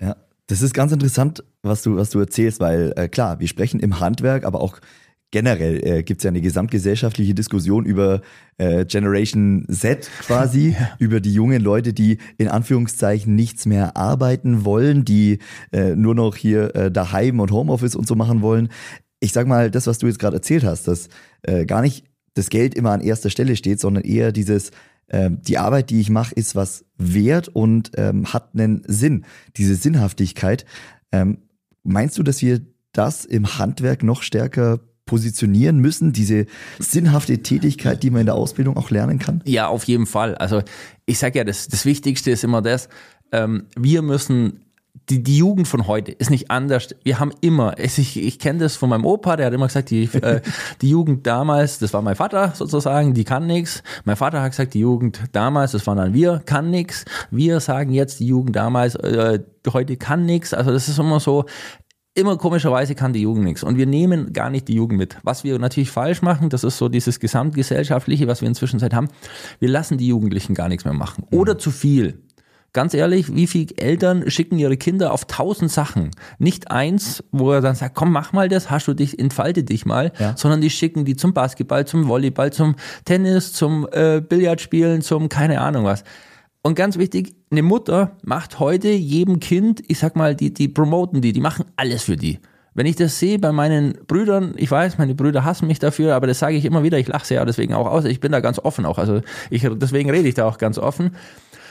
Ja, 0.00 0.16
das 0.46 0.62
ist 0.62 0.74
ganz 0.74 0.92
interessant, 0.92 1.44
was 1.62 1.82
du, 1.82 1.96
was 1.96 2.10
du 2.10 2.20
erzählst, 2.20 2.60
weil 2.60 2.92
äh, 2.96 3.08
klar, 3.08 3.40
wir 3.40 3.48
sprechen 3.48 3.80
im 3.80 4.00
Handwerk, 4.00 4.44
aber 4.44 4.60
auch 4.60 4.78
generell 5.30 5.86
äh, 5.86 6.02
gibt 6.02 6.20
es 6.20 6.24
ja 6.24 6.28
eine 6.28 6.40
gesamtgesellschaftliche 6.40 7.34
Diskussion 7.34 7.84
über 7.84 8.22
äh, 8.56 8.84
Generation 8.86 9.66
Z 9.70 10.10
quasi, 10.20 10.70
ja. 10.78 10.90
über 10.98 11.20
die 11.20 11.32
jungen 11.32 11.62
Leute, 11.62 11.92
die 11.92 12.18
in 12.38 12.48
Anführungszeichen 12.48 13.34
nichts 13.34 13.66
mehr 13.66 13.96
arbeiten 13.96 14.64
wollen, 14.64 15.04
die 15.04 15.38
äh, 15.72 15.94
nur 15.94 16.14
noch 16.14 16.36
hier 16.36 16.74
äh, 16.74 16.90
daheim 16.90 17.40
und 17.40 17.50
Homeoffice 17.50 17.94
und 17.94 18.06
so 18.06 18.14
machen 18.14 18.42
wollen. 18.42 18.68
Ich 19.20 19.32
sag 19.32 19.46
mal, 19.46 19.70
das, 19.70 19.86
was 19.86 19.98
du 19.98 20.06
jetzt 20.06 20.18
gerade 20.18 20.36
erzählt 20.36 20.64
hast, 20.64 20.88
dass 20.88 21.08
äh, 21.42 21.66
gar 21.66 21.82
nicht 21.82 22.04
das 22.34 22.50
Geld 22.50 22.74
immer 22.74 22.92
an 22.92 23.00
erster 23.00 23.30
Stelle 23.30 23.56
steht, 23.56 23.80
sondern 23.80 24.04
eher 24.04 24.32
dieses, 24.32 24.70
äh, 25.08 25.30
die 25.30 25.58
Arbeit, 25.58 25.90
die 25.90 26.00
ich 26.00 26.08
mache, 26.08 26.34
ist 26.34 26.54
was 26.54 26.84
wert 26.96 27.48
und 27.48 27.90
ähm, 27.96 28.32
hat 28.32 28.54
einen 28.54 28.82
Sinn, 28.86 29.24
diese 29.56 29.74
Sinnhaftigkeit. 29.74 30.64
Ähm, 31.12 31.38
meinst 31.82 32.16
du, 32.16 32.22
dass 32.22 32.40
wir 32.40 32.60
das 32.92 33.24
im 33.24 33.58
Handwerk 33.58 34.02
noch 34.02 34.22
stärker 34.22 34.80
positionieren 35.08 35.78
müssen, 35.78 36.12
diese 36.12 36.46
sinnhafte 36.78 37.42
Tätigkeit, 37.42 38.04
die 38.04 38.10
man 38.10 38.20
in 38.20 38.26
der 38.26 38.36
Ausbildung 38.36 38.76
auch 38.76 38.90
lernen 38.90 39.18
kann? 39.18 39.42
Ja, 39.44 39.66
auf 39.66 39.84
jeden 39.84 40.06
Fall. 40.06 40.36
Also 40.36 40.62
ich 41.06 41.18
sage 41.18 41.38
ja, 41.38 41.44
das, 41.44 41.66
das 41.66 41.84
Wichtigste 41.84 42.30
ist 42.30 42.44
immer 42.44 42.62
das, 42.62 42.88
ähm, 43.32 43.64
wir 43.76 44.02
müssen 44.02 44.60
die, 45.08 45.22
die 45.22 45.38
Jugend 45.38 45.68
von 45.68 45.86
heute 45.86 46.12
ist 46.12 46.30
nicht 46.30 46.50
anders. 46.50 46.88
Wir 47.02 47.18
haben 47.18 47.32
immer, 47.40 47.78
ich, 47.78 48.16
ich 48.16 48.38
kenne 48.38 48.60
das 48.60 48.76
von 48.76 48.90
meinem 48.90 49.04
Opa, 49.04 49.36
der 49.36 49.46
hat 49.46 49.54
immer 49.54 49.66
gesagt, 49.66 49.90
die, 49.90 50.04
äh, 50.04 50.40
die 50.82 50.90
Jugend 50.90 51.26
damals, 51.26 51.78
das 51.78 51.92
war 51.94 52.02
mein 52.02 52.16
Vater 52.16 52.52
sozusagen, 52.54 53.14
die 53.14 53.24
kann 53.24 53.46
nichts. 53.46 53.82
Mein 54.04 54.16
Vater 54.16 54.42
hat 54.42 54.50
gesagt, 54.50 54.74
die 54.74 54.80
Jugend 54.80 55.20
damals, 55.32 55.72
das 55.72 55.86
waren 55.86 55.98
dann 55.98 56.14
wir, 56.14 56.42
kann 56.44 56.70
nichts. 56.70 57.04
Wir 57.30 57.60
sagen 57.60 57.92
jetzt, 57.92 58.20
die 58.20 58.26
Jugend 58.26 58.56
damals, 58.56 58.96
äh, 58.96 59.40
heute 59.72 59.96
kann 59.96 60.26
nichts. 60.26 60.52
Also 60.52 60.72
das 60.72 60.88
ist 60.88 60.98
immer 60.98 61.20
so, 61.20 61.46
immer 62.18 62.36
komischerweise 62.36 62.94
kann 62.94 63.12
die 63.12 63.22
Jugend 63.22 63.44
nichts. 63.44 63.62
Und 63.62 63.76
wir 63.78 63.86
nehmen 63.86 64.32
gar 64.32 64.50
nicht 64.50 64.68
die 64.68 64.74
Jugend 64.74 64.98
mit. 64.98 65.16
Was 65.22 65.44
wir 65.44 65.58
natürlich 65.58 65.90
falsch 65.90 66.20
machen, 66.20 66.50
das 66.50 66.64
ist 66.64 66.76
so 66.76 66.88
dieses 66.88 67.20
gesamtgesellschaftliche, 67.20 68.26
was 68.26 68.40
wir 68.40 68.48
inzwischen 68.48 68.80
Zeit 68.80 68.92
haben. 68.92 69.08
Wir 69.60 69.68
lassen 69.68 69.98
die 69.98 70.08
Jugendlichen 70.08 70.54
gar 70.54 70.68
nichts 70.68 70.84
mehr 70.84 70.94
machen. 70.94 71.24
Oder 71.30 71.54
mhm. 71.54 71.58
zu 71.60 71.70
viel. 71.70 72.22
Ganz 72.74 72.92
ehrlich, 72.92 73.34
wie 73.34 73.46
viele 73.46 73.74
Eltern 73.76 74.30
schicken 74.30 74.58
ihre 74.58 74.76
Kinder 74.76 75.12
auf 75.12 75.24
tausend 75.24 75.70
Sachen? 75.70 76.10
Nicht 76.38 76.70
eins, 76.70 77.24
wo 77.32 77.52
er 77.52 77.62
dann 77.62 77.74
sagt, 77.74 77.94
komm, 77.94 78.12
mach 78.12 78.32
mal 78.32 78.48
das, 78.48 78.70
hast 78.70 78.86
du 78.88 78.94
dich, 78.94 79.18
entfalte 79.18 79.64
dich 79.64 79.86
mal, 79.86 80.12
ja. 80.18 80.36
sondern 80.36 80.60
die 80.60 80.68
schicken 80.68 81.06
die 81.06 81.16
zum 81.16 81.32
Basketball, 81.32 81.86
zum 81.86 82.08
Volleyball, 82.08 82.52
zum 82.52 82.76
Tennis, 83.06 83.54
zum 83.54 83.88
äh, 83.90 84.20
Billardspielen, 84.20 85.00
zum 85.00 85.30
keine 85.30 85.62
Ahnung 85.62 85.84
was. 85.84 86.04
Und 86.62 86.74
ganz 86.74 86.98
wichtig, 86.98 87.34
eine 87.50 87.62
Mutter 87.62 88.16
macht 88.22 88.58
heute 88.58 88.88
jedem 88.88 89.40
Kind, 89.40 89.82
ich 89.88 89.98
sag 89.98 90.16
mal, 90.16 90.34
die, 90.34 90.52
die 90.52 90.68
promoten 90.68 91.20
die, 91.20 91.32
die 91.32 91.40
machen 91.40 91.66
alles 91.76 92.02
für 92.02 92.16
die. 92.16 92.40
Wenn 92.74 92.86
ich 92.86 92.96
das 92.96 93.18
sehe 93.18 93.38
bei 93.38 93.52
meinen 93.52 93.98
Brüdern, 94.06 94.54
ich 94.56 94.70
weiß, 94.70 94.98
meine 94.98 95.14
Brüder 95.14 95.44
hassen 95.44 95.66
mich 95.66 95.78
dafür, 95.78 96.14
aber 96.14 96.26
das 96.26 96.38
sage 96.38 96.56
ich 96.56 96.64
immer 96.64 96.82
wieder, 96.82 96.98
ich 96.98 97.08
lache 97.08 97.26
sie 97.26 97.34
ja 97.34 97.44
deswegen 97.44 97.74
auch 97.74 97.86
aus, 97.86 98.04
ich 98.04 98.20
bin 98.20 98.32
da 98.32 98.40
ganz 98.40 98.58
offen 98.58 98.86
auch, 98.86 98.98
also 98.98 99.20
ich, 99.50 99.66
deswegen 99.68 100.10
rede 100.10 100.28
ich 100.28 100.34
da 100.34 100.46
auch 100.46 100.58
ganz 100.58 100.78
offen. 100.78 101.16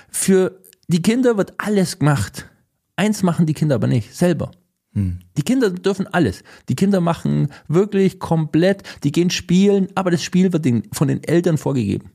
Für 0.10 0.60
die 0.88 1.02
Kinder 1.02 1.38
wird 1.38 1.54
alles 1.58 2.00
gemacht. 2.00 2.50
Eins 2.96 3.24
machen 3.24 3.46
die 3.46 3.54
Kinder 3.54 3.76
aber 3.76 3.88
nicht, 3.88 4.16
selber. 4.16 4.52
Hm. 4.94 5.20
Die 5.38 5.44
Kinder 5.44 5.70
dürfen 5.70 6.08
alles. 6.08 6.44
Die 6.70 6.76
Kinder 6.76 7.00
machen 7.02 7.50
wirklich 7.68 8.20
komplett, 8.20 8.84
die 9.04 9.12
gehen 9.12 9.30
spielen, 9.30 9.90
aber 9.96 10.12
das 10.12 10.24
Spiel 10.24 10.52
wird 10.52 10.68
von 10.92 11.08
den 11.08 11.24
Eltern 11.24 11.58
vorgegeben. 11.58 12.12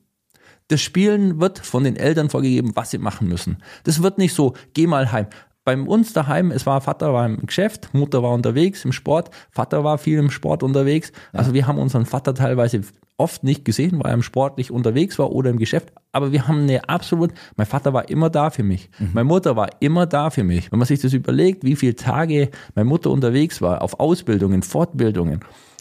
Das 0.72 0.80
Spielen 0.80 1.38
wird 1.38 1.58
von 1.58 1.84
den 1.84 1.96
Eltern 1.96 2.30
vorgegeben, 2.30 2.72
was 2.74 2.90
sie 2.90 2.96
machen 2.96 3.28
müssen. 3.28 3.58
Das 3.84 4.02
wird 4.02 4.16
nicht 4.16 4.32
so, 4.32 4.54
geh 4.72 4.86
mal 4.86 5.12
heim. 5.12 5.26
Bei 5.66 5.76
uns 5.76 6.14
daheim, 6.14 6.50
es 6.50 6.64
war 6.64 6.80
Vater 6.80 7.12
war 7.12 7.26
im 7.26 7.44
Geschäft, 7.44 7.90
Mutter 7.92 8.22
war 8.22 8.32
unterwegs 8.32 8.86
im 8.86 8.92
Sport, 8.92 9.28
Vater 9.50 9.84
war 9.84 9.98
viel 9.98 10.18
im 10.18 10.30
Sport 10.30 10.62
unterwegs. 10.62 11.12
Also 11.34 11.52
wir 11.52 11.66
haben 11.66 11.76
unseren 11.76 12.06
Vater 12.06 12.32
teilweise 12.32 12.80
oft 13.18 13.44
nicht 13.44 13.66
gesehen, 13.66 14.00
weil 14.02 14.12
er 14.12 14.14
im 14.14 14.22
Sport 14.22 14.56
nicht 14.56 14.70
unterwegs 14.70 15.18
war 15.18 15.30
oder 15.30 15.50
im 15.50 15.58
Geschäft. 15.58 15.92
Aber 16.10 16.32
wir 16.32 16.48
haben 16.48 16.62
eine 16.62 16.88
absolut, 16.88 17.32
mein 17.56 17.66
Vater 17.66 17.92
war 17.92 18.08
immer 18.08 18.30
da 18.30 18.48
für 18.48 18.62
mich. 18.62 18.88
Mhm. 18.98 19.10
Meine 19.12 19.24
Mutter 19.24 19.56
war 19.56 19.68
immer 19.80 20.06
da 20.06 20.30
für 20.30 20.42
mich. 20.42 20.72
Wenn 20.72 20.78
man 20.78 20.88
sich 20.88 21.02
das 21.02 21.12
überlegt, 21.12 21.64
wie 21.64 21.76
viele 21.76 21.96
Tage 21.96 22.50
meine 22.74 22.88
Mutter 22.88 23.10
unterwegs 23.10 23.60
war, 23.60 23.82
auf 23.82 24.00
Ausbildungen, 24.00 24.62
Fortbildungen, 24.62 25.40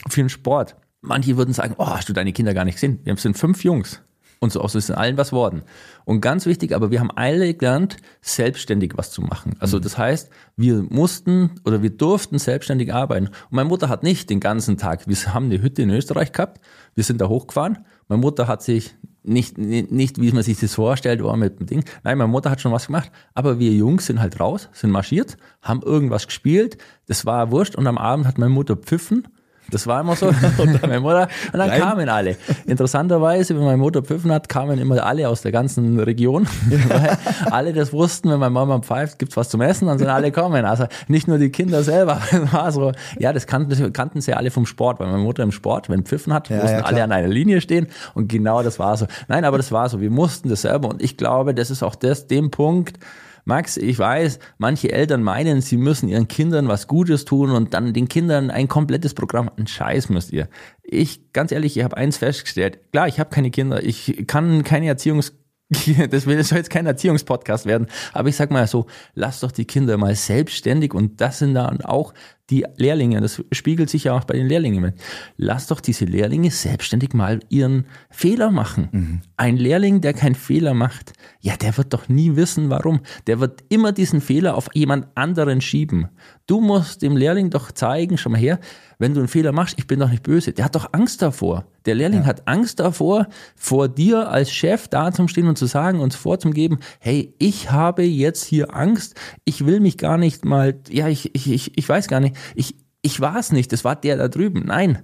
für 0.09 0.21
den 0.21 0.27
Sport. 0.27 0.75
Manche 0.99 1.37
würden 1.37 1.53
sagen, 1.53 1.75
oh, 1.77 1.87
hast 1.87 2.09
du 2.09 2.13
deine 2.13 2.33
Kinder 2.33 2.53
gar 2.53 2.65
nicht 2.65 2.75
gesehen? 2.75 2.99
Wir 3.05 3.15
sind 3.15 3.37
fünf 3.37 3.63
Jungs. 3.63 4.01
Und 4.43 4.51
so 4.51 4.59
aus 4.59 4.73
ist 4.73 4.89
in 4.89 4.95
allen 4.95 5.17
was 5.17 5.31
worden. 5.31 5.61
Und 6.03 6.19
ganz 6.19 6.47
wichtig, 6.47 6.73
aber 6.73 6.89
wir 6.89 6.99
haben 6.99 7.11
alle 7.11 7.53
gelernt, 7.53 7.97
selbstständig 8.21 8.93
was 8.95 9.11
zu 9.11 9.21
machen. 9.21 9.55
Also 9.59 9.77
mhm. 9.77 9.83
das 9.83 9.99
heißt, 9.99 10.31
wir 10.57 10.81
mussten 10.81 11.51
oder 11.63 11.83
wir 11.83 11.91
durften 11.91 12.39
selbstständig 12.39 12.91
arbeiten. 12.91 13.27
Und 13.27 13.51
meine 13.51 13.69
Mutter 13.69 13.87
hat 13.87 14.01
nicht 14.01 14.31
den 14.31 14.39
ganzen 14.39 14.77
Tag, 14.77 15.07
wir 15.07 15.33
haben 15.33 15.45
eine 15.45 15.61
Hütte 15.61 15.83
in 15.83 15.91
Österreich 15.91 16.31
gehabt, 16.31 16.59
wir 16.95 17.03
sind 17.03 17.21
da 17.21 17.29
hochgefahren. 17.29 17.85
Meine 18.07 18.19
Mutter 18.19 18.47
hat 18.47 18.63
sich 18.63 18.95
nicht, 19.21 19.59
nicht, 19.59 20.19
wie 20.19 20.31
man 20.31 20.41
sich 20.41 20.59
das 20.59 20.73
vorstellt, 20.73 21.23
war 21.23 21.37
mit 21.37 21.59
dem 21.59 21.67
Ding. 21.67 21.83
Nein, 22.03 22.17
meine 22.17 22.31
Mutter 22.31 22.49
hat 22.49 22.61
schon 22.61 22.71
was 22.71 22.87
gemacht. 22.87 23.11
Aber 23.35 23.59
wir 23.59 23.71
Jungs 23.71 24.07
sind 24.07 24.19
halt 24.19 24.39
raus, 24.39 24.69
sind 24.73 24.89
marschiert, 24.89 25.37
haben 25.61 25.83
irgendwas 25.83 26.25
gespielt. 26.25 26.79
Das 27.05 27.27
war 27.27 27.51
wurscht. 27.51 27.75
Und 27.75 27.85
am 27.85 27.99
Abend 27.99 28.25
hat 28.25 28.39
meine 28.39 28.49
Mutter 28.49 28.75
pfiffen 28.75 29.27
das 29.69 29.87
war 29.87 30.01
immer 30.01 30.15
so. 30.15 30.27
Und 30.57 30.81
meine 30.81 30.99
Mutter, 30.99 31.27
und 31.53 31.59
dann 31.59 31.71
kamen 31.71 32.09
alle. 32.09 32.35
Interessanterweise, 32.65 33.55
wenn 33.55 33.63
meine 33.63 33.77
Mutter 33.77 34.01
pfiffen 34.01 34.31
hat, 34.31 34.49
kamen 34.49 34.79
immer 34.79 35.03
alle 35.03 35.29
aus 35.29 35.41
der 35.41 35.51
ganzen 35.51 35.99
Region, 35.99 36.47
weil 36.87 37.17
alle 37.49 37.73
das 37.73 37.93
wussten, 37.93 38.29
wenn 38.29 38.39
meine 38.39 38.51
Mama 38.51 38.79
pfeift, 38.79 39.19
gibt's 39.19 39.37
was 39.37 39.49
zum 39.49 39.61
Essen, 39.61 39.87
dann 39.87 39.97
sind 39.97 40.09
alle 40.09 40.31
kommen. 40.31 40.65
Also 40.65 40.85
nicht 41.07 41.27
nur 41.27 41.37
die 41.37 41.49
Kinder 41.49 41.83
selber. 41.83 42.21
war 42.51 42.71
so, 42.71 42.91
ja, 43.19 43.33
das 43.33 43.47
kannten, 43.47 43.93
kannten 43.93 44.21
sie 44.21 44.33
alle 44.33 44.51
vom 44.51 44.65
Sport, 44.65 44.99
weil 44.99 45.07
meine 45.07 45.23
Mutter 45.23 45.43
im 45.43 45.51
Sport, 45.51 45.89
wenn 45.89 46.03
pfiffen 46.03 46.33
hat, 46.33 46.49
ja, 46.49 46.57
mussten 46.57 46.77
ja, 46.77 46.83
alle 46.85 47.03
an 47.03 47.11
einer 47.11 47.27
Linie 47.27 47.61
stehen 47.61 47.87
und 48.13 48.27
genau 48.27 48.63
das 48.63 48.79
war 48.79 48.97
so. 48.97 49.07
Nein, 49.27 49.45
aber 49.45 49.57
das 49.57 49.71
war 49.71 49.87
so. 49.89 50.01
Wir 50.01 50.11
mussten 50.11 50.49
das 50.49 50.63
selber 50.63 50.89
und 50.89 51.01
ich 51.01 51.17
glaube, 51.17 51.53
das 51.53 51.71
ist 51.71 51.83
auch 51.83 51.95
das, 51.95 52.27
dem 52.27 52.51
Punkt, 52.51 52.97
Max, 53.45 53.77
ich 53.77 53.97
weiß, 53.97 54.39
manche 54.57 54.91
Eltern 54.91 55.23
meinen, 55.23 55.61
sie 55.61 55.77
müssen 55.77 56.09
ihren 56.09 56.27
Kindern 56.27 56.67
was 56.67 56.87
Gutes 56.87 57.25
tun 57.25 57.51
und 57.51 57.73
dann 57.73 57.93
den 57.93 58.07
Kindern 58.07 58.51
ein 58.51 58.67
komplettes 58.67 59.13
Programm. 59.13 59.49
Ein 59.57 59.67
Scheiß 59.67 60.09
müsst 60.09 60.31
ihr. 60.31 60.47
Ich, 60.83 61.31
ganz 61.33 61.51
ehrlich, 61.51 61.77
ich 61.77 61.83
habe 61.83 61.97
eins 61.97 62.17
festgestellt. 62.17 62.79
Klar, 62.91 63.07
ich 63.07 63.19
habe 63.19 63.29
keine 63.29 63.51
Kinder. 63.51 63.83
Ich 63.83 64.25
kann 64.27 64.63
keine 64.63 64.87
Erziehungs 64.87 65.33
das 66.09 66.23
soll 66.23 66.57
jetzt 66.57 66.69
kein 66.69 66.85
Erziehungspodcast 66.85 67.65
werden, 67.65 67.87
aber 68.11 68.27
ich 68.27 68.35
sag 68.35 68.51
mal 68.51 68.67
so, 68.67 68.87
lass 69.13 69.39
doch 69.39 69.53
die 69.53 69.63
Kinder 69.63 69.97
mal 69.97 70.15
selbstständig 70.15 70.93
und 70.93 71.21
das 71.21 71.39
sind 71.39 71.53
dann 71.53 71.81
auch 71.81 72.13
die 72.49 72.65
Lehrlinge, 72.75 73.21
das 73.21 73.43
spiegelt 73.51 73.89
sich 73.89 74.05
ja 74.05 74.13
auch 74.13 74.25
bei 74.25 74.35
den 74.35 74.47
Lehrlingen 74.47 74.81
mit, 74.81 74.95
lass 75.37 75.67
doch 75.67 75.79
diese 75.79 76.05
Lehrlinge 76.05 76.51
selbstständig 76.51 77.13
mal 77.13 77.39
ihren 77.49 77.85
Fehler 78.09 78.51
machen. 78.51 78.89
Mhm. 78.91 79.21
Ein 79.37 79.57
Lehrling, 79.57 80.01
der 80.01 80.13
keinen 80.13 80.35
Fehler 80.35 80.73
macht, 80.73 81.13
ja, 81.39 81.55
der 81.55 81.77
wird 81.77 81.93
doch 81.93 82.09
nie 82.09 82.35
wissen, 82.35 82.69
warum. 82.69 83.01
Der 83.27 83.39
wird 83.39 83.63
immer 83.69 83.91
diesen 83.91 84.21
Fehler 84.21 84.55
auf 84.55 84.69
jemand 84.73 85.07
anderen 85.15 85.61
schieben. 85.61 86.09
Du 86.45 86.59
musst 86.59 87.01
dem 87.01 87.15
Lehrling 87.15 87.49
doch 87.49 87.71
zeigen, 87.71 88.17
schau 88.17 88.29
mal 88.29 88.39
her, 88.39 88.59
wenn 88.99 89.13
du 89.13 89.21
einen 89.21 89.29
Fehler 89.29 89.51
machst, 89.51 89.75
ich 89.79 89.87
bin 89.87 89.99
doch 89.99 90.09
nicht 90.09 90.21
böse. 90.21 90.51
Der 90.51 90.65
hat 90.65 90.75
doch 90.75 90.89
Angst 90.91 91.21
davor. 91.21 91.65
Der 91.85 91.95
Lehrling 91.95 92.21
ja. 92.21 92.25
hat 92.25 92.47
Angst 92.47 92.79
davor, 92.79 93.27
vor 93.55 93.87
dir 93.87 94.29
als 94.29 94.51
Chef 94.51 94.87
da 94.87 95.11
zum 95.11 95.27
Stehen 95.27 95.47
und 95.47 95.57
zu 95.57 95.65
sagen, 95.65 95.99
uns 95.99 96.15
vorzugeben, 96.15 96.77
hey, 96.99 97.33
ich 97.39 97.71
habe 97.71 98.03
jetzt 98.03 98.43
hier 98.43 98.75
Angst, 98.75 99.15
ich 99.45 99.65
will 99.65 99.79
mich 99.79 99.97
gar 99.97 100.17
nicht 100.17 100.45
mal, 100.45 100.79
ja, 100.89 101.07
ich, 101.07 101.33
ich, 101.33 101.49
ich, 101.49 101.77
ich 101.77 101.89
weiß 101.89 102.07
gar 102.07 102.19
nicht, 102.19 102.35
ich, 102.55 102.75
ich 103.01 103.19
war 103.21 103.37
es 103.37 103.51
nicht, 103.51 103.71
das 103.71 103.83
war 103.83 103.95
der 103.95 104.17
da 104.17 104.27
drüben. 104.27 104.63
Nein, 104.65 104.99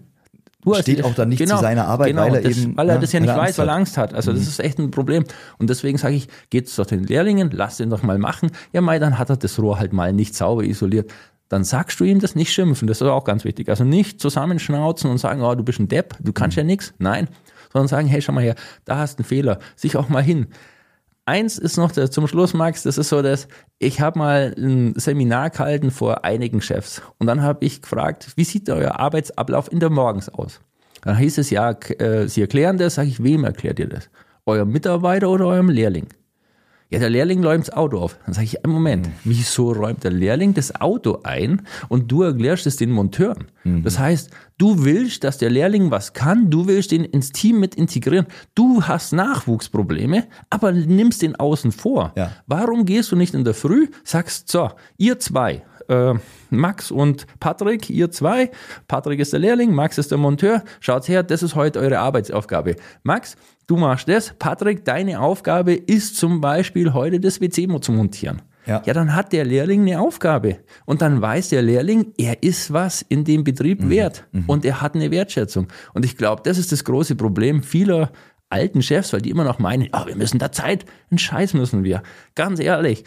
Du 0.63 0.73
Steht 0.73 1.03
auch 1.03 1.13
dann 1.13 1.29
nicht 1.29 1.37
genau, 1.37 1.55
zu 1.55 1.61
seiner 1.61 1.87
Arbeit, 1.87 2.07
genau, 2.09 2.23
weil 2.23 2.35
er 2.35 2.41
das, 2.41 2.57
eben. 2.57 2.75
Weil 2.75 2.89
er 2.89 2.95
ja, 2.95 3.01
das 3.01 3.13
ja 3.13 3.19
nicht 3.21 3.29
weiß, 3.29 3.39
Angst 3.39 3.57
weil 3.59 3.69
er 3.69 3.75
Angst 3.75 3.97
hat. 3.97 4.13
Also 4.13 4.31
mhm. 4.31 4.35
das 4.37 4.47
ist 4.47 4.59
echt 4.59 4.79
ein 4.79 4.91
Problem. 4.91 5.23
Und 5.59 5.69
deswegen 5.69 5.97
sage 5.97 6.15
ich, 6.15 6.27
geht's 6.49 6.75
doch 6.75 6.85
den 6.85 7.05
Lehrlingen, 7.05 7.51
lass 7.53 7.77
den 7.77 7.89
doch 7.89 8.03
mal 8.03 8.17
machen. 8.17 8.51
Ja, 8.73 8.81
Mai, 8.81 8.99
dann 8.99 9.17
hat 9.17 9.29
er 9.29 9.37
das 9.37 9.57
Rohr 9.59 9.79
halt 9.79 9.93
mal 9.93 10.11
nicht 10.11 10.35
sauber 10.35 10.63
isoliert 10.63 11.11
dann 11.49 11.63
sagst 11.63 11.99
du 11.99 12.03
ihm 12.03 12.19
das 12.19 12.35
nicht 12.35 12.51
schimpfen, 12.51 12.87
das 12.87 13.01
ist 13.01 13.07
auch 13.07 13.23
ganz 13.23 13.45
wichtig. 13.45 13.69
Also 13.69 13.83
nicht 13.83 14.19
zusammenschnauzen 14.19 15.09
und 15.09 15.17
sagen, 15.17 15.41
oh, 15.41 15.55
du 15.55 15.63
bist 15.63 15.79
ein 15.79 15.87
Depp, 15.87 16.17
du 16.19 16.33
kannst 16.33 16.57
ja 16.57 16.63
nichts. 16.63 16.93
Nein, 16.97 17.29
sondern 17.71 17.87
sagen, 17.87 18.07
hey, 18.07 18.21
schau 18.21 18.33
mal 18.33 18.43
her, 18.43 18.55
da 18.85 18.97
hast 18.97 19.17
du 19.17 19.23
einen 19.23 19.29
Fehler, 19.29 19.59
sich 19.75 19.95
auch 19.95 20.09
mal 20.09 20.23
hin. 20.23 20.47
Eins 21.27 21.57
ist 21.57 21.75
noch 21.75 21.91
zum 21.91 22.25
Schluss, 22.25 22.53
Max, 22.53 22.83
das 22.83 22.97
ist 22.97 23.09
so, 23.09 23.21
dass 23.21 23.49
ich 23.79 23.99
habe 23.99 24.17
mal 24.17 24.55
ein 24.57 24.93
Seminar 24.95 25.49
gehalten 25.49 25.91
vor 25.91 26.23
einigen 26.23 26.61
Chefs 26.61 27.01
und 27.17 27.27
dann 27.27 27.41
habe 27.41 27.65
ich 27.65 27.81
gefragt, 27.81 28.31
wie 28.37 28.45
sieht 28.45 28.69
euer 28.69 28.97
Arbeitsablauf 28.97 29.69
in 29.69 29.81
der 29.81 29.89
Morgens 29.89 30.29
aus? 30.29 30.61
Dann 31.01 31.17
hieß 31.17 31.37
es 31.39 31.49
ja, 31.49 31.71
äh, 31.71 32.29
Sie 32.29 32.39
erklären 32.39 32.77
das, 32.77 32.95
sage 32.95 33.09
ich, 33.09 33.21
wem 33.21 33.43
erklärt 33.43 33.77
ihr 33.77 33.89
das? 33.89 34.09
Eurem 34.45 34.71
Mitarbeiter 34.71 35.29
oder 35.29 35.47
eurem 35.47 35.67
Lehrling? 35.67 36.07
Ja, 36.89 36.99
der 36.99 37.09
Lehrling 37.09 37.43
räumt 37.43 37.67
das 37.67 37.75
Auto 37.75 37.97
auf. 37.99 38.17
Dann 38.25 38.33
sage 38.33 38.45
ich, 38.45 38.63
einen 38.63 38.73
Moment, 38.73 39.07
mhm. 39.07 39.11
wieso 39.25 39.71
räumt 39.71 40.05
der 40.05 40.11
Lehrling 40.11 40.53
das 40.53 40.73
Auto 40.79 41.19
ein 41.23 41.63
und 41.89 42.09
du 42.09 42.23
erklärst 42.23 42.65
es 42.65 42.77
den 42.77 42.91
Monteuren? 42.91 43.45
Mhm. 43.65 43.83
Das 43.83 43.99
heißt, 43.99 44.31
du 44.57 44.85
willst, 44.85 45.25
dass 45.25 45.37
der 45.37 45.49
Lehrling 45.49 45.91
was 45.91 46.13
kann, 46.13 46.49
du 46.49 46.65
willst 46.67 46.93
ihn 46.93 47.03
ins 47.03 47.33
Team 47.33 47.59
mit 47.59 47.75
integrieren. 47.75 48.27
Du 48.55 48.83
hast 48.83 49.11
Nachwuchsprobleme, 49.11 50.27
aber 50.49 50.71
nimmst 50.71 51.21
den 51.21 51.35
außen 51.35 51.73
vor. 51.73 52.13
Ja. 52.15 52.31
Warum 52.45 52.85
gehst 52.85 53.11
du 53.11 53.17
nicht 53.17 53.33
in 53.33 53.43
der 53.43 53.53
Früh, 53.53 53.87
sagst, 54.05 54.49
so, 54.49 54.71
ihr 54.97 55.19
zwei, 55.19 55.63
äh, 55.89 56.13
Max 56.49 56.91
und 56.91 57.25
Patrick, 57.39 57.89
ihr 57.89 58.11
zwei. 58.11 58.51
Patrick 58.87 59.19
ist 59.19 59.33
der 59.33 59.39
Lehrling, 59.39 59.73
Max 59.73 59.97
ist 59.97 60.11
der 60.11 60.17
Monteur. 60.17 60.63
Schaut 60.79 61.07
her, 61.07 61.23
das 61.23 61.43
ist 61.43 61.55
heute 61.55 61.79
eure 61.79 61.99
Arbeitsaufgabe. 61.99 62.75
Max, 63.03 63.35
du 63.67 63.77
machst 63.77 64.07
das. 64.07 64.33
Patrick, 64.39 64.85
deine 64.85 65.19
Aufgabe 65.19 65.73
ist 65.73 66.17
zum 66.17 66.41
Beispiel 66.41 66.93
heute 66.93 67.19
das 67.19 67.41
WC 67.41 67.67
zu 67.81 67.91
montieren. 67.91 68.41
Ja. 68.65 68.81
ja, 68.85 68.93
dann 68.93 69.15
hat 69.15 69.31
der 69.31 69.45
Lehrling 69.45 69.81
eine 69.81 70.01
Aufgabe. 70.01 70.57
Und 70.85 71.01
dann 71.01 71.21
weiß 71.21 71.49
der 71.49 71.61
Lehrling, 71.61 72.13
er 72.17 72.43
ist 72.43 72.73
was 72.73 73.01
in 73.01 73.23
dem 73.23 73.45
Betrieb 73.45 73.81
mhm. 73.81 73.89
wert. 73.89 74.27
Mhm. 74.33 74.43
Und 74.45 74.65
er 74.65 74.81
hat 74.81 74.93
eine 74.93 75.09
Wertschätzung. 75.09 75.67
Und 75.93 76.03
ich 76.03 76.17
glaube, 76.17 76.41
das 76.43 76.57
ist 76.57 76.73
das 76.73 76.83
große 76.83 77.15
Problem 77.15 77.63
vieler 77.63 78.11
alten 78.49 78.81
Chefs, 78.81 79.13
weil 79.13 79.21
die 79.21 79.29
immer 79.29 79.45
noch 79.45 79.59
meinen, 79.59 79.89
oh, 79.93 80.05
wir 80.05 80.15
müssen 80.15 80.37
da 80.37 80.51
Zeit, 80.51 80.85
einen 81.09 81.17
Scheiß 81.17 81.53
müssen 81.53 81.83
wir. 81.83 82.03
Ganz 82.35 82.59
ehrlich, 82.59 83.05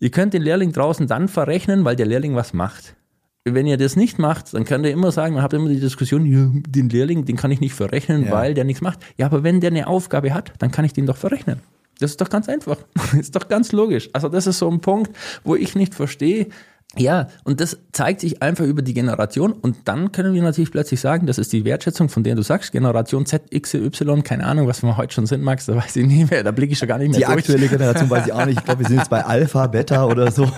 Ihr 0.00 0.10
könnt 0.10 0.32
den 0.32 0.42
Lehrling 0.42 0.72
draußen 0.72 1.06
dann 1.06 1.28
verrechnen, 1.28 1.84
weil 1.84 1.94
der 1.94 2.06
Lehrling 2.06 2.34
was 2.34 2.54
macht. 2.54 2.96
Wenn 3.44 3.66
ihr 3.66 3.76
das 3.76 3.96
nicht 3.96 4.18
macht, 4.18 4.52
dann 4.54 4.64
könnt 4.64 4.84
ihr 4.86 4.92
immer 4.92 5.12
sagen, 5.12 5.34
man 5.34 5.42
habt 5.42 5.52
immer 5.52 5.68
die 5.68 5.80
Diskussion, 5.80 6.24
ja, 6.24 6.50
den 6.68 6.88
Lehrling, 6.88 7.26
den 7.26 7.36
kann 7.36 7.50
ich 7.50 7.60
nicht 7.60 7.74
verrechnen, 7.74 8.24
ja. 8.24 8.32
weil 8.32 8.54
der 8.54 8.64
nichts 8.64 8.80
macht. 8.80 9.00
Ja, 9.18 9.26
aber 9.26 9.42
wenn 9.42 9.60
der 9.60 9.70
eine 9.70 9.86
Aufgabe 9.86 10.32
hat, 10.32 10.52
dann 10.58 10.70
kann 10.70 10.86
ich 10.86 10.94
den 10.94 11.06
doch 11.06 11.16
verrechnen. 11.16 11.60
Das 11.98 12.12
ist 12.12 12.20
doch 12.20 12.30
ganz 12.30 12.48
einfach. 12.48 12.78
Das 12.94 13.14
ist 13.20 13.36
doch 13.36 13.48
ganz 13.48 13.72
logisch. 13.72 14.08
Also 14.14 14.28
das 14.30 14.46
ist 14.46 14.58
so 14.58 14.70
ein 14.70 14.80
Punkt, 14.80 15.14
wo 15.44 15.54
ich 15.54 15.74
nicht 15.74 15.94
verstehe, 15.94 16.48
ja, 16.96 17.28
und 17.44 17.60
das 17.60 17.78
zeigt 17.92 18.20
sich 18.20 18.42
einfach 18.42 18.64
über 18.64 18.82
die 18.82 18.94
Generation 18.94 19.52
und 19.52 19.76
dann 19.84 20.10
können 20.10 20.34
wir 20.34 20.42
natürlich 20.42 20.72
plötzlich 20.72 21.00
sagen, 21.00 21.24
das 21.24 21.38
ist 21.38 21.52
die 21.52 21.64
Wertschätzung, 21.64 22.08
von 22.08 22.24
der 22.24 22.34
du 22.34 22.42
sagst, 22.42 22.72
Generation 22.72 23.26
Z, 23.26 23.42
X, 23.50 23.74
Y, 23.74 24.24
keine 24.24 24.44
Ahnung, 24.44 24.66
was 24.66 24.82
wir 24.82 24.96
heute 24.96 25.14
schon 25.14 25.26
sind, 25.26 25.42
Max, 25.42 25.66
da 25.66 25.76
weiß 25.76 25.94
ich 25.94 26.06
nicht 26.06 26.32
mehr, 26.32 26.42
da 26.42 26.50
blicke 26.50 26.72
ich 26.72 26.78
schon 26.78 26.88
gar 26.88 26.98
nicht 26.98 27.10
mehr 27.10 27.20
Die 27.20 27.26
durch. 27.26 27.38
aktuelle 27.38 27.68
Generation 27.68 28.10
weiß 28.10 28.26
ich 28.26 28.32
auch 28.32 28.44
nicht, 28.44 28.58
ich 28.58 28.64
glaube, 28.64 28.80
wir 28.80 28.88
sind 28.88 28.98
jetzt 28.98 29.10
bei 29.10 29.24
Alpha, 29.24 29.68
Beta 29.68 30.04
oder 30.04 30.32
so. 30.32 30.50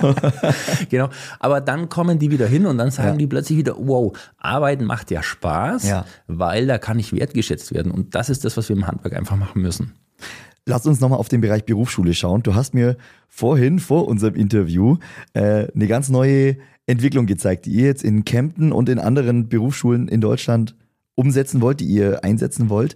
genau, 0.88 1.10
aber 1.38 1.60
dann 1.60 1.90
kommen 1.90 2.18
die 2.18 2.30
wieder 2.30 2.46
hin 2.46 2.64
und 2.64 2.78
dann 2.78 2.90
sagen 2.90 3.10
ja. 3.10 3.16
die 3.16 3.26
plötzlich 3.26 3.58
wieder, 3.58 3.76
wow, 3.78 4.16
Arbeiten 4.38 4.84
macht 4.84 5.10
ja 5.10 5.22
Spaß, 5.22 5.86
ja. 5.86 6.06
weil 6.28 6.66
da 6.66 6.78
kann 6.78 6.98
ich 6.98 7.12
wertgeschätzt 7.12 7.74
werden 7.74 7.92
und 7.92 8.14
das 8.14 8.30
ist 8.30 8.46
das, 8.46 8.56
was 8.56 8.70
wir 8.70 8.76
im 8.76 8.86
Handwerk 8.86 9.14
einfach 9.14 9.36
machen 9.36 9.60
müssen. 9.60 9.92
Lass 10.66 10.86
uns 10.86 11.00
nochmal 11.00 11.18
auf 11.18 11.28
den 11.28 11.40
Bereich 11.40 11.64
Berufsschule 11.64 12.14
schauen. 12.14 12.42
Du 12.42 12.54
hast 12.54 12.72
mir 12.72 12.96
vorhin, 13.28 13.80
vor 13.80 14.06
unserem 14.06 14.34
Interview, 14.34 14.98
äh, 15.32 15.66
eine 15.74 15.86
ganz 15.88 16.08
neue 16.08 16.56
Entwicklung 16.86 17.26
gezeigt, 17.26 17.66
die 17.66 17.72
ihr 17.72 17.86
jetzt 17.86 18.04
in 18.04 18.24
Kempten 18.24 18.72
und 18.72 18.88
in 18.88 18.98
anderen 18.98 19.48
Berufsschulen 19.48 20.08
in 20.08 20.20
Deutschland 20.20 20.76
umsetzen 21.14 21.60
wollt, 21.60 21.80
die 21.80 21.86
ihr 21.86 22.24
einsetzen 22.24 22.68
wollt. 22.68 22.94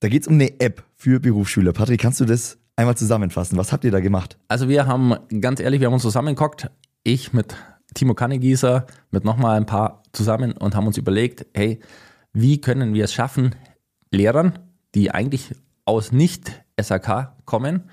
Da 0.00 0.08
geht 0.08 0.22
es 0.22 0.28
um 0.28 0.34
eine 0.34 0.60
App 0.60 0.84
für 0.96 1.20
Berufsschüler. 1.20 1.72
Patrick, 1.72 2.00
kannst 2.00 2.20
du 2.20 2.24
das 2.24 2.58
einmal 2.76 2.96
zusammenfassen? 2.96 3.58
Was 3.58 3.72
habt 3.72 3.84
ihr 3.84 3.90
da 3.90 4.00
gemacht? 4.00 4.38
Also 4.48 4.68
wir 4.68 4.86
haben, 4.86 5.14
ganz 5.40 5.60
ehrlich, 5.60 5.80
wir 5.80 5.88
haben 5.88 5.94
uns 5.94 6.02
zusammengeguckt, 6.02 6.70
ich 7.02 7.32
mit 7.32 7.54
Timo 7.94 8.14
Kannegießer, 8.14 8.86
mit 9.10 9.24
nochmal 9.24 9.56
ein 9.56 9.66
paar 9.66 10.02
zusammen 10.12 10.52
und 10.52 10.74
haben 10.74 10.86
uns 10.86 10.96
überlegt, 10.96 11.46
hey, 11.54 11.80
wie 12.32 12.60
können 12.60 12.94
wir 12.94 13.04
es 13.04 13.12
schaffen, 13.12 13.54
Lehrern, 14.10 14.58
die 14.94 15.10
eigentlich 15.10 15.54
aus 15.88 16.12
nicht 16.12 16.52
SAK 16.78 17.32
kommen, 17.46 17.84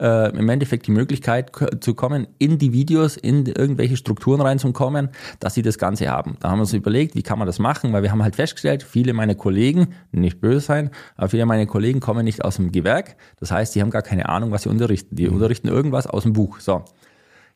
äh, 0.00 0.30
im 0.36 0.48
Endeffekt 0.48 0.86
die 0.86 0.90
Möglichkeit 0.90 1.52
zu 1.80 1.94
kommen, 1.94 2.26
in 2.38 2.58
die 2.58 2.72
Videos, 2.72 3.16
in 3.16 3.44
irgendwelche 3.46 3.98
Strukturen 3.98 4.40
reinzukommen, 4.40 5.10
dass 5.40 5.54
sie 5.54 5.62
das 5.62 5.76
Ganze 5.76 6.08
haben. 6.08 6.38
Da 6.40 6.50
haben 6.50 6.58
wir 6.58 6.62
uns 6.62 6.72
überlegt, 6.72 7.14
wie 7.14 7.22
kann 7.22 7.38
man 7.38 7.46
das 7.46 7.58
machen, 7.58 7.92
weil 7.92 8.02
wir 8.02 8.10
haben 8.10 8.22
halt 8.22 8.34
festgestellt, 8.34 8.82
viele 8.82 9.12
meiner 9.12 9.34
Kollegen, 9.34 9.94
nicht 10.10 10.40
böse 10.40 10.60
sein, 10.60 10.90
aber 11.16 11.28
viele 11.28 11.44
meiner 11.44 11.66
Kollegen 11.66 12.00
kommen 12.00 12.24
nicht 12.24 12.42
aus 12.42 12.56
dem 12.56 12.72
Gewerk. 12.72 13.16
Das 13.38 13.50
heißt, 13.50 13.74
die 13.74 13.82
haben 13.82 13.90
gar 13.90 14.02
keine 14.02 14.28
Ahnung, 14.28 14.50
was 14.50 14.62
sie 14.62 14.70
unterrichten. 14.70 15.14
Die 15.14 15.28
mhm. 15.28 15.34
unterrichten 15.34 15.68
irgendwas 15.68 16.06
aus 16.06 16.22
dem 16.22 16.32
Buch. 16.32 16.60
So. 16.60 16.82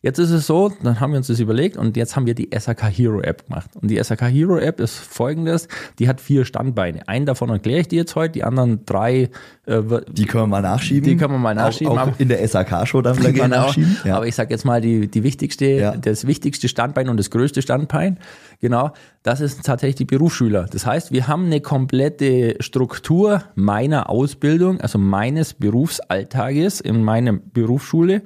Jetzt 0.01 0.21
ist 0.21 0.31
es 0.31 0.47
so, 0.47 0.73
dann 0.85 1.01
haben 1.01 1.11
wir 1.11 1.17
uns 1.17 1.27
das 1.27 1.41
überlegt 1.41 1.77
und 1.77 1.97
jetzt 1.97 2.15
haben 2.15 2.25
wir 2.25 2.35
die 2.37 2.51
SAK 2.57 2.85
Hero 2.85 3.21
App 3.21 3.47
gemacht. 3.49 3.71
Und 3.75 3.91
die 3.91 4.01
SAK 4.01 4.31
Hero 4.31 4.57
App 4.57 4.79
ist 4.79 4.95
folgendes, 4.95 5.67
die 5.99 6.09
hat 6.09 6.21
vier 6.21 6.45
Standbeine. 6.45 7.09
Einen 7.09 7.27
davon 7.27 7.51
erkläre 7.51 7.81
ich 7.81 7.89
dir 7.89 7.97
jetzt 7.97 8.15
heute, 8.15 8.35
die 8.35 8.45
anderen 8.45 8.85
drei... 8.87 9.29
Äh, 9.67 9.83
die 10.09 10.27
können 10.27 10.45
wir 10.45 10.47
mal 10.47 10.63
nachschieben. 10.63 11.03
Die 11.03 11.17
können 11.17 11.35
wir 11.35 11.39
mal 11.39 11.57
nachschieben. 11.57 11.99
Auch, 11.99 12.07
auch 12.07 12.21
in 12.21 12.29
der 12.29 12.47
SAK-Show 12.47 13.03
dann 13.03 13.17
vielleicht 13.17 13.35
genau. 13.43 13.49
nachschieben. 13.49 13.97
Ja. 14.05 14.17
Aber 14.17 14.29
ich 14.29 14.37
sage 14.37 14.55
jetzt 14.55 14.65
mal 14.65 14.81
die, 14.81 15.09
die 15.09 15.25
wichtigste, 15.25 15.67
ja. 15.67 15.97
das 15.97 16.29
wichtigste 16.29 16.69
Standbein 16.69 17.09
und 17.09 17.17
das 17.17 17.31
größte 17.31 17.61
Standbein. 17.61 18.19
Genau, 18.61 18.93
das 19.25 19.41
ist 19.41 19.65
tatsächlich 19.65 19.97
die 19.97 20.05
Berufsschüler. 20.05 20.67
Das 20.71 20.87
heißt, 20.87 21.11
wir 21.11 21.27
haben 21.27 21.47
eine 21.47 21.61
komplette 21.61 22.55
Struktur 22.61 23.43
meiner 23.57 24.09
Ausbildung, 24.09 24.81
also 24.81 24.99
meines 24.99 25.55
Berufsalltages 25.55 26.81
in 26.81 27.03
meiner 27.03 27.33
Berufsschule. 27.33 28.23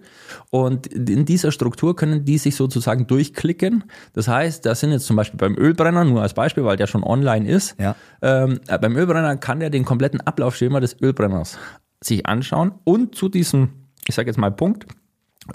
Und 0.54 0.86
in 0.86 1.24
dieser 1.24 1.50
Struktur 1.50 1.96
können 1.96 2.26
die 2.26 2.36
sich 2.36 2.56
sozusagen 2.56 3.06
durchklicken. 3.06 3.84
Das 4.12 4.28
heißt, 4.28 4.66
da 4.66 4.74
sind 4.74 4.92
jetzt 4.92 5.06
zum 5.06 5.16
Beispiel 5.16 5.38
beim 5.38 5.56
Ölbrenner, 5.56 6.04
nur 6.04 6.20
als 6.20 6.34
Beispiel, 6.34 6.62
weil 6.62 6.76
der 6.76 6.86
schon 6.86 7.02
online 7.02 7.48
ist. 7.48 7.74
Ja. 7.80 7.96
Ähm, 8.20 8.60
äh, 8.68 8.78
beim 8.78 8.94
Ölbrenner 8.94 9.38
kann 9.38 9.60
der 9.60 9.70
den 9.70 9.86
kompletten 9.86 10.20
Ablaufschema 10.20 10.78
des 10.78 11.00
Ölbrenners 11.00 11.56
sich 12.02 12.26
anschauen 12.26 12.72
und 12.84 13.14
zu 13.14 13.30
diesem, 13.30 13.70
ich 14.06 14.14
sage 14.14 14.28
jetzt 14.28 14.36
mal 14.36 14.50
Punkt, 14.50 14.86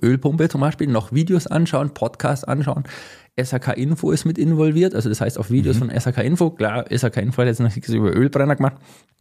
Ölpumpe 0.01 0.49
zum 0.49 0.61
Beispiel, 0.61 0.87
noch 0.87 1.11
Videos 1.11 1.45
anschauen, 1.45 1.93
Podcasts 1.93 2.43
anschauen. 2.43 2.83
SAK 3.41 3.77
Info 3.77 4.11
ist 4.11 4.25
mit 4.25 4.37
involviert, 4.37 4.95
also 4.95 5.09
das 5.09 5.21
heißt 5.21 5.37
auf 5.37 5.51
Videos 5.51 5.75
mhm. 5.79 5.89
von 5.89 5.99
SAK 5.99 6.23
Info, 6.23 6.49
klar, 6.49 6.85
SAK 6.91 7.17
Info 7.17 7.41
hat 7.41 7.47
jetzt 7.47 7.59
noch 7.59 7.73
nichts 7.73 7.89
über 7.89 8.13
Ölbrenner 8.15 8.55
gemacht, 8.55 8.77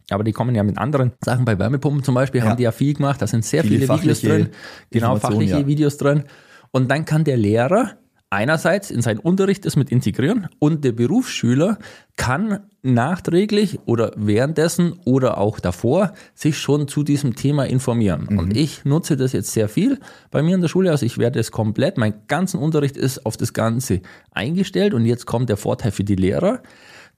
aber 0.09 0.23
die 0.23 0.31
kommen 0.31 0.55
ja 0.55 0.63
mit 0.63 0.77
anderen 0.77 1.13
Sachen, 1.23 1.45
bei 1.45 1.57
Wärmepumpen 1.59 2.03
zum 2.03 2.15
Beispiel 2.15 2.41
ja. 2.41 2.47
haben 2.47 2.57
die 2.57 2.63
ja 2.63 2.71
viel 2.71 2.93
gemacht, 2.93 3.21
da 3.21 3.27
sind 3.27 3.45
sehr 3.45 3.63
viele, 3.63 3.85
viele 3.85 4.01
Videos 4.01 4.21
drin, 4.21 4.49
genau, 4.91 5.15
fachliche 5.17 5.59
ja. 5.59 5.67
Videos 5.67 5.97
drin 5.97 6.23
und 6.71 6.89
dann 6.89 7.05
kann 7.05 7.23
der 7.23 7.37
Lehrer 7.37 7.97
einerseits 8.29 8.91
in 8.91 9.01
seinen 9.01 9.19
Unterricht 9.19 9.65
das 9.65 9.75
mit 9.75 9.89
integrieren 9.89 10.49
und 10.59 10.83
der 10.83 10.91
Berufsschüler 10.91 11.77
kann 12.17 12.59
nachträglich 12.81 13.79
oder 13.85 14.11
währenddessen 14.15 14.93
oder 15.05 15.37
auch 15.37 15.59
davor 15.59 16.13
sich 16.33 16.57
schon 16.57 16.87
zu 16.87 17.03
diesem 17.03 17.35
Thema 17.35 17.65
informieren. 17.65 18.27
Mhm. 18.29 18.39
Und 18.39 18.57
ich 18.57 18.85
nutze 18.85 19.17
das 19.17 19.33
jetzt 19.33 19.51
sehr 19.51 19.69
viel 19.69 19.99
bei 20.31 20.41
mir 20.41 20.55
in 20.55 20.61
der 20.61 20.67
Schule. 20.67 20.91
Also 20.91 21.05
ich 21.05 21.17
werde 21.17 21.39
es 21.39 21.51
komplett, 21.51 21.97
mein 21.97 22.13
ganzen 22.27 22.59
Unterricht 22.59 22.97
ist 22.97 23.25
auf 23.25 23.37
das 23.37 23.53
Ganze 23.53 24.01
eingestellt 24.31 24.93
und 24.93 25.05
jetzt 25.05 25.25
kommt 25.25 25.49
der 25.49 25.57
Vorteil 25.57 25.91
für 25.91 26.03
die 26.03 26.15
Lehrer. 26.15 26.61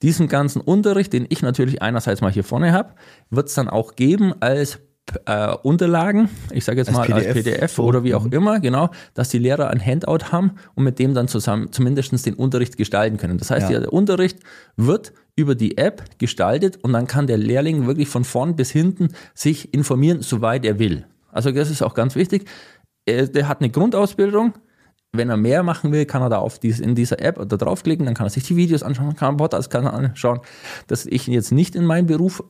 Diesen 0.01 0.27
ganzen 0.27 0.61
Unterricht, 0.61 1.11
den 1.11 1.25
ich 1.27 1.41
natürlich 1.41 1.81
einerseits 1.81 2.21
mal 2.21 2.31
hier 2.31 2.45
vorne 2.45 2.71
habe, 2.71 2.93
wird 3.29 3.49
es 3.49 3.55
dann 3.55 3.67
auch 3.67 3.95
geben 3.95 4.33
als 4.39 4.79
äh, 5.25 5.53
Unterlagen, 5.63 6.29
ich 6.51 6.65
sage 6.65 6.79
jetzt 6.79 6.89
Als 6.89 6.97
mal 6.97 7.05
PDF, 7.07 7.35
als 7.35 7.43
PDF 7.43 7.79
oder 7.79 8.03
wie 8.03 8.13
auch 8.15 8.25
Mhm. 8.25 8.33
immer, 8.33 8.59
genau, 8.59 8.89
dass 9.13 9.29
die 9.29 9.39
Lehrer 9.39 9.69
ein 9.69 9.83
Handout 9.85 10.31
haben 10.31 10.51
und 10.75 10.83
mit 10.83 10.99
dem 10.99 11.13
dann 11.13 11.27
zusammen 11.27 11.71
zumindest 11.71 12.25
den 12.25 12.33
Unterricht 12.35 12.77
gestalten 12.77 13.17
können. 13.17 13.37
Das 13.37 13.51
heißt, 13.51 13.69
Ja. 13.69 13.79
der 13.79 13.93
Unterricht 13.93 14.39
wird 14.77 15.13
über 15.35 15.55
die 15.55 15.77
App 15.77 16.03
gestaltet 16.17 16.77
und 16.83 16.93
dann 16.93 17.07
kann 17.07 17.27
der 17.27 17.37
Lehrling 17.37 17.87
wirklich 17.87 18.07
von 18.09 18.23
vorn 18.25 18.55
bis 18.55 18.71
hinten 18.71 19.09
sich 19.33 19.73
informieren, 19.73 20.21
soweit 20.21 20.65
er 20.65 20.79
will. 20.79 21.05
Also 21.31 21.51
das 21.51 21.69
ist 21.69 21.81
auch 21.81 21.93
ganz 21.93 22.15
wichtig. 22.15 22.49
Er, 23.05 23.27
der 23.27 23.47
hat 23.47 23.61
eine 23.61 23.69
Grundausbildung. 23.69 24.53
Wenn 25.11 25.29
er 25.31 25.37
mehr 25.37 25.63
machen 25.63 25.91
will, 25.91 26.05
kann 26.05 26.21
er 26.21 26.29
da 26.29 26.37
auf 26.37 26.59
dies, 26.59 26.79
in 26.79 26.93
dieser 26.93 27.19
App 27.19 27.37
da 27.49 27.57
draufklicken, 27.57 28.05
dann 28.05 28.13
kann 28.13 28.27
er 28.27 28.29
sich 28.29 28.43
die 28.43 28.55
Videos 28.55 28.83
anschauen, 28.83 29.15
kann 29.15 29.37
Podcasts 29.37 29.69
kann 29.71 29.85
er 29.85 29.93
anschauen. 29.93 30.39
Dass 30.85 31.07
ich 31.07 31.27
ihn 31.27 31.33
jetzt 31.33 31.51
nicht 31.51 31.75
in 31.75 31.83
meinen 31.85 32.05
Beruf 32.05 32.43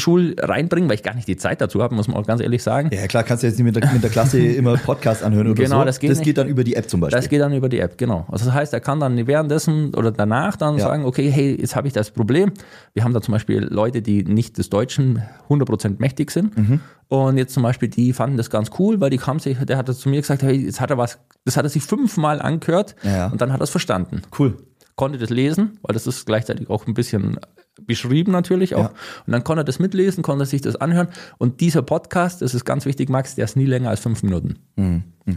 Schul 0.00 0.36
reinbringen, 0.38 0.88
weil 0.88 0.94
ich 0.96 1.02
gar 1.02 1.14
nicht 1.14 1.28
die 1.28 1.36
Zeit 1.36 1.60
dazu 1.60 1.82
habe, 1.82 1.94
muss 1.94 2.08
man 2.08 2.16
auch 2.16 2.26
ganz 2.26 2.40
ehrlich 2.40 2.62
sagen. 2.62 2.90
Ja, 2.92 3.06
klar, 3.06 3.22
kannst 3.24 3.42
du 3.42 3.46
jetzt 3.46 3.56
nicht 3.58 3.64
mit 3.64 3.76
der, 3.76 3.92
mit 3.92 4.02
der 4.02 4.10
Klasse 4.10 4.38
immer 4.40 4.76
Podcast 4.76 5.22
anhören 5.22 5.48
oder 5.48 5.62
Genau, 5.62 5.80
so. 5.80 5.84
das 5.84 5.98
geht 6.00 6.10
das 6.10 6.20
geht 6.20 6.38
dann 6.38 6.48
über 6.48 6.64
die 6.64 6.74
App 6.74 6.88
zum 6.88 7.00
Beispiel. 7.00 7.18
Das 7.18 7.28
geht 7.28 7.40
dann 7.40 7.52
über 7.52 7.68
die 7.68 7.78
App, 7.80 7.98
genau. 7.98 8.26
Also 8.30 8.46
das 8.46 8.54
heißt, 8.54 8.72
er 8.72 8.80
kann 8.80 9.00
dann 9.00 9.26
währenddessen 9.26 9.94
oder 9.94 10.10
danach 10.10 10.56
dann 10.56 10.76
Ja. 10.78 10.84
sagen, 10.84 11.04
okay, 11.04 11.30
hey, 11.30 11.56
jetzt 11.60 11.76
habe 11.76 11.86
ich 11.86 11.92
das 11.92 12.10
Problem. 12.10 12.52
Wir 12.94 13.04
haben 13.04 13.12
da 13.14 13.20
zum 13.20 13.32
Beispiel 13.32 13.66
Leute, 13.70 14.02
die 14.02 14.24
nicht 14.24 14.58
des 14.58 14.70
Deutschen 14.70 15.22
100% 15.48 15.96
mächtig 15.98 16.30
sind. 16.30 16.56
Mhm. 16.56 16.80
Und 17.08 17.38
jetzt 17.38 17.54
zum 17.54 17.62
Beispiel, 17.62 17.88
die 17.88 18.12
fanden 18.12 18.36
das 18.36 18.50
ganz 18.50 18.70
cool, 18.78 19.00
weil 19.00 19.08
die 19.10 19.16
kam 19.16 19.38
sich, 19.38 19.56
der 19.58 19.78
hat 19.78 19.88
das 19.88 19.98
zu 20.00 20.08
mir 20.10 20.20
gesagt, 20.20 20.42
hey, 20.42 20.54
jetzt 20.66 20.80
hat 20.80 20.90
er 20.90 20.98
was, 20.98 21.18
das 21.46 21.56
hat 21.56 21.64
er 21.64 21.70
sich 21.70 21.82
fünfmal 21.82 22.40
angehört 22.42 22.94
Ja. 23.02 23.28
und 23.28 23.40
dann 23.40 23.52
hat 23.52 23.60
er 23.60 23.64
es 23.64 23.70
verstanden. 23.70 24.22
cool. 24.38 24.56
Konnte 24.98 25.16
das 25.18 25.30
lesen, 25.30 25.78
weil 25.82 25.94
das 25.94 26.06
ist 26.06 26.26
gleichzeitig 26.26 26.68
auch 26.68 26.86
ein 26.86 26.92
bisschen 26.92 27.38
beschrieben 27.80 28.32
natürlich 28.32 28.74
auch. 28.74 28.90
Ja. 28.90 28.94
Und 29.26 29.32
dann 29.32 29.44
konnte 29.44 29.60
er 29.60 29.64
das 29.64 29.78
mitlesen, 29.78 30.24
konnte 30.24 30.44
sich 30.44 30.60
das 30.60 30.74
anhören. 30.76 31.06
Und 31.38 31.60
dieser 31.60 31.82
Podcast, 31.82 32.42
das 32.42 32.52
ist 32.52 32.64
ganz 32.64 32.84
wichtig, 32.84 33.08
Max, 33.08 33.36
der 33.36 33.44
ist 33.44 33.56
nie 33.56 33.66
länger 33.66 33.90
als 33.90 34.00
fünf 34.00 34.24
Minuten. 34.24 34.58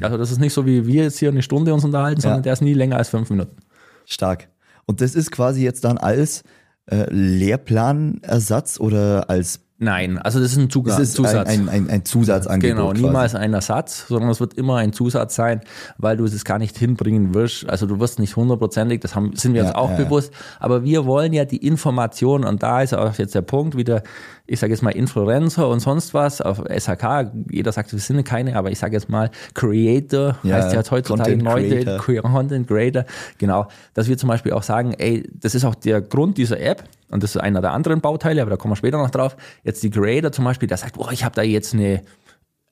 Also 0.02 0.18
das 0.18 0.32
ist 0.32 0.40
nicht 0.40 0.54
so, 0.54 0.66
wie 0.66 0.88
wir 0.88 1.04
jetzt 1.04 1.20
hier 1.20 1.30
eine 1.30 1.44
Stunde 1.44 1.74
uns 1.76 1.84
unterhalten, 1.86 2.20
sondern 2.22 2.40
Mhm. 2.40 2.42
Ja. 2.42 2.44
der 2.46 2.54
ist 2.54 2.62
nie 2.62 2.74
länger 2.74 2.98
als 2.98 3.10
fünf 3.10 3.30
Minuten. 3.30 3.56
Stark. 4.08 4.50
Und 4.88 5.00
das 5.02 5.14
ist 5.14 5.30
quasi 5.32 5.64
jetzt 5.64 5.84
dann 5.84 6.00
als 6.00 6.44
äh, 6.88 7.06
Lehrplanersatz 7.14 8.80
oder 8.80 9.30
als 9.30 9.60
Nein, 9.84 10.20
also 10.20 10.40
das 10.40 10.52
ist 10.52 10.58
ein 10.60 10.70
Zuga 10.70 10.92
das 10.92 11.00
ist 11.02 11.14
Zusatz. 11.16 11.50
Ein, 11.50 11.68
ein, 11.68 11.90
ein, 11.90 12.06
Zusatzangebot. 12.06 12.76
Genau, 12.78 12.90
quasi. 12.92 13.02
niemals 13.04 13.34
ein 13.36 13.54
Ersatz, 13.56 14.06
sondern 14.08 14.30
es 14.30 14.40
wird 14.40 14.54
immer 14.54 14.76
ein 14.78 14.94
Zusatz 14.94 15.34
sein, 15.34 15.62
weil 15.98 16.18
du 16.18 16.26
es 16.26 16.46
gar 16.46 16.60
nicht 16.60 16.78
hinbringen 16.78 17.34
wirst. 17.34 17.68
Also 17.68 17.88
du 17.88 18.00
wirst 18.00 18.20
nicht 18.20 18.36
hundertprozentig, 18.36 19.00
das 19.00 19.16
haben, 19.16 19.36
sind 19.36 19.56
wir 19.56 19.62
uns 19.64 19.72
Ja, 19.72 19.78
auch 19.78 19.90
ja, 19.90 19.96
bewusst, 19.98 20.32
aber 20.60 20.84
wir 20.84 21.06
wollen 21.08 21.34
ja 21.34 21.46
die 21.46 21.66
Information 21.66 22.46
und 22.46 22.62
da 22.62 22.84
ist 22.84 22.94
auch 22.94 23.16
jetzt 23.16 23.34
der 23.34 23.42
Punkt 23.42 23.76
wieder, 23.76 24.04
ich 24.46 24.60
sage 24.60 24.72
jetzt 24.72 24.84
mal 24.84 24.92
Influencer 24.92 25.68
und 25.68 25.80
sonst 25.80 26.14
was 26.14 26.42
auf 26.42 26.60
SHK, 26.70 27.32
jeder 27.50 27.72
sagt, 27.72 27.92
wir 27.92 28.00
sind 28.00 28.24
keine, 28.24 28.56
aber 28.58 28.70
ich 28.70 28.78
sage 28.78 28.94
jetzt 28.94 29.10
mal 29.10 29.32
Creator, 29.56 30.38
Ja, 30.44 30.56
heißt 30.58 30.74
ja 30.74 30.80
jetzt 30.80 30.92
heutzutage 30.92 31.38
Content 31.38 31.44
neu 31.44 31.68
Creator. 31.70 31.98
Cre- 32.00 32.22
Content 32.22 32.68
Creator, 32.68 33.06
genau, 33.40 33.68
dass 33.94 34.08
wir 34.08 34.18
zum 34.18 34.30
Beispiel 34.30 34.54
auch 34.54 34.64
sagen, 34.64 34.94
ey, 34.98 35.28
das 35.34 35.56
ist 35.56 35.66
auch 35.66 35.74
der 35.76 36.02
Grund 36.02 36.38
dieser 36.38 36.60
App 36.60 36.84
und 37.12 37.24
das 37.24 37.36
ist 37.36 37.42
einer 37.42 37.62
der 37.62 37.72
anderen 37.72 38.02
Bauteile, 38.02 38.42
aber 38.42 38.52
da 38.52 38.58
kommen 38.58 38.72
wir 38.72 38.78
später 38.78 38.98
noch 38.98 39.10
drauf. 39.10 39.36
Jetzt 39.64 39.84
die 39.84 39.90
Creator 39.90 40.32
zum 40.32 40.46
Beispiel, 40.46 40.68
der 40.68 40.78
sagt, 40.78 40.96
boah, 40.98 41.12
ich 41.12 41.24
habe 41.24 41.36
da 41.36 41.42
jetzt 41.42 41.74
eine 41.74 42.02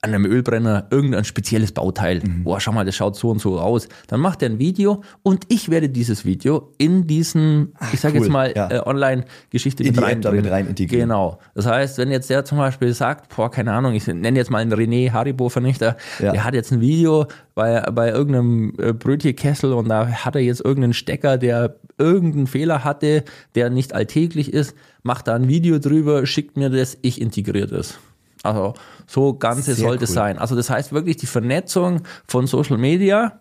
an 0.02 0.14
einem 0.14 0.26
Ölbrenner 0.26 0.88
irgendein 0.92 1.26
spezielles 1.26 1.74
Bauteil. 1.74 2.22
Mhm. 2.24 2.44
Boah, 2.46 2.60
schau 2.62 2.72
mal, 2.72 2.86
das 2.86 2.96
schaut 2.96 3.18
so 3.18 3.30
und 3.30 3.42
so 3.42 3.60
aus. 3.60 3.90
Dann 4.08 4.22
macht 4.22 4.42
er 4.42 4.50
ein 4.50 4.58
Video 4.58 5.04
und 5.24 5.44
ich 5.50 5.70
werde 5.70 5.90
dieses 5.90 6.24
Video 6.24 6.72
in 6.78 7.06
diesen, 7.06 7.74
ich 7.92 8.00
sage 8.00 8.16
cool, 8.16 8.24
jetzt 8.24 8.32
mal, 8.32 8.54
ja. 8.56 8.72
äh, 8.72 8.80
Online-Geschichte 8.86 9.84
In 9.84 9.96
mit 9.96 10.02
reinbringen. 10.02 10.22
damit 10.44 10.52
rein 10.52 10.68
integrieren. 10.68 11.10
Genau. 11.10 11.40
Das 11.54 11.66
heißt, 11.66 11.98
wenn 11.98 12.12
jetzt 12.12 12.30
der 12.30 12.46
zum 12.46 12.58
Beispiel 12.58 12.94
sagt, 12.94 13.36
boah, 13.36 13.52
keine 13.52 13.74
Ahnung, 13.74 13.94
ich 13.94 14.08
nenne 14.08 14.38
jetzt 14.38 14.50
mal 14.50 14.60
einen 14.60 14.74
René 14.74 15.12
Haribo-Vernichter, 15.12 15.98
Ja. 16.20 16.32
der 16.32 16.46
hat 16.46 16.54
jetzt 16.54 16.72
ein 16.72 16.80
Video 16.80 17.28
bei, 17.54 17.82
bei 17.92 18.10
irgendeinem 18.10 18.74
äh, 18.78 18.94
Brötchenkessel 18.94 19.74
und 19.74 19.90
da 19.90 20.08
hat 20.08 20.36
er 20.36 20.42
jetzt 20.42 20.62
irgendeinen 20.64 20.94
Stecker, 20.94 21.38
der 21.38 21.76
irgendeinen 21.98 22.48
Fehler 22.48 22.86
hatte, 22.86 23.26
der 23.56 23.70
nicht 23.70 23.94
alltäglich 23.94 24.54
ist, 24.54 24.76
macht 25.04 25.28
da 25.28 25.36
ein 25.36 25.50
Video 25.50 25.78
drüber, 25.80 26.26
schickt 26.26 26.56
mir 26.56 26.70
das, 26.70 26.98
ich 27.02 27.20
integriere 27.20 27.68
das. 27.68 28.00
Also 28.44 28.74
so 29.08 29.34
Ganze 29.34 29.74
Sehr 29.76 29.86
sollte 29.86 30.06
es 30.06 30.12
cool. 30.12 30.16
sein. 30.16 30.38
Also 30.38 30.56
das 30.56 30.70
heißt 30.70 30.92
wirklich 30.94 31.18
die 31.18 31.26
Vernetzung 31.26 32.02
von 32.28 32.48
Social 32.48 32.78
Media 32.78 33.40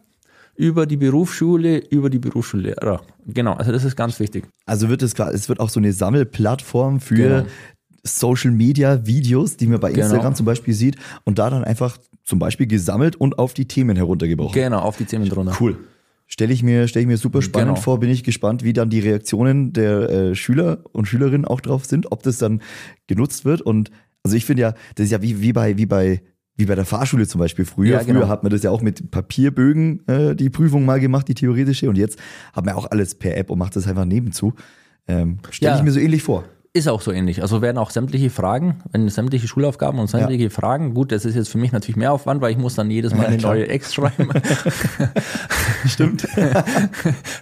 über 0.57 0.87
die 0.87 0.97
Berufsschule, 0.97 1.79
über 1.91 2.11
die 2.11 2.19
Berufsschullehrer. 2.19 3.01
Genau, 3.27 3.53
also 3.53 3.71
das 3.71 3.85
ist 3.85 3.95
ganz 3.97 4.19
wichtig. 4.19 4.49
Also 4.67 4.89
wird 4.89 5.03
es 5.03 5.15
es 5.15 5.49
wird 5.49 5.61
auch 5.61 5.71
so 5.71 5.79
eine 5.79 5.93
Sammelplattform 5.93 7.01
für 7.01 7.15
Genau. 7.15 7.47
Social 8.05 8.51
Media 8.51 9.07
Videos, 9.07 9.57
die 9.57 9.67
man 9.67 9.79
bei 9.81 9.93
Genau. 9.93 10.05
Instagram 10.07 10.35
zum 10.35 10.47
Beispiel 10.47 10.75
sieht 10.75 10.97
und 11.25 11.39
da 11.39 11.51
dann 11.51 11.63
einfach 11.65 11.99
zum 12.25 12.39
Beispiel 12.39 12.67
gesammelt 12.67 13.17
und 13.17 13.39
auf 13.39 13.55
die 13.55 13.67
Themen 13.67 13.97
heruntergebrochen. 13.97 14.53
Genau, 14.55 14.81
auf 14.81 14.97
die 14.97 15.05
Themen 15.05 15.29
drunter. 15.29 15.57
Cool. 15.61 15.77
Stelle 16.27 16.53
ich 16.53 16.63
mir, 16.63 16.89
stelle 16.89 17.03
ich 17.03 17.09
mir 17.09 17.17
super 17.17 17.41
spannend 17.41 17.71
Genau. 17.77 17.81
vor, 17.81 18.01
bin 18.01 18.11
ich 18.11 18.23
gespannt, 18.23 18.63
wie 18.63 18.73
dann 18.75 18.91
die 18.91 19.01
Reaktionen 19.01 19.73
der 19.73 20.11
äh, 20.11 20.35
Schüler 20.35 20.79
und 20.93 21.07
Schülerinnen 21.07 21.47
auch 21.47 21.61
drauf 21.61 21.87
sind, 21.87 22.13
ob 22.13 22.23
das 22.23 22.37
dann 22.39 22.61
genutzt 23.07 23.45
wird. 23.47 23.63
Und 23.63 23.91
also 24.25 24.37
ich 24.37 24.45
finde 24.45 24.63
ja, 24.63 24.75
das 24.97 25.07
ist 25.07 25.13
ja 25.13 25.23
wie, 25.23 25.41
wie 25.41 25.53
bei, 25.53 25.77
wie 25.79 25.87
bei, 25.87 26.23
wie 26.57 26.67
bei 26.67 26.75
der 26.75 26.85
Fahrschule 26.85 27.27
zum 27.27 27.39
Beispiel. 27.39 27.65
Früher, 27.65 27.93
Ja, 27.99 28.03
genau. 28.03 28.21
früher 28.21 28.29
hat 28.29 28.43
man 28.43 28.51
das 28.51 28.63
ja 28.63 28.71
auch 28.71 28.83
mit 28.83 29.11
Papierbögen 29.11 30.07
äh, 30.09 30.35
die 30.35 30.51
Prüfung 30.51 30.85
mal 30.85 31.01
gemacht, 31.01 31.29
die 31.29 31.35
theoretische, 31.35 31.89
und 31.89 31.97
jetzt 31.97 32.19
hat 32.53 32.65
man 32.67 32.75
auch 32.75 32.91
alles 32.91 33.15
per 33.15 33.37
App 33.37 33.51
und 33.51 33.59
macht 33.59 33.77
das 33.77 33.87
einfach 33.87 34.05
nebenzu. 34.05 34.55
Ähm, 35.07 35.39
Stelle 35.51 35.73
Ja. 35.73 35.79
ich 35.79 35.85
mir 35.85 35.93
so 35.93 36.01
ähnlich 36.01 36.23
vor. 36.23 36.45
Ist 36.75 36.87
auch 36.87 37.01
so 37.01 37.11
ähnlich. 37.13 37.41
Also 37.43 37.63
werden 37.63 37.79
auch 37.79 37.89
sämtliche 37.91 38.29
Fragen, 38.29 38.81
wenn 38.93 39.09
sämtliche 39.09 39.49
Schulaufgaben 39.49 39.99
und 39.99 40.07
sämtliche 40.09 40.51
Fragen, 40.51 40.93
gut, 40.93 41.11
das 41.13 41.25
ist 41.25 41.35
jetzt 41.35 41.49
für 41.49 41.57
mich 41.59 41.73
natürlich 41.73 41.97
mehr 41.97 42.13
Aufwand, 42.13 42.43
weil 42.43 42.53
ich 42.53 42.59
muss 42.59 42.75
dann 42.75 42.91
jedes 42.91 43.15
Mal 43.15 43.23
Ja, 43.23 43.29
eine 43.29 43.37
klar. 43.39 43.55
neue 43.55 43.69
Ex 43.69 43.95
schreiben. 43.95 44.29
Stimmt. 45.87 46.29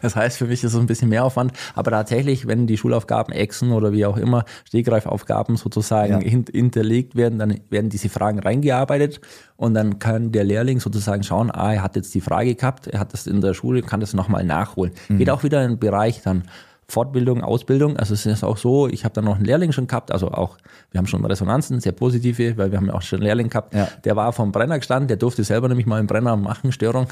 Das 0.03 0.14
heißt, 0.16 0.39
für 0.39 0.47
mich 0.47 0.62
ist 0.62 0.72
es 0.72 0.79
ein 0.79 0.87
bisschen 0.87 1.09
mehr 1.09 1.24
Aufwand. 1.24 1.53
Aber 1.74 1.91
tatsächlich, 1.91 2.47
wenn 2.47 2.66
die 2.66 2.77
Schulaufgaben 2.77 3.33
Exen 3.33 3.72
oder 3.72 3.93
wie 3.93 4.07
auch 4.07 4.16
immer, 4.16 4.45
Stegreifaufgaben 4.64 5.57
sozusagen 5.57 6.12
Ja. 6.12 6.18
hin, 6.20 6.45
hinterlegt 6.51 7.16
werden, 7.16 7.39
dann 7.39 7.61
werden 7.68 7.91
diese 7.91 8.09
Fragen 8.09 8.39
reingearbeitet 8.39 9.20
und 9.57 9.74
dann 9.74 9.99
kann 9.99 10.33
der 10.33 10.45
Lehrling 10.45 10.81
sozusagen 10.81 11.22
schauen, 11.24 11.51
ah, 11.51 11.74
er 11.74 11.83
hat 11.83 11.97
jetzt 11.97 12.14
die 12.14 12.20
Frage 12.20 12.55
gehabt, 12.55 12.87
er 12.87 13.01
hat 13.01 13.12
das 13.12 13.27
in 13.27 13.41
der 13.41 13.55
Schule, 13.55 13.83
kann 13.83 14.01
das 14.01 14.14
nochmal 14.14 14.45
nachholen. 14.45 14.93
Mhm. 15.09 15.18
Geht 15.18 15.31
auch 15.31 15.43
wieder 15.43 15.64
in 15.64 15.72
den 15.72 15.79
Bereich 15.79 16.22
dann 16.22 16.45
Fortbildung, 16.89 17.43
Ausbildung. 17.43 17.97
Also 17.97 18.14
es 18.14 18.26
ist 18.26 18.45
auch 18.45 18.57
so, 18.57 18.87
ich 18.87 19.05
habe 19.05 19.12
dann 19.12 19.24
noch 19.24 19.37
einen 19.37 19.45
Lehrling 19.45 19.72
schon 19.72 19.89
gehabt, 19.89 20.12
also 20.12 20.30
auch, 20.30 20.57
wir 20.93 20.99
haben 20.99 21.07
schon 21.09 21.24
Resonanzen, 21.24 21.80
sehr 21.80 21.91
positive, 21.93 22.57
weil 22.57 22.70
wir 22.70 22.78
haben 22.78 22.87
ja 22.87 22.95
auch 22.95 23.03
schon 23.03 23.18
einen 23.18 23.26
Lehrling 23.26 23.49
gehabt, 23.49 23.74
Ja. 23.74 23.89
der 24.05 24.14
war 24.14 24.32
vom 24.32 24.53
Brenner 24.53 24.78
gestanden, 24.78 25.09
der 25.09 25.16
durfte 25.16 25.43
selber 25.43 25.66
nämlich 25.68 25.87
mal 25.87 25.99
einen 25.99 26.07
Brenner 26.07 26.37
machen, 26.37 26.70
Störung, 26.70 27.09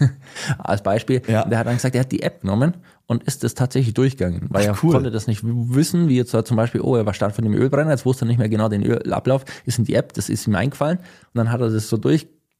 als 0.58 0.82
Beispiel. 0.82 1.22
Ja. 1.28 1.44
Der 1.44 1.58
hat 1.58 1.66
dann 1.66 1.74
gesagt, 1.74 1.94
er 1.94 2.02
hat 2.02 2.12
die 2.12 2.22
App 2.22 2.40
genommen 2.40 2.74
und 3.06 3.22
ist 3.24 3.44
das 3.44 3.54
tatsächlich 3.54 3.94
durchgegangen, 3.94 4.46
weil 4.48 4.62
Ach, 4.64 4.66
er 4.78 4.84
cool. 4.84 4.92
konnte 4.94 5.10
das 5.10 5.26
nicht 5.26 5.40
wissen, 5.44 6.08
wie 6.08 6.16
jetzt 6.16 6.30
zum 6.44 6.56
Beispiel, 6.56 6.80
oh, 6.80 6.96
er 6.96 7.04
war 7.06 7.14
stand 7.14 7.34
von 7.34 7.44
dem 7.44 7.54
Ölbrenner, 7.54 7.90
jetzt 7.90 8.06
wusste 8.06 8.24
er 8.24 8.28
nicht 8.28 8.38
mehr 8.38 8.48
genau 8.48 8.68
den 8.68 8.82
Ölablauf, 8.82 9.44
ist 9.66 9.78
in 9.78 9.84
die 9.84 9.94
App, 9.94 10.12
das 10.14 10.28
ist 10.28 10.46
ihm 10.46 10.54
eingefallen 10.54 10.98
und 10.98 11.04
dann 11.34 11.50
hat 11.52 11.60
er 11.60 11.70
das 11.70 11.88
so 11.88 11.96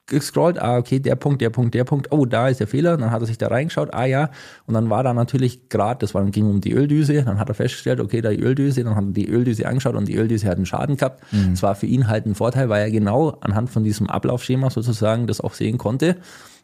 durchgescrollt, 0.09 0.61
ah, 0.61 0.77
okay, 0.77 0.99
der 0.99 1.15
Punkt, 1.15 1.41
der 1.41 1.49
Punkt, 1.49 1.73
der 1.73 1.83
Punkt, 1.83 2.11
oh, 2.11 2.25
da 2.25 2.47
ist 2.47 2.59
der 2.59 2.67
Fehler, 2.67 2.97
dann 2.97 3.11
hat 3.11 3.21
er 3.21 3.25
sich 3.25 3.37
da 3.37 3.47
reingeschaut, 3.47 3.93
ah 3.93 4.05
ja, 4.05 4.29
und 4.65 4.73
dann 4.73 4.89
war 4.89 5.03
da 5.03 5.13
natürlich 5.13 5.69
gerade, 5.69 5.99
das 5.99 6.13
war, 6.13 6.23
ging 6.25 6.49
um 6.49 6.61
die 6.61 6.73
Öldüse, 6.73 7.23
dann 7.23 7.39
hat 7.39 7.49
er 7.49 7.55
festgestellt, 7.55 7.99
okay, 7.99 8.21
da 8.21 8.29
die 8.29 8.41
Öldüse, 8.41 8.83
dann 8.83 8.95
hat 8.95 9.05
er 9.05 9.11
die 9.11 9.29
Öldüse 9.29 9.67
angeschaut 9.67 9.95
und 9.95 10.07
die 10.07 10.15
Öldüse 10.15 10.47
hat 10.47 10.57
einen 10.57 10.65
Schaden 10.65 10.97
gehabt. 10.97 11.23
Das 11.51 11.63
war 11.63 11.75
für 11.75 11.85
ihn 11.85 12.07
halt 12.07 12.25
ein 12.25 12.35
Vorteil, 12.35 12.69
weil 12.69 12.81
er 12.81 12.91
genau 12.91 13.37
anhand 13.41 13.69
von 13.69 13.83
diesem 13.83 14.09
Ablaufschema 14.09 14.69
sozusagen 14.69 15.27
das 15.27 15.41
auch 15.41 15.53
sehen 15.53 15.77
konnte. 15.77 16.17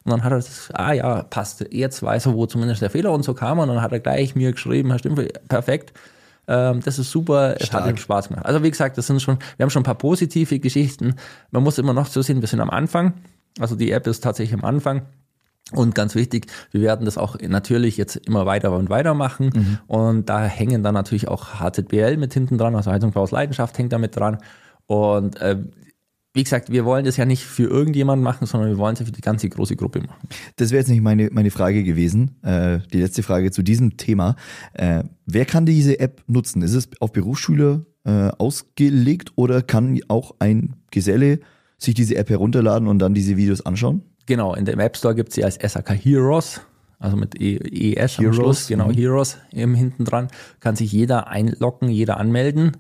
Und 0.04 0.12
dann 0.12 0.24
hat 0.24 0.32
er 0.32 0.38
das, 0.38 0.70
ah 0.74 0.94
ja, 0.94 1.24
passt, 1.24 1.66
jetzt 1.72 2.04
weiß 2.04 2.28
er, 2.28 2.34
wo 2.36 2.46
zumindest 2.46 2.82
der 2.82 2.92
Fehler 2.92 3.12
und 3.12 3.24
so 3.24 3.34
kam. 3.34 3.60
Und 3.60 3.68
dann 3.68 3.82
hat 3.82 3.92
er 3.92 4.00
gleich 4.00 4.36
mir 4.36 4.52
geschrieben, 4.52 4.92
Herr 4.92 5.00
Stümpfe, 5.00 5.30
perfekt. 5.50 5.94
Ähm, 6.48 6.82
das 6.84 7.00
ist 7.00 7.10
super, 7.10 7.56
es 7.56 7.64
hat 7.64 7.82
Stark. 7.82 7.90
ihm 7.90 7.98
Spaß 7.98 8.28
gemacht. 8.28 8.46
Also 8.46 8.62
wie 8.62 8.70
gesagt, 8.70 8.98
das 8.98 9.08
sind 9.08 9.22
schon, 9.22 9.40
wir 9.58 9.64
haben 9.64 9.72
schon 9.72 9.82
ein 9.82 9.86
paar 9.86 9.96
positive 9.96 10.60
Geschichten. 10.60 11.16
Man 11.52 11.64
muss 11.64 11.80
immer 11.80 11.94
noch 11.94 12.06
so 12.06 12.22
sehen, 12.22 12.42
wir 12.42 12.48
sind 12.48 12.60
am 12.60 12.70
Anfang. 12.70 13.14
Also 13.60 13.76
die 13.76 13.92
App 13.92 14.08
ist 14.08 14.22
tatsächlich 14.22 14.58
am 14.60 14.66
Anfang. 14.66 15.04
Und 15.72 15.96
ganz 15.96 16.14
wichtig, 16.14 16.46
wir 16.72 16.82
werden 16.82 17.06
das 17.06 17.18
auch 17.18 17.38
natürlich 17.42 17.98
jetzt 17.98 18.18
immer 18.18 18.46
weiter 18.46 18.72
und 18.78 18.90
weiter 18.90 19.16
machen. 19.16 19.80
Und 19.88 20.30
da 20.30 20.46
hängen 20.46 20.84
dann 20.84 20.94
natürlich 20.94 21.28
auch 21.28 21.60
HZBL 21.60 22.18
mit 22.18 22.34
hinten 22.34 22.60
dran, 22.60 22.76
also 22.76 22.92
Heizung 22.92 23.16
aus 23.16 23.32
Leidenschaft 23.32 23.78
hängt 23.78 23.92
da 23.92 23.98
mit 23.98 24.16
dran. 24.16 24.38
Und 24.86 25.42
äh, 25.42 25.58
wie 26.36 26.44
gesagt, 26.44 26.70
wir 26.70 26.86
wollen 26.86 27.06
das 27.06 27.18
ja 27.18 27.26
nicht 27.26 27.46
für 27.46 27.64
irgendjemanden 27.64 28.24
machen, 28.24 28.46
sondern 28.46 28.70
wir 28.70 28.78
wollen 28.78 28.94
es 28.94 29.00
ja 29.00 29.06
für 29.06 29.12
die 29.14 29.22
ganze 29.22 29.48
große 29.50 29.78
Gruppe 29.78 30.02
machen. 30.02 30.28
Das 30.58 30.72
wäre 30.72 30.82
jetzt 30.82 30.90
nicht 30.90 31.02
meine, 31.02 31.30
meine 31.32 31.50
Frage 31.50 31.84
gewesen. 31.84 32.36
Äh, 32.44 32.80
die 32.94 33.00
letzte 33.00 33.24
Frage 33.24 33.52
zu 33.52 33.64
diesem 33.64 33.96
Thema. 33.98 34.36
Äh, 34.74 35.06
wer 35.26 35.46
kann 35.46 35.66
diese 35.66 36.00
App 36.00 36.22
nutzen? 36.28 36.62
Ist 36.62 36.74
es 36.74 36.90
auf 37.00 37.14
Berufsschüler 37.14 37.86
äh, 38.04 38.30
ausgelegt 38.38 39.32
oder 39.36 39.62
kann 39.62 40.00
auch 40.10 40.36
ein 40.40 40.76
Geselle 40.92 41.40
sich 41.78 41.94
diese 41.94 42.16
App 42.16 42.30
herunterladen 42.30 42.88
und 42.88 43.00
dann 43.00 43.14
diese 43.14 43.38
Videos 43.38 43.66
anschauen? 43.66 44.04
Genau, 44.26 44.56
in 44.56 44.66
dem 44.66 44.80
App 44.80 44.98
Store 44.98 45.16
gibt 45.16 45.30
es 45.30 45.36
sie 45.36 45.44
als 45.44 45.56
SAK 45.56 45.92
Heroes, 46.04 46.62
also 47.00 47.16
mit 47.16 47.40
E- 47.40 47.94
ES 47.94 48.18
am 48.18 48.24
Heroes, 48.26 48.36
Schluss, 48.38 48.68
genau, 48.68 48.88
mhm. 48.88 48.94
Heroes 48.94 49.38
im 49.52 49.76
hinten 49.76 50.06
dran, 50.06 50.30
kann 50.60 50.76
sich 50.76 50.92
jeder 50.92 51.28
einloggen, 51.28 51.90
jeder 51.90 52.18
anmelden. 52.18 52.78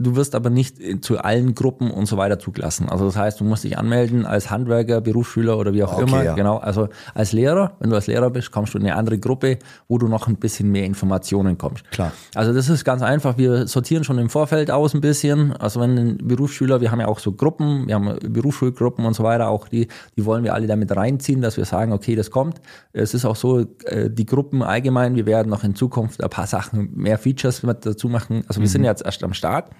Du 0.00 0.14
wirst 0.14 0.36
aber 0.36 0.48
nicht 0.48 1.04
zu 1.04 1.18
allen 1.18 1.56
Gruppen 1.56 1.90
und 1.90 2.06
so 2.06 2.16
weiter 2.16 2.38
zugelassen. 2.38 2.88
Also 2.88 3.06
das 3.06 3.16
heißt, 3.16 3.40
du 3.40 3.44
musst 3.44 3.64
dich 3.64 3.76
anmelden 3.76 4.26
als 4.26 4.48
Handwerker, 4.48 5.00
Berufsschüler 5.00 5.58
oder 5.58 5.74
wie 5.74 5.82
auch 5.82 5.92
Okay, 5.94 6.02
immer. 6.08 6.22
ja. 6.22 6.34
Genau. 6.34 6.58
Also 6.58 6.88
als 7.14 7.32
Lehrer, 7.32 7.72
wenn 7.80 7.90
du 7.90 7.96
als 7.96 8.06
Lehrer 8.06 8.30
bist, 8.30 8.52
kommst 8.52 8.74
du 8.74 8.78
in 8.78 8.84
eine 8.84 8.94
andere 8.94 9.18
Gruppe, 9.18 9.58
wo 9.88 9.98
du 9.98 10.06
noch 10.06 10.28
ein 10.28 10.36
bisschen 10.36 10.70
mehr 10.70 10.84
Informationen 10.84 11.58
kommst. 11.58 11.90
Klar. 11.90 12.12
Also 12.36 12.52
das 12.52 12.68
ist 12.68 12.84
ganz 12.84 13.02
einfach. 13.02 13.38
Wir 13.38 13.66
sortieren 13.66 14.04
schon 14.04 14.18
im 14.18 14.28
Vorfeld 14.30 14.70
aus 14.70 14.94
ein 14.94 15.00
bisschen. 15.00 15.52
Also 15.56 15.80
wenn 15.80 15.98
ein 15.98 16.18
Berufsschüler, 16.18 16.80
wir 16.80 16.92
haben 16.92 17.00
ja 17.00 17.08
auch 17.08 17.18
so 17.18 17.32
Gruppen, 17.32 17.88
wir 17.88 17.96
haben 17.96 18.18
Berufsschulgruppen 18.22 19.04
und 19.04 19.14
so 19.14 19.24
weiter, 19.24 19.48
auch 19.48 19.66
die, 19.66 19.88
die 20.16 20.24
wollen 20.24 20.44
wir 20.44 20.54
alle 20.54 20.68
damit 20.68 20.94
reinziehen, 20.94 21.40
dass 21.40 21.56
wir 21.56 21.64
sagen, 21.64 21.92
okay, 21.92 22.14
das 22.14 22.30
kommt. 22.30 22.60
Es 22.92 23.14
ist 23.14 23.24
auch 23.24 23.34
so, 23.36 23.66
äh, 23.86 24.08
die 24.10 24.26
Gruppen 24.26 24.62
allgemein, 24.62 25.16
wir 25.16 25.26
werden 25.26 25.48
noch 25.50 25.64
in 25.64 25.74
Zukunft 25.74 26.22
ein 26.22 26.30
paar 26.30 26.46
Sachen, 26.46 26.90
mehr 26.94 27.18
Features 27.18 27.64
mit 27.64 27.84
dazu 27.84 28.08
machen. 28.08 28.44
Also 28.46 28.60
wir 28.60 28.68
sind 28.68 28.84
jetzt 28.84 29.04
erst 29.04 29.24
am 29.24 29.34
Start. 29.34 29.70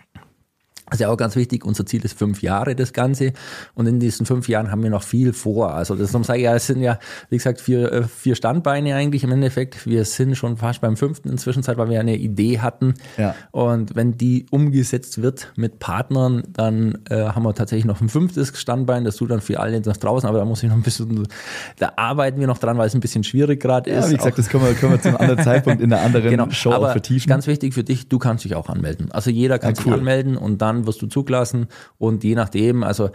Das 0.91 0.95
ist 0.97 1.01
ja 1.01 1.09
auch 1.11 1.17
ganz 1.17 1.37
wichtig. 1.37 1.65
Unser 1.65 1.85
Ziel 1.87 2.05
ist 2.05 2.19
fünf 2.19 2.43
Jahre, 2.43 2.75
das 2.75 2.93
Ganze. 2.93 3.33
Und 3.75 3.87
in 3.87 4.01
diesen 4.01 4.25
fünf 4.27 4.49
Jahren 4.49 4.71
haben 4.71 4.83
wir 4.83 4.91
noch 4.91 5.03
viel 5.03 5.33
vor. 5.33 5.75
Also 5.75 5.95
das 5.95 6.13
sage 6.13 6.39
ich 6.39 6.45
ja, 6.45 6.55
es 6.55 6.67
sind 6.67 6.81
ja, 6.81 6.99
wie 7.31 7.37
gesagt, 7.37 7.61
vier, 7.61 7.93
äh, 7.93 8.03
vier 8.05 8.35
Standbeine 8.35 8.95
eigentlich 8.95 9.23
im 9.25 9.33
Endeffekt. 9.33 9.87
Wir 9.87 10.05
sind 10.05 10.37
schon 10.37 10.57
fast 10.57 10.81
beim 10.81 10.97
fünften 10.97 11.29
inzwischen 11.29 11.63
Zeit, 11.63 11.77
weil 11.79 11.91
wir 11.91 12.01
eine 12.01 12.17
Idee 12.17 12.61
hatten. 12.61 12.95
Ja. 13.17 13.35
Und 13.51 13.97
wenn 13.97 14.17
die 14.17 14.47
umgesetzt 14.51 15.21
wird 15.23 15.53
mit 15.57 15.79
Partnern, 15.79 16.43
dann 16.53 16.99
äh, 17.11 17.17
haben 17.17 17.43
wir 17.43 17.55
tatsächlich 17.55 17.85
noch 17.85 18.01
ein 18.01 18.09
fünftes 18.09 18.53
Standbein. 18.59 19.05
Das 19.05 19.17
tut 19.17 19.31
dann 19.31 19.41
für 19.41 19.61
alle 19.61 19.81
nach 19.81 19.97
draußen. 19.97 20.29
Aber 20.29 20.39
da 20.39 20.45
muss 20.45 20.63
ich 20.63 20.69
noch 20.69 20.77
ein 20.77 20.83
bisschen, 20.83 21.29
da 21.79 21.93
arbeiten 21.97 22.41
wir 22.41 22.47
noch 22.47 22.59
dran, 22.59 22.79
weil 22.79 22.87
es 22.87 22.95
ein 22.95 23.01
bisschen 23.01 23.25
schwierig 23.25 23.61
gerade 23.61 23.91
Ja, 23.91 23.99
ist. 24.01 24.11
wie 24.11 24.17
gesagt, 24.17 24.33
Auch- 24.33 24.37
das 24.37 24.49
können 24.49 24.65
wir, 24.65 24.75
können 24.75 24.93
wir 24.93 25.01
zu 25.03 25.09
einem 25.09 25.17
anderen 25.19 25.39
Zeitpunkt 25.45 25.83
in 25.83 25.93
einer 25.93 26.03
anderen 26.03 26.51
Show 26.53 26.73
aber 26.73 26.89
auch 26.89 26.93
vertiefen. 26.93 27.29
Ganz 27.29 27.47
wichtig 27.47 27.75
für 27.75 27.85
dich, 27.85 28.09
du 28.09 28.19
kannst 28.19 28.45
dich 28.45 28.55
auch 28.55 28.69
anmelden. 28.69 29.11
Also 29.13 29.31
jeder 29.31 29.59
kann 29.59 29.75
Ja, 29.75 29.81
cool. 29.81 29.93
sich 29.93 30.01
anmelden 30.01 30.37
und 30.37 30.63
dann 30.63 30.78
wirst 30.87 31.03
du 31.03 31.07
zugelassen 31.07 31.67
und 31.99 32.25
je 32.25 32.35
nachdem, 32.35 32.83
also 32.83 33.11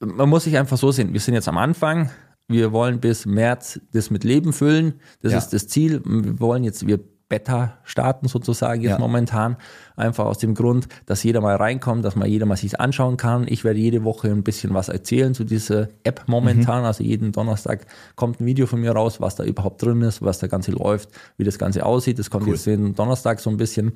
man 0.00 0.28
muss 0.28 0.44
sich 0.44 0.56
einfach 0.58 0.76
so 0.76 0.90
sehen, 0.92 1.12
wir 1.12 1.20
sind 1.20 1.34
jetzt 1.34 1.48
am 1.48 1.58
Anfang, 1.58 2.10
wir 2.48 2.72
wollen 2.72 3.00
bis 3.00 3.24
März 3.26 3.80
das 3.92 4.10
mit 4.10 4.24
Leben 4.24 4.52
füllen, 4.52 4.94
das 5.20 5.32
Ja. 5.32 5.38
ist 5.38 5.52
das 5.52 5.68
Ziel, 5.68 6.02
wir 6.04 6.40
wollen 6.40 6.64
jetzt, 6.64 6.86
wir 6.86 6.98
Beta 7.28 7.78
starten 7.84 8.28
sozusagen 8.28 8.82
jetzt 8.82 8.90
Ja. 8.92 8.98
momentan, 8.98 9.56
einfach 9.96 10.26
aus 10.26 10.36
dem 10.36 10.54
Grund, 10.54 10.86
dass 11.06 11.22
jeder 11.22 11.40
mal 11.40 11.56
reinkommt, 11.56 12.04
dass 12.04 12.14
mal 12.14 12.28
jeder 12.28 12.44
mal 12.44 12.58
sich 12.58 12.78
anschauen 12.78 13.16
kann. 13.16 13.46
Ich 13.48 13.64
werde 13.64 13.78
jede 13.78 14.04
Woche 14.04 14.28
ein 14.28 14.42
bisschen 14.42 14.74
was 14.74 14.90
erzählen 14.90 15.32
zu 15.32 15.44
dieser 15.44 15.88
App 16.04 16.24
momentan, 16.26 16.84
also 16.84 17.02
jeden 17.02 17.32
Donnerstag 17.32 17.86
kommt 18.16 18.40
ein 18.40 18.44
Video 18.44 18.66
von 18.66 18.82
mir 18.82 18.92
raus, 18.92 19.18
was 19.18 19.34
da 19.34 19.44
überhaupt 19.44 19.82
drin 19.82 20.02
ist, 20.02 20.20
was 20.20 20.40
da 20.40 20.46
Ganze 20.46 20.72
läuft, 20.72 21.08
wie 21.38 21.44
das 21.44 21.58
Ganze 21.58 21.86
aussieht. 21.86 22.18
Das 22.18 22.28
kommt 22.28 22.46
jetzt 22.48 22.66
jeden 22.66 22.94
Donnerstag 22.94 23.40
so 23.40 23.48
ein 23.48 23.56
bisschen. 23.56 23.92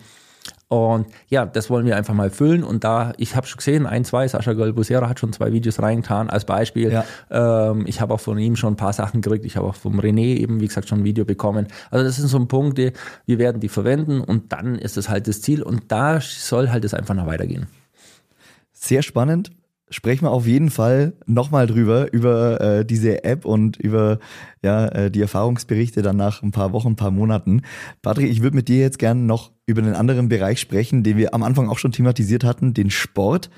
Und 0.68 1.06
ja, 1.28 1.46
das 1.46 1.70
wollen 1.70 1.86
wir 1.86 1.96
einfach 1.96 2.14
mal 2.14 2.30
füllen. 2.30 2.64
Und 2.64 2.84
da, 2.84 3.12
ich 3.18 3.36
habe 3.36 3.46
schon 3.46 3.58
gesehen, 3.58 3.86
ein, 3.86 4.04
zwei, 4.04 4.26
Sascha 4.26 4.52
Golbusera 4.52 5.08
hat 5.08 5.20
schon 5.20 5.32
zwei 5.32 5.52
Videos 5.52 5.80
reingetan 5.80 6.28
als 6.28 6.44
Beispiel. 6.44 6.92
Ja. 6.92 7.04
Ähm, 7.30 7.84
ich 7.86 8.00
habe 8.00 8.14
auch 8.14 8.20
von 8.20 8.38
ihm 8.38 8.56
schon 8.56 8.74
ein 8.74 8.76
paar 8.76 8.92
Sachen 8.92 9.20
gekriegt. 9.20 9.44
Ich 9.44 9.56
habe 9.56 9.66
auch 9.66 9.76
vom 9.76 10.00
René 10.00 10.36
eben, 10.36 10.60
wie 10.60 10.66
gesagt, 10.66 10.88
schon 10.88 11.00
ein 11.00 11.04
Video 11.04 11.24
bekommen. 11.24 11.68
Also 11.90 12.04
das 12.04 12.16
sind 12.16 12.28
so 12.28 12.44
Punkte, 12.46 12.92
wir 13.26 13.38
werden 13.38 13.60
die 13.60 13.68
verwenden 13.68 14.20
und 14.20 14.52
dann 14.52 14.76
ist 14.76 14.96
es 14.96 15.08
halt 15.08 15.28
das 15.28 15.40
Ziel. 15.40 15.62
Und 15.62 15.84
da 15.88 16.20
soll 16.20 16.70
halt 16.70 16.84
es 16.84 16.94
einfach 16.94 17.14
noch 17.14 17.26
weitergehen. 17.26 17.66
Sehr 18.72 19.02
spannend. 19.02 19.50
Sprechen 19.88 20.24
wir 20.24 20.32
auf 20.32 20.46
jeden 20.46 20.70
Fall 20.70 21.12
nochmal 21.26 21.68
drüber, 21.68 22.12
über 22.12 22.60
äh, 22.60 22.84
diese 22.84 23.22
App 23.22 23.44
und 23.44 23.76
über 23.76 24.18
ja, 24.60 24.88
äh, 24.88 25.10
die 25.12 25.20
Erfahrungsberichte 25.20 26.02
dann 26.02 26.16
nach 26.16 26.42
ein 26.42 26.50
paar 26.50 26.72
Wochen, 26.72 26.88
ein 26.88 26.96
paar 26.96 27.12
Monaten. 27.12 27.62
Patrick, 28.02 28.28
ich 28.28 28.42
würde 28.42 28.56
mit 28.56 28.66
dir 28.66 28.78
jetzt 28.78 28.98
gerne 28.98 29.20
noch 29.20 29.52
über 29.64 29.82
einen 29.82 29.94
anderen 29.94 30.28
Bereich 30.28 30.58
sprechen, 30.58 31.04
den 31.04 31.16
wir 31.16 31.34
am 31.34 31.44
Anfang 31.44 31.68
auch 31.68 31.78
schon 31.78 31.92
thematisiert 31.92 32.42
hatten, 32.42 32.74
den 32.74 32.90
Sport. 32.90 33.48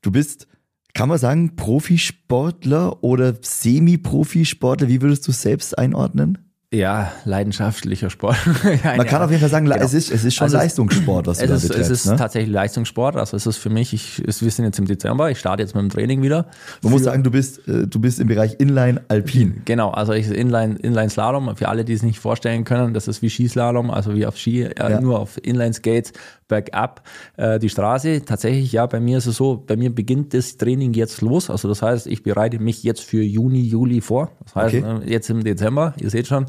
Du 0.00 0.10
bist, 0.10 0.48
kann 0.94 1.10
man 1.10 1.18
sagen, 1.18 1.56
Profisportler 1.56 3.04
oder 3.04 3.34
Semi-Profisportler? 3.38 4.88
Wie 4.88 5.02
würdest 5.02 5.28
du 5.28 5.32
selbst 5.32 5.78
einordnen? 5.78 6.45
Ja, 6.72 7.12
leidenschaftlicher 7.24 8.10
Sport. 8.10 8.36
Man 8.84 9.06
kann 9.06 9.22
auf 9.22 9.30
jeden 9.30 9.40
Fall 9.40 9.48
sagen, 9.50 9.66
Genau. 9.66 9.76
es, 9.84 9.94
ist, 9.94 10.10
es 10.10 10.24
ist 10.24 10.34
schon 10.34 10.46
Also 10.46 10.56
es- 10.56 10.62
Leistungssport, 10.64 11.28
was 11.28 11.38
du 11.38 11.44
Es 11.44 11.48
da 11.50 11.54
ist, 11.56 11.62
es 11.62 11.68
betreibst. 11.68 11.90
ist 11.92 12.06
ne? 12.06 12.16
tatsächlich 12.16 12.52
Leistungssport. 12.52 13.16
Also 13.16 13.36
es 13.36 13.46
ist 13.46 13.56
für 13.58 13.70
mich, 13.70 13.92
ich, 13.92 14.20
es, 14.26 14.42
wir 14.42 14.50
sind 14.50 14.64
jetzt 14.64 14.78
im 14.80 14.84
Dezember, 14.86 15.30
ich 15.30 15.38
starte 15.38 15.62
jetzt 15.62 15.76
mit 15.76 15.82
dem 15.82 15.90
Training 15.90 16.22
wieder. 16.22 16.46
Man 16.82 16.92
muss 16.92 17.04
sagen, 17.04 17.22
du 17.22 17.30
bist, 17.30 17.66
äh, 17.68 17.86
du 17.86 18.00
bist 18.00 18.18
im 18.18 18.26
Bereich 18.26 18.56
Inline 18.58 19.00
Alpin. 19.06 19.62
Genau, 19.64 19.90
also 19.92 20.12
ich 20.12 20.28
Inline, 20.28 20.74
Inline 20.82 21.08
Slalom, 21.08 21.54
für 21.56 21.68
alle, 21.68 21.84
die 21.84 21.92
es 21.92 22.02
nicht 22.02 22.18
vorstellen 22.18 22.64
können, 22.64 22.94
das 22.94 23.06
ist 23.06 23.22
wie 23.22 23.30
Skislalom, 23.30 23.90
also 23.92 24.16
wie 24.16 24.26
auf 24.26 24.36
Ski, 24.36 24.62
äh, 24.64 24.74
Ja. 24.90 25.00
nur 25.00 25.20
auf 25.20 25.38
Inline 25.40 25.72
Skates, 25.72 26.12
bergab 26.48 27.02
äh, 27.36 27.58
die 27.60 27.68
Straße. 27.68 28.24
Tatsächlich, 28.24 28.72
ja, 28.72 28.86
bei 28.86 28.98
mir 29.00 29.18
ist 29.18 29.26
es 29.26 29.36
so, 29.36 29.62
bei 29.66 29.76
mir 29.76 29.94
beginnt 29.94 30.34
das 30.34 30.56
Training 30.56 30.94
jetzt 30.94 31.20
los. 31.20 31.48
Also 31.48 31.68
das 31.68 31.82
heißt, 31.82 32.06
ich 32.08 32.22
bereite 32.24 32.58
mich 32.58 32.82
jetzt 32.82 33.02
für 33.02 33.22
Juni, 33.22 33.60
Juli 33.62 34.00
vor. 34.00 34.32
Das 34.44 34.54
heißt, 34.56 34.74
Okay. 34.76 34.84
äh, 35.06 35.10
jetzt 35.12 35.30
im 35.30 35.44
Dezember, 35.44 35.94
ihr 36.00 36.10
seht 36.10 36.26
schon. 36.26 36.46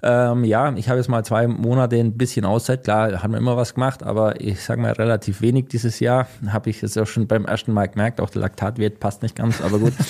Ähm, 0.00 0.44
ja, 0.44 0.72
ich 0.76 0.88
habe 0.88 0.98
jetzt 0.98 1.08
mal 1.08 1.24
zwei 1.24 1.48
Monate 1.48 1.96
ein 1.96 2.16
bisschen 2.16 2.44
Auszeit. 2.44 2.84
Klar, 2.84 3.22
haben 3.22 3.32
wir 3.32 3.38
immer 3.38 3.56
was 3.56 3.74
gemacht, 3.74 4.04
aber 4.04 4.40
ich 4.40 4.62
sage 4.62 4.80
mal 4.80 4.92
relativ 4.92 5.40
wenig 5.40 5.66
dieses 5.68 5.98
Jahr. 5.98 6.28
Habe 6.48 6.70
ich 6.70 6.82
jetzt 6.82 6.96
auch 6.98 7.06
schon 7.06 7.26
beim 7.26 7.46
ersten 7.46 7.72
Mal 7.72 7.88
gemerkt, 7.88 8.20
auch 8.20 8.30
der 8.30 8.42
Laktatwert 8.42 9.00
passt 9.00 9.22
nicht 9.22 9.34
ganz, 9.34 9.60
aber 9.60 9.78
gut. 9.80 9.94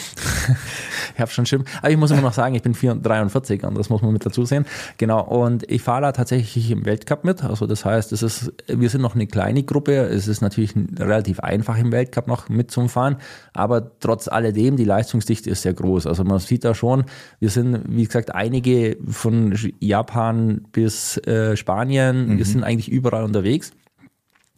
ich 1.19 1.21
habe 1.21 1.33
schon 1.33 1.47
schlimm. 1.47 1.65
Aber 1.79 1.91
ich 1.91 1.97
muss 1.97 2.13
immer 2.13 2.21
noch 2.21 2.33
sagen, 2.33 2.55
ich 2.55 2.63
bin 2.63 2.75
4 2.75 2.95
43 2.95 3.65
und 3.65 3.77
das 3.77 3.91
muss 3.91 4.03
man 4.03 4.13
mit 4.13 4.25
dazu 4.25 4.45
sehen. 4.45 4.65
Genau, 4.99 5.21
und 5.21 5.69
ich 5.69 5.83
fahre 5.83 6.03
da 6.03 6.13
tatsächlich 6.13 6.71
im 6.71 6.85
Weltcup 6.87 7.25
mit. 7.25 7.43
Also 7.43 7.67
das 7.67 7.85
heißt, 7.85 8.13
es 8.13 8.23
ist, 8.23 8.53
wir 8.69 8.89
sind 8.89 9.01
noch 9.01 9.17
eine 9.17 9.27
kleine 9.27 9.65
Gruppe. 9.65 9.97
Es 9.97 10.29
ist 10.29 10.43
natürlich 10.43 10.77
relativ 10.97 11.41
einfach 11.41 11.77
im 11.77 11.91
Weltcup 11.91 12.29
noch 12.29 12.49
mitzufahren, 12.49 13.17
aber 13.53 13.99
trotz 13.99 14.29
alledem, 14.29 14.77
die 14.77 14.85
Leistungsdichte 14.85 15.51
ist 15.51 15.63
sehr 15.63 15.75
groß. 15.75 16.07
Also 16.07 16.23
man 16.23 16.39
sieht 16.39 16.65
da 16.65 16.73
schon, 16.73 17.03
wir 17.41 17.51
sind, 17.51 17.83
wie 17.89 18.05
gesagt, 18.05 18.33
einige 18.33 18.97
von 19.09 19.59
Japan 19.81 20.67
bis 20.71 21.17
äh, 21.27 21.57
Spanien, 21.57 22.39
wir 22.39 22.45
sind 22.45 22.63
eigentlich 22.63 22.89
überall 22.93 23.25
unterwegs. 23.25 23.73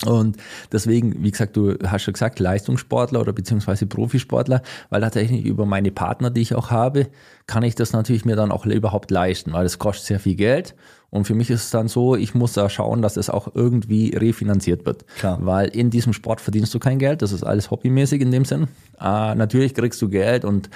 Und 0.06 0.38
deswegen, 0.72 1.22
wie 1.22 1.30
gesagt, 1.30 1.56
du 1.56 1.76
hast 1.86 2.02
schon 2.02 2.14
gesagt, 2.14 2.38
Leistungssportler 2.38 3.20
oder 3.20 3.32
beziehungsweise 3.32 3.86
Profisportler, 3.86 4.62
weil 4.88 5.02
tatsächlich 5.02 5.44
über 5.44 5.66
meine 5.66 5.90
Partner, 5.90 6.30
die 6.30 6.40
ich 6.40 6.54
auch 6.54 6.70
habe, 6.70 7.08
kann 7.46 7.62
ich 7.62 7.74
das 7.74 7.92
natürlich 7.92 8.24
mir 8.24 8.36
dann 8.36 8.50
auch 8.50 8.64
überhaupt 8.64 9.10
leisten, 9.10 9.52
weil 9.52 9.66
es 9.66 9.78
kostet 9.78 10.06
sehr 10.06 10.20
viel 10.20 10.36
Geld. 10.36 10.74
Und 11.10 11.26
für 11.26 11.34
mich 11.34 11.50
ist 11.50 11.64
es 11.64 11.70
dann 11.70 11.88
so, 11.88 12.14
ich 12.14 12.34
muss 12.34 12.52
da 12.52 12.70
schauen, 12.70 13.02
dass 13.02 13.16
es 13.16 13.28
auch 13.28 13.54
irgendwie 13.54 14.16
refinanziert 14.16 14.86
wird. 14.86 15.04
Klar. 15.18 15.38
Weil 15.42 15.68
in 15.68 15.90
diesem 15.90 16.12
Sport 16.12 16.40
verdienst 16.40 16.72
du 16.72 16.78
kein 16.78 16.98
Geld, 16.98 17.20
das 17.20 17.32
ist 17.32 17.42
alles 17.42 17.70
hobbymäßig 17.70 18.22
in 18.22 18.30
dem 18.30 18.44
Sinn. 18.44 18.68
Äh, 19.00 19.34
natürlich 19.34 19.74
kriegst 19.74 20.00
du 20.00 20.08
Geld 20.08 20.44
und 20.44 20.70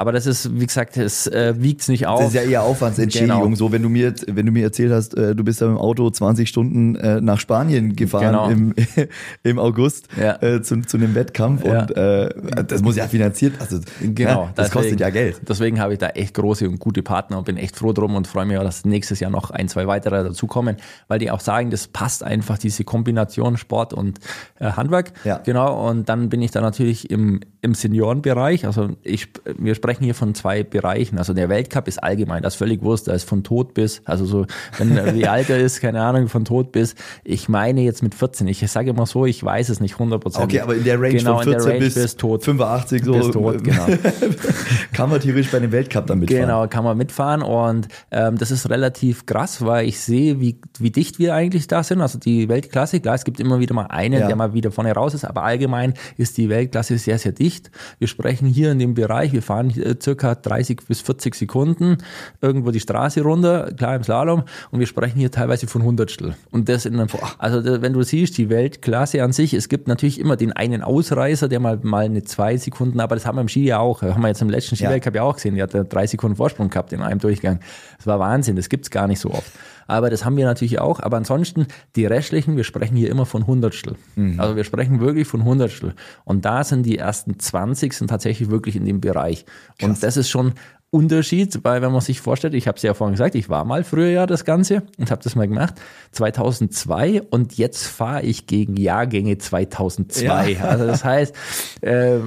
aber 0.00 0.12
das 0.12 0.26
ist, 0.26 0.58
wie 0.58 0.66
gesagt, 0.66 0.96
es 0.96 1.26
äh, 1.26 1.54
wiegt 1.58 1.88
nicht 1.88 2.06
auf. 2.06 2.20
Das 2.20 2.28
ist 2.28 2.34
ja 2.34 2.42
eher 2.42 2.62
Aufwandsentschädigung. 2.62 3.42
Genau. 3.44 3.54
So, 3.54 3.70
wenn 3.72 3.82
du 3.82 3.88
mir, 3.88 4.14
wenn 4.26 4.46
du 4.46 4.52
mir 4.52 4.64
erzählt 4.64 4.92
hast, 4.92 5.16
äh, 5.16 5.34
du 5.34 5.44
bist 5.44 5.60
da 5.60 5.66
mit 5.66 5.76
dem 5.76 5.80
Auto 5.80 6.08
20 6.10 6.48
Stunden 6.48 6.96
äh, 6.96 7.20
nach 7.20 7.38
Spanien 7.38 7.94
gefahren 7.94 8.50
im, 8.50 8.74
im 9.42 9.58
August 9.58 10.08
Genau. 10.14 10.26
Ja. 10.26 10.42
äh, 10.42 10.62
zu, 10.62 10.80
zu 10.82 10.96
einem 10.96 11.14
Wettkampf 11.14 11.64
Ja. 11.64 11.82
und 11.82 11.96
äh, 11.96 12.28
das 12.66 12.82
muss 12.82 12.96
ja 12.96 13.06
finanziert, 13.06 13.54
also 13.60 13.78
Genau, 14.00 14.30
ja, 14.44 14.52
das 14.54 14.66
deswegen- 14.68 14.72
kostet 14.82 15.00
ja 15.00 15.10
Geld. 15.10 15.40
Deswegen 15.48 15.80
habe 15.80 15.92
ich 15.92 15.98
da 15.98 16.08
echt 16.08 16.34
große 16.34 16.68
und 16.68 16.78
gute 16.80 17.02
Partner 17.02 17.38
und 17.38 17.44
bin 17.44 17.56
echt 17.56 17.76
froh 17.76 17.92
drum 17.92 18.14
und 18.14 18.26
freue 18.26 18.46
mich 18.46 18.56
auch, 18.58 18.62
dass 18.64 18.84
nächstes 18.84 19.20
Jahr 19.20 19.30
noch 19.30 19.50
ein, 19.50 19.68
zwei 19.68 19.86
weitere 19.86 20.24
dazukommen, 20.24 20.76
weil 21.08 21.18
die 21.18 21.30
auch 21.30 21.40
sagen, 21.40 21.70
das 21.70 21.86
passt 21.88 22.22
einfach, 22.24 22.56
diese 22.58 22.84
Kombination 22.84 23.56
Sport 23.56 23.92
und 23.92 24.18
äh, 24.58 24.70
Handwerk. 24.72 25.12
Ja. 25.24 25.38
Genau, 25.44 25.88
und 25.88 26.08
dann 26.08 26.28
bin 26.28 26.40
ich 26.42 26.50
da 26.52 26.60
natürlich 26.60 27.10
im, 27.10 27.40
im 27.60 27.74
Seniorenbereich. 27.74 28.66
Also 28.66 28.90
ich, 29.02 29.28
wir 29.58 29.74
sprechen 29.74 29.89
hier 29.98 30.14
von 30.14 30.34
zwei 30.34 30.62
Bereichen. 30.62 31.18
Also 31.18 31.34
der 31.34 31.48
Weltcup 31.48 31.88
ist 31.88 32.02
allgemein, 32.02 32.42
das 32.42 32.54
ist 32.54 32.58
völlig 32.58 32.82
wurscht, 32.82 33.08
da 33.08 33.12
ist 33.12 33.28
von 33.28 33.42
tot 33.42 33.74
bis, 33.74 34.02
also 34.04 34.24
so, 34.24 34.46
wenn 34.78 35.14
wie 35.14 35.26
alt 35.26 35.50
er 35.50 35.58
ist, 35.58 35.80
keine 35.80 36.00
Ahnung, 36.02 36.28
von 36.28 36.44
tot 36.44 36.72
bis, 36.72 36.94
ich 37.24 37.48
meine 37.48 37.80
jetzt 37.82 38.02
mit 38.02 38.14
14. 38.14 38.46
Ich 38.48 38.60
sage 38.70 38.90
immer 38.90 39.06
so, 39.06 39.26
ich 39.26 39.42
weiß 39.42 39.68
es 39.68 39.80
nicht 39.80 39.96
100%. 39.96 40.42
Okay, 40.42 40.60
aber 40.60 40.76
in 40.76 40.84
der 40.84 41.00
Range 41.00 41.16
genau, 41.16 41.38
von 41.38 41.44
in 41.44 41.50
der 41.50 41.60
14 41.60 41.70
Range 41.72 41.84
bis, 41.84 41.94
bis 41.94 42.16
tot. 42.16 42.44
85 42.44 43.04
so 43.04 43.12
Bis 43.12 43.30
tot, 43.30 43.64
genau. 43.64 43.86
kann 44.92 45.10
man 45.10 45.20
theoretisch 45.20 45.50
bei 45.50 45.58
dem 45.58 45.72
Weltcup 45.72 46.06
dann 46.06 46.18
mitfahren. 46.20 46.42
Genau, 46.42 46.66
kann 46.68 46.84
man 46.84 46.96
mitfahren 46.96 47.42
und 47.42 47.88
ähm, 48.10 48.36
das 48.38 48.50
ist 48.50 48.68
relativ 48.70 49.26
krass, 49.26 49.64
weil 49.64 49.86
ich 49.88 50.00
sehe, 50.00 50.40
wie, 50.40 50.60
wie 50.78 50.90
dicht 50.90 51.18
wir 51.18 51.34
eigentlich 51.34 51.66
da 51.66 51.82
sind. 51.82 52.00
Also 52.00 52.18
die 52.18 52.48
Weltklasse, 52.48 53.00
klar, 53.00 53.14
es 53.14 53.24
gibt 53.24 53.40
immer 53.40 53.60
wieder 53.60 53.74
mal 53.74 53.86
einen, 53.86 54.20
Ja. 54.20 54.26
der 54.26 54.36
mal 54.36 54.52
wieder 54.54 54.70
vorne 54.70 54.92
raus 54.92 55.14
ist, 55.14 55.24
aber 55.24 55.42
allgemein 55.42 55.94
ist 56.16 56.36
die 56.38 56.48
Weltklasse 56.48 56.98
sehr, 56.98 57.18
sehr 57.18 57.32
dicht. 57.32 57.70
Wir 57.98 58.08
sprechen 58.08 58.46
hier 58.48 58.72
in 58.72 58.78
dem 58.78 58.94
Bereich, 58.94 59.32
wir 59.32 59.42
fahren 59.42 59.69
äh, 59.78 59.96
circa 60.00 60.34
30 60.34 60.86
bis 60.86 61.00
40 61.00 61.34
Sekunden 61.34 61.98
irgendwo 62.40 62.70
die 62.70 62.80
Straße 62.80 63.22
runter, 63.22 63.72
klar 63.76 63.96
im 63.96 64.02
Slalom, 64.02 64.44
und 64.70 64.80
wir 64.80 64.86
sprechen 64.86 65.18
hier 65.18 65.30
teilweise 65.30 65.66
von 65.66 65.82
Hundertstel. 65.82 66.34
Und 66.50 66.68
das 66.68 66.86
in 66.86 66.98
einem, 66.98 67.08
also 67.38 67.82
wenn 67.82 67.92
du 67.92 68.02
siehst, 68.02 68.38
die 68.38 68.50
Weltklasse 68.50 69.22
an 69.22 69.32
sich, 69.32 69.54
es 69.54 69.68
gibt 69.68 69.88
natürlich 69.88 70.18
immer 70.20 70.36
den 70.36 70.52
einen 70.52 70.82
Ausreißer, 70.82 71.48
der 71.48 71.60
mal, 71.60 71.78
mal 71.82 72.04
eine 72.04 72.24
zwei 72.24 72.56
Sekunden, 72.56 73.00
aber 73.00 73.16
das 73.16 73.26
haben 73.26 73.36
wir 73.36 73.42
im 73.42 73.48
Ski 73.48 73.64
ja 73.64 73.78
auch, 73.78 74.02
haben 74.02 74.22
wir 74.22 74.28
jetzt 74.28 74.42
im 74.42 74.50
letzten 74.50 74.76
Skiweltcup 74.76 75.14
ja. 75.14 75.22
ja 75.22 75.28
auch 75.28 75.36
gesehen, 75.36 75.54
der 75.54 75.68
hat 75.68 75.92
drei 75.92 76.06
Sekunden 76.06 76.36
Vorsprung 76.36 76.70
gehabt 76.70 76.92
in 76.92 77.02
einem 77.02 77.20
Durchgang. 77.20 77.60
Das 77.96 78.06
war 78.06 78.18
Wahnsinn, 78.18 78.56
das 78.56 78.68
gibt's 78.68 78.90
gar 78.90 79.06
nicht 79.06 79.20
so 79.20 79.30
oft 79.30 79.52
aber 79.90 80.10
das 80.10 80.24
haben 80.24 80.36
wir 80.36 80.46
natürlich 80.46 80.78
auch. 80.78 81.00
Aber 81.00 81.16
ansonsten, 81.16 81.66
die 81.96 82.06
restlichen, 82.06 82.56
wir 82.56 82.64
sprechen 82.64 82.96
hier 82.96 83.10
immer 83.10 83.26
von 83.26 83.46
Hundertstel. 83.46 83.96
Mhm. 84.16 84.40
Also 84.40 84.56
wir 84.56 84.64
sprechen 84.64 85.00
wirklich 85.00 85.26
von 85.26 85.44
Hundertstel. 85.44 85.94
Und 86.24 86.44
da 86.44 86.64
sind 86.64 86.84
die 86.84 86.98
ersten 86.98 87.38
20 87.38 87.92
sind 87.92 88.08
tatsächlich 88.08 88.50
wirklich 88.50 88.76
in 88.76 88.84
dem 88.84 89.00
Bereich. 89.00 89.44
Krass. 89.78 89.88
Und 89.88 90.02
das 90.02 90.16
ist 90.16 90.30
schon 90.30 90.54
Unterschied, 90.92 91.60
weil 91.62 91.82
wenn 91.82 91.92
man 91.92 92.00
sich 92.00 92.20
vorstellt, 92.20 92.52
ich 92.52 92.66
habe 92.66 92.76
es 92.76 92.82
ja 92.82 92.94
vorhin 92.94 93.12
gesagt, 93.12 93.36
ich 93.36 93.48
war 93.48 93.64
mal 93.64 93.84
früher 93.84 94.08
ja 94.08 94.26
das 94.26 94.44
Ganze 94.44 94.82
und 94.98 95.12
habe 95.12 95.22
das 95.22 95.36
mal 95.36 95.46
gemacht, 95.46 95.74
2002 96.10 97.22
und 97.30 97.56
jetzt 97.58 97.86
fahre 97.86 98.22
ich 98.22 98.46
gegen 98.46 98.76
Jahrgänge 98.76 99.38
2002. 99.38 100.50
Ja. 100.50 100.60
Also 100.70 100.86
das 100.86 101.04
heißt, 101.04 101.34
äh, 101.82 102.18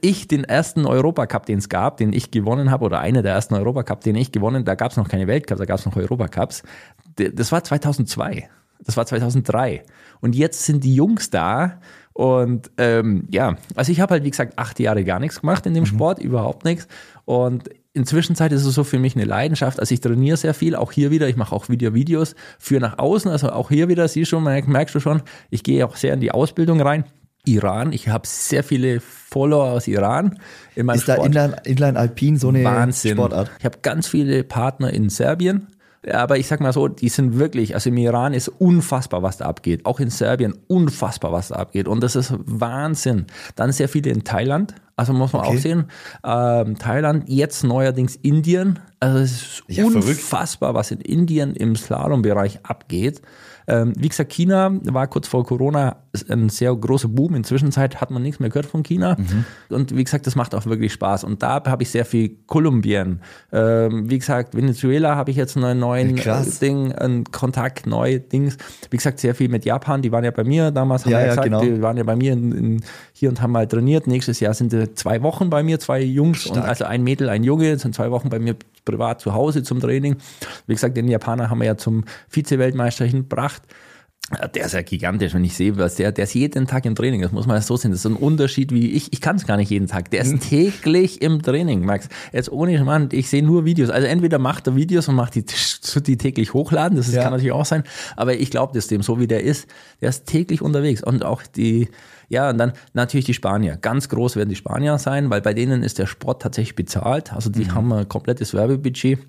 ich 0.00 0.26
den 0.26 0.44
ersten 0.44 0.84
Europacup, 0.84 1.46
den 1.46 1.58
es 1.58 1.68
gab, 1.68 1.96
den 1.98 2.12
ich 2.12 2.30
gewonnen 2.30 2.70
habe, 2.70 2.84
oder 2.84 3.00
einer 3.00 3.22
der 3.22 3.34
ersten 3.34 3.54
Europacup, 3.54 4.00
den 4.02 4.16
ich 4.16 4.32
gewonnen, 4.32 4.64
da 4.64 4.74
gab 4.74 4.90
es 4.90 4.96
noch 4.96 5.08
keine 5.08 5.26
Weltcups, 5.26 5.58
da 5.58 5.64
gab 5.64 5.78
es 5.78 5.86
noch 5.86 5.96
Europacups, 5.96 6.62
das 7.18 7.52
war 7.52 7.64
2002. 7.64 8.48
Das 8.80 8.96
war 8.96 9.06
2003. 9.06 9.82
Und 10.20 10.34
jetzt 10.34 10.64
sind 10.64 10.84
die 10.84 10.94
Jungs 10.94 11.30
da 11.30 11.80
und 12.18 12.72
ähm, 12.78 13.28
ja, 13.30 13.56
also 13.76 13.92
ich 13.92 14.00
habe 14.00 14.14
halt, 14.14 14.24
wie 14.24 14.30
gesagt, 14.30 14.54
acht 14.58 14.80
Jahre 14.80 15.04
gar 15.04 15.20
nichts 15.20 15.40
gemacht 15.40 15.66
in 15.66 15.74
dem 15.74 15.84
mhm. 15.84 15.86
Sport, 15.86 16.18
überhaupt 16.18 16.64
nichts. 16.64 16.88
Und 17.26 17.70
inzwischen 17.92 18.32
ist 18.32 18.64
es 18.64 18.74
so 18.74 18.82
für 18.82 18.98
mich 18.98 19.14
eine 19.14 19.24
Leidenschaft. 19.24 19.78
Also 19.78 19.94
ich 19.94 20.00
trainiere 20.00 20.36
sehr 20.36 20.52
viel, 20.52 20.74
auch 20.74 20.90
hier 20.90 21.12
wieder. 21.12 21.28
Ich 21.28 21.36
mache 21.36 21.54
auch 21.54 21.68
Video 21.68 21.94
Videos 21.94 22.34
für 22.58 22.80
nach 22.80 22.98
außen. 22.98 23.30
Also 23.30 23.50
auch 23.50 23.68
hier 23.68 23.86
wieder, 23.86 24.08
siehst 24.08 24.32
du, 24.32 24.40
merkst 24.40 24.96
du 24.96 24.98
schon, 24.98 25.22
ich 25.50 25.62
gehe 25.62 25.86
auch 25.86 25.94
sehr 25.94 26.12
in 26.12 26.18
die 26.18 26.32
Ausbildung 26.32 26.80
rein. 26.80 27.04
Iran. 27.46 27.92
Ich 27.92 28.08
habe 28.08 28.26
sehr 28.26 28.64
viele 28.64 28.98
Follower 28.98 29.70
aus 29.70 29.86
Iran 29.86 30.40
in 30.74 30.86
meinem 30.86 30.96
Ist 30.96 31.04
Sport. 31.04 31.18
da 31.20 31.24
Inline, 31.24 31.56
Inline 31.64 31.98
Alpin 32.00 32.36
so 32.36 32.48
eine 32.48 32.64
Wahnsinn. 32.64 33.14
Sportart? 33.14 33.52
Ich 33.60 33.64
habe 33.64 33.78
ganz 33.80 34.08
viele 34.08 34.42
Partner 34.42 34.92
in 34.92 35.08
Serbien. 35.08 35.68
Aber 36.06 36.38
ich 36.38 36.46
sag 36.46 36.60
mal 36.60 36.72
so, 36.72 36.88
die 36.88 37.08
sind 37.08 37.38
wirklich, 37.38 37.74
also 37.74 37.90
im 37.90 37.96
Iran 37.96 38.32
ist 38.32 38.48
unfassbar, 38.48 39.22
was 39.22 39.38
da 39.38 39.46
abgeht. 39.46 39.84
Auch 39.84 40.00
in 40.00 40.10
Serbien 40.10 40.54
unfassbar, 40.68 41.32
was 41.32 41.48
da 41.48 41.56
abgeht. 41.56 41.88
Und 41.88 42.02
das 42.02 42.16
ist 42.16 42.34
Wahnsinn. 42.38 43.26
Dann 43.56 43.72
sehr 43.72 43.88
viele 43.88 44.10
in 44.10 44.24
Thailand. 44.24 44.74
Also 44.96 45.12
muss 45.12 45.32
man 45.32 45.42
okay. 45.42 45.56
auch 45.56 45.60
sehen. 45.60 45.84
Ähm, 46.24 46.78
Thailand, 46.78 47.28
jetzt 47.28 47.64
neuerdings 47.64 48.16
Indien. 48.16 48.80
Also 49.00 49.18
es 49.18 49.32
ist 49.32 49.62
ja, 49.68 49.84
unfassbar, 49.84 50.72
verrückt. 50.72 50.78
was 50.78 50.90
in 50.90 51.00
Indien 51.00 51.54
im 51.54 51.76
Slalombereich 51.76 52.60
abgeht. 52.64 53.22
Ähm, 53.68 53.92
wie 53.96 54.08
gesagt, 54.08 54.32
China 54.32 54.72
war 54.84 55.06
kurz 55.06 55.28
vor 55.28 55.44
Corona 55.44 55.96
ein 56.30 56.48
sehr 56.48 56.74
großer 56.74 57.08
Boom. 57.08 57.34
Inzwischen 57.34 57.70
hat 57.76 58.10
man 58.10 58.22
nichts 58.22 58.40
mehr 58.40 58.48
gehört 58.48 58.66
von 58.66 58.82
China. 58.82 59.16
Mhm. 59.18 59.44
Und 59.68 59.94
wie 59.94 60.02
gesagt, 60.02 60.26
das 60.26 60.36
macht 60.36 60.54
auch 60.54 60.64
wirklich 60.64 60.92
Spaß. 60.94 61.24
Und 61.24 61.42
da 61.42 61.62
habe 61.66 61.82
ich 61.82 61.90
sehr 61.90 62.06
viel 62.06 62.30
Kolumbien. 62.46 63.20
Ähm, 63.52 64.10
wie 64.10 64.18
gesagt, 64.18 64.56
Venezuela 64.56 65.16
habe 65.16 65.30
ich 65.30 65.36
jetzt 65.36 65.56
einen 65.56 65.78
neuen 65.78 66.16
Krass. 66.16 66.58
Ding, 66.60 66.92
einen 66.92 67.24
Kontakt, 67.24 67.86
neue 67.86 68.20
Dings. 68.20 68.56
Wie 68.90 68.96
gesagt, 68.96 69.20
sehr 69.20 69.34
viel 69.34 69.50
mit 69.50 69.66
Japan. 69.66 70.00
Die 70.00 70.10
waren 70.12 70.24
ja 70.24 70.30
bei 70.30 70.44
mir 70.44 70.70
damals, 70.70 71.04
haben 71.04 71.12
ja, 71.12 71.20
ja 71.20 71.28
gesagt, 71.28 71.44
genau. 71.44 71.60
die 71.60 71.82
waren 71.82 71.98
ja 71.98 72.04
bei 72.04 72.16
mir 72.16 72.32
in, 72.32 72.52
in, 72.52 72.84
hier 73.12 73.28
und 73.28 73.42
haben 73.42 73.52
mal 73.52 73.66
trainiert. 73.66 74.06
Nächstes 74.06 74.40
Jahr 74.40 74.54
sind 74.54 74.70
sie 74.70 74.94
zwei 74.94 75.22
Wochen 75.22 75.50
bei 75.50 75.62
mir, 75.62 75.78
zwei 75.78 76.00
Jungs 76.00 76.42
Stark. 76.42 76.56
und 76.56 76.62
also 76.62 76.84
ein 76.84 77.04
Mädel, 77.04 77.28
ein 77.28 77.44
Junge, 77.44 77.78
sind 77.78 77.94
zwei 77.94 78.10
Wochen 78.10 78.30
bei 78.30 78.38
mir 78.38 78.56
privat 78.88 79.20
zu 79.20 79.34
Hause 79.34 79.62
zum 79.62 79.80
Training. 79.80 80.16
Wie 80.66 80.72
gesagt, 80.72 80.96
den 80.96 81.08
Japaner 81.08 81.50
haben 81.50 81.60
wir 81.60 81.66
ja 81.66 81.76
zum 81.76 82.04
Vize-Weltmeister 82.28 83.04
hingebracht. 83.58 84.54
Der 84.54 84.66
ist 84.66 84.74
ja 84.74 84.82
gigantisch, 84.82 85.32
wenn 85.32 85.44
ich 85.44 85.56
sehe, 85.56 85.78
was 85.78 85.94
der, 85.94 86.12
der 86.12 86.24
ist 86.24 86.34
jeden 86.34 86.66
Tag 86.66 86.84
im 86.84 86.94
Training. 86.94 87.22
Das 87.22 87.32
muss 87.32 87.46
man 87.46 87.60
so 87.62 87.76
sehen. 87.78 87.92
Das 87.92 88.00
ist 88.00 88.06
ein 88.06 88.16
Unterschied 88.16 88.72
wie 88.72 88.90
ich. 88.90 89.12
Ich 89.12 89.22
kann 89.22 89.36
es 89.36 89.46
gar 89.46 89.56
nicht 89.56 89.70
jeden 89.70 89.86
Tag. 89.86 90.10
Der 90.10 90.20
ist 90.20 90.32
hm. 90.32 90.40
täglich 90.40 91.22
im 91.22 91.40
Training, 91.40 91.84
Max. 91.84 92.08
Jetzt 92.32 92.52
ohne 92.52 92.78
Mann, 92.84 93.08
ich 93.12 93.30
sehe 93.30 93.42
nur 93.42 93.64
Videos. 93.64 93.88
Also 93.88 94.06
entweder 94.06 94.38
macht 94.38 94.66
er 94.66 94.76
Videos 94.76 95.08
und 95.08 95.14
macht 95.14 95.34
die, 95.34 95.44
die 96.06 96.18
täglich 96.18 96.52
hochladen. 96.52 96.98
Das 96.98 97.12
ja. 97.12 97.22
kann 97.22 97.32
natürlich 97.32 97.52
auch 97.52 97.64
sein. 97.64 97.84
Aber 98.16 98.34
ich 98.34 98.50
glaube 98.50 98.74
das 98.74 98.86
dem, 98.86 99.02
so 99.02 99.18
wie 99.18 99.26
der 99.26 99.42
ist. 99.42 99.66
Der 100.02 100.10
ist 100.10 100.26
täglich 100.26 100.60
unterwegs. 100.60 101.02
Und 101.02 101.24
auch 101.24 101.42
die, 101.42 101.88
ja, 102.28 102.50
und 102.50 102.58
dann 102.58 102.72
natürlich 102.92 103.24
die 103.24 103.34
Spanier. 103.34 103.78
Ganz 103.78 104.10
groß 104.10 104.36
werden 104.36 104.50
die 104.50 104.56
Spanier 104.56 104.98
sein, 104.98 105.30
weil 105.30 105.40
bei 105.40 105.54
denen 105.54 105.82
ist 105.82 105.98
der 105.98 106.06
Sport 106.06 106.42
tatsächlich 106.42 106.76
bezahlt. 106.76 107.32
Also 107.32 107.48
die 107.48 107.64
mhm. 107.64 107.74
haben 107.74 107.92
ein 107.94 108.08
komplettes 108.08 108.52
Werbebudget. 108.52 109.20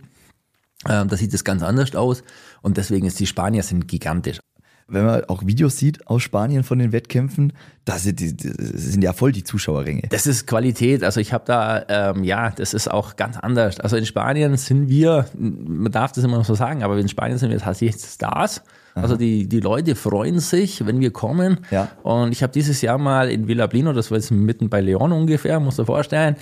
Ähm, 0.88 1.08
da 1.10 1.18
sieht 1.18 1.34
es 1.34 1.44
ganz 1.44 1.64
anders 1.64 1.96
aus. 1.96 2.24
Und 2.62 2.78
deswegen 2.78 3.06
ist 3.06 3.20
die 3.20 3.28
Spanier 3.28 3.64
sind 3.64 3.88
gigantisch 3.88 4.40
wenn 4.90 5.06
man 5.06 5.24
auch 5.26 5.46
Videos 5.46 5.78
sieht 5.78 6.08
aus 6.08 6.24
Spanien 6.24 6.64
von 6.64 6.80
den 6.80 6.92
Wettkämpfen, 6.92 7.54
das 7.86 8.04
sind, 8.04 8.20
die, 8.20 8.36
das 8.36 8.56
sind 8.56 9.04
ja 9.04 9.14
voll 9.14 9.32
die 9.32 9.44
Zuschauerringe. 9.44 10.04
Das 10.10 10.28
ist 10.28 10.48
Qualität. 10.48 11.04
Also 11.04 11.20
ich 11.20 11.32
habe 11.32 11.44
da, 11.46 11.86
ähm, 11.88 12.24
ja, 12.24 12.52
das 12.52 12.74
ist 12.74 12.90
auch 12.90 13.16
ganz 13.16 13.38
anders. 13.38 13.80
Also 13.80 13.96
in 13.96 14.06
Spanien 14.06 14.58
sind 14.58 14.90
wir, 14.90 15.26
man 15.38 15.92
darf 15.92 16.12
das 16.12 16.24
immer 16.24 16.38
noch 16.38 16.46
so 16.46 16.56
sagen, 16.56 16.84
aber 16.84 16.98
in 16.98 17.08
Spanien 17.08 17.38
sind 17.38 17.52
wir 17.52 17.60
tatsächlich 17.60 18.02
Stars. 18.04 18.62
Also 18.96 19.16
die, 19.16 19.48
die 19.48 19.62
Leute 19.62 19.96
freuen 19.96 20.40
sich, 20.40 20.86
wenn 20.86 21.00
wir 21.00 21.12
kommen. 21.12 21.60
Ja. 21.72 21.88
Und 22.04 22.34
ich 22.34 22.44
habe 22.44 22.52
dieses 22.52 22.82
Jahr 22.82 22.98
mal 22.98 23.30
in 23.30 23.48
Villablino, 23.48 23.94
das 23.94 24.12
war 24.12 24.18
jetzt 24.18 24.32
mitten 24.32 24.70
bei 24.70 24.82
Leon 24.82 25.14
ungefähr, 25.14 25.60
musst 25.62 25.78
du 25.78 25.84
dir 25.84 25.88
vorstellen, 25.88 26.36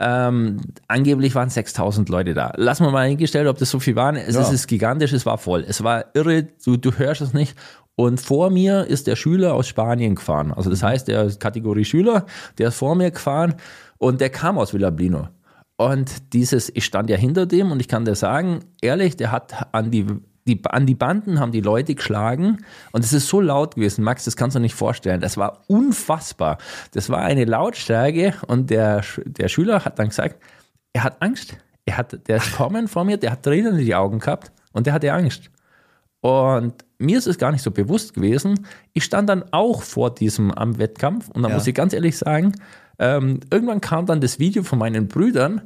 ähm, 0.00 0.60
angeblich 0.88 1.34
waren 1.34 1.50
6000 1.50 2.08
Leute 2.08 2.32
da. 2.32 2.52
Lass 2.56 2.80
mal 2.80 2.90
mal 2.90 3.06
hingestellt, 3.06 3.46
ob 3.46 3.58
das 3.58 3.70
so 3.70 3.78
viel 3.78 3.96
waren. 3.96 4.16
Es 4.16 4.34
ja. 4.34 4.50
ist 4.50 4.66
gigantisch, 4.66 5.12
es 5.12 5.26
war 5.26 5.36
voll. 5.36 5.62
Es 5.68 5.84
war 5.84 6.06
irre, 6.14 6.48
du, 6.64 6.78
du 6.78 6.92
hörst 6.92 7.20
es 7.20 7.34
nicht. 7.34 7.54
Und 7.96 8.18
vor 8.18 8.48
mir 8.48 8.86
ist 8.86 9.06
der 9.06 9.14
Schüler 9.14 9.52
aus 9.52 9.68
Spanien 9.68 10.14
gefahren. 10.14 10.52
Also 10.52 10.70
das 10.70 10.82
heißt, 10.82 11.06
der 11.08 11.24
ist 11.24 11.38
Kategorie 11.38 11.84
Schüler, 11.84 12.24
der 12.56 12.68
ist 12.68 12.76
vor 12.76 12.94
mir 12.94 13.10
gefahren 13.10 13.56
und 13.98 14.22
der 14.22 14.30
kam 14.30 14.58
aus 14.58 14.72
Villablino. 14.72 15.28
Und 15.76 16.32
dieses, 16.32 16.74
ich 16.74 16.86
stand 16.86 17.10
ja 17.10 17.18
hinter 17.18 17.44
dem 17.44 17.70
und 17.70 17.80
ich 17.80 17.88
kann 17.88 18.06
dir 18.06 18.14
sagen, 18.14 18.60
ehrlich, 18.80 19.16
der 19.16 19.32
hat 19.32 19.68
an 19.72 19.90
die, 19.90 20.06
die, 20.46 20.60
an 20.64 20.86
die 20.86 20.94
Banden 20.94 21.38
haben 21.38 21.52
die 21.52 21.60
Leute 21.60 21.94
geschlagen 21.94 22.64
und 22.92 23.04
es 23.04 23.12
ist 23.12 23.28
so 23.28 23.40
laut 23.40 23.74
gewesen, 23.74 24.04
Max, 24.04 24.24
das 24.24 24.36
kannst 24.36 24.56
du 24.56 24.60
nicht 24.60 24.74
vorstellen. 24.74 25.20
Das 25.20 25.36
war 25.36 25.62
unfassbar. 25.66 26.58
Das 26.92 27.10
war 27.10 27.20
eine 27.20 27.44
Lautstärke 27.44 28.34
und 28.46 28.70
der, 28.70 29.02
der 29.24 29.48
Schüler 29.48 29.84
hat 29.84 29.98
dann 29.98 30.08
gesagt, 30.08 30.42
er 30.92 31.04
hat 31.04 31.22
Angst. 31.22 31.56
Er 31.84 31.96
hat, 31.96 32.28
der 32.28 32.36
ist 32.36 32.52
kommen 32.52 32.88
vor 32.88 33.04
mir, 33.04 33.16
der 33.16 33.32
hat 33.32 33.42
Tränen 33.42 33.78
in 33.78 33.84
die 33.84 33.94
Augen 33.94 34.18
gehabt 34.18 34.52
und 34.72 34.86
der 34.86 34.92
hatte 34.92 35.12
Angst. 35.12 35.50
Und 36.20 36.84
mir 36.98 37.18
ist 37.18 37.26
es 37.26 37.38
gar 37.38 37.50
nicht 37.50 37.62
so 37.62 37.70
bewusst 37.70 38.14
gewesen. 38.14 38.66
Ich 38.92 39.04
stand 39.04 39.28
dann 39.28 39.44
auch 39.52 39.82
vor 39.82 40.14
diesem 40.14 40.50
am 40.52 40.78
Wettkampf 40.78 41.28
und 41.30 41.42
da 41.42 41.48
ja. 41.48 41.54
muss 41.54 41.66
ich 41.66 41.74
ganz 41.74 41.94
ehrlich 41.94 42.18
sagen, 42.18 42.52
ähm, 42.98 43.40
irgendwann 43.50 43.80
kam 43.80 44.04
dann 44.06 44.20
das 44.20 44.38
Video 44.38 44.62
von 44.62 44.78
meinen 44.78 45.08
Brüdern, 45.08 45.62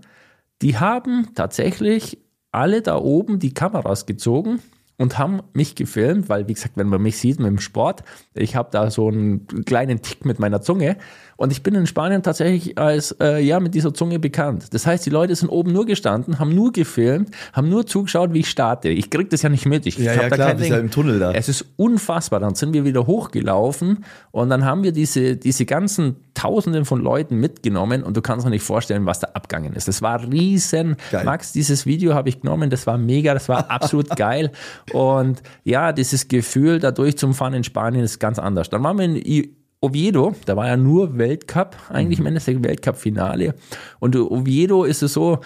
die 0.63 0.79
haben 0.79 1.35
tatsächlich 1.35 2.24
alle 2.55 2.83
da 2.83 2.97
oben 2.97 3.39
die 3.39 3.55
Kameras 3.55 4.07
gezogen 4.07 4.61
und 4.97 5.19
haben 5.19 5.41
mich 5.53 5.75
gefilmt, 5.75 6.29
weil 6.29 6.49
wie 6.49 6.55
gesagt, 6.55 6.77
wenn 6.77 6.89
man 6.89 7.03
mich 7.03 7.19
sieht 7.19 7.39
mit 7.39 7.49
dem 7.49 7.59
Sport, 7.59 8.05
ich 8.35 8.57
habe 8.57 8.69
da 8.73 8.91
so 8.91 9.09
einen 9.09 9.47
kleinen 9.65 10.03
Tick 10.03 10.25
mit 10.25 10.39
meiner 10.39 10.61
Zunge 10.61 10.97
und 11.37 11.53
ich 11.53 11.63
bin 11.63 11.75
in 11.75 11.87
Spanien 11.87 12.23
tatsächlich 12.23 12.79
als, 12.79 13.13
äh, 13.21 13.41
ja, 13.41 13.59
mit 13.59 13.75
dieser 13.75 13.93
Zunge 13.93 14.19
bekannt. 14.19 14.73
Das 14.73 14.87
heißt, 14.87 15.05
die 15.05 15.11
Leute 15.11 15.35
sind 15.35 15.49
oben 15.49 15.73
nur 15.73 15.85
gestanden, 15.85 16.39
haben 16.39 16.55
nur 16.55 16.73
gefilmt, 16.73 17.31
haben 17.53 17.69
nur 17.69 17.87
zugeschaut, 17.87 18.33
wie 18.33 18.41
ich 18.41 18.51
starte. 18.51 18.89
Ich 18.89 19.11
krieg 19.11 19.31
das 19.31 19.43
ja 19.43 19.49
nicht 19.49 19.67
mit. 19.67 19.87
Ich, 19.87 19.99
ja, 19.99 20.13
ich 20.13 20.23
ja, 20.23 20.29
da 20.29 20.37
klar, 20.37 20.55
bist 20.55 20.71
ja 20.71 20.79
im 20.79 20.91
Tunnel 20.91 21.19
da. 21.19 21.33
Es 21.33 21.49
ist 21.49 21.65
unfassbar. 21.77 22.41
Dann 22.41 22.55
sind 22.55 22.73
wir 22.73 22.85
wieder 22.85 23.07
hochgelaufen 23.07 24.05
und 24.31 24.51
dann 24.51 24.65
haben 24.65 24.83
wir 24.85 24.93
diese, 24.93 25.37
diese 25.37 25.67
ganzen 25.67 26.17
Tausenden 26.35 26.85
von 26.85 27.01
Leuten 27.01 27.37
mitgenommen 27.37 28.03
und 28.03 28.17
du 28.17 28.23
kannst 28.23 28.47
dir 28.47 28.51
nicht 28.51 28.65
vorstellen, 28.65 29.07
was 29.07 29.21
da 29.21 29.29
abgegangen 29.35 29.73
ist. 29.75 29.89
Das 29.89 30.03
war 30.03 30.23
riesen. 30.31 30.97
Geil. 31.11 31.25
Max, 31.25 31.53
dieses 31.53 31.87
Video 31.87 32.15
habe 32.15 32.29
ich 32.29 32.41
genommen, 32.41 32.71
das 32.71 32.87
war 32.87 32.99
mega, 32.99 33.35
das 33.35 33.49
war 33.49 33.71
absolut 33.71 34.11
geil. 34.17 34.51
Und 34.93 35.43
ja, 35.65 35.93
dieses 35.93 36.29
Gefühl, 36.29 36.79
da 36.79 36.91
durchzufahren 36.91 37.55
in 37.55 37.65
Spanien 37.65 38.05
ist 38.05 38.21
ganz 38.25 38.39
anders. 38.39 38.71
Dann 38.71 38.83
waren 38.83 38.97
wir 38.97 39.05
in 39.05 39.55
Oviedo, 39.83 40.35
da 40.47 40.57
war 40.57 40.67
ja 40.67 40.79
nur 40.79 41.19
Weltcup, 41.19 41.77
eigentlich 41.91 42.19
im 42.21 42.25
Endeffekt 42.25 42.65
Weltcup-Finale. 42.65 43.55
Und 44.01 44.17
Oviedo 44.17 44.85
ist 44.85 45.03
es 45.03 45.13
so, 45.13 45.41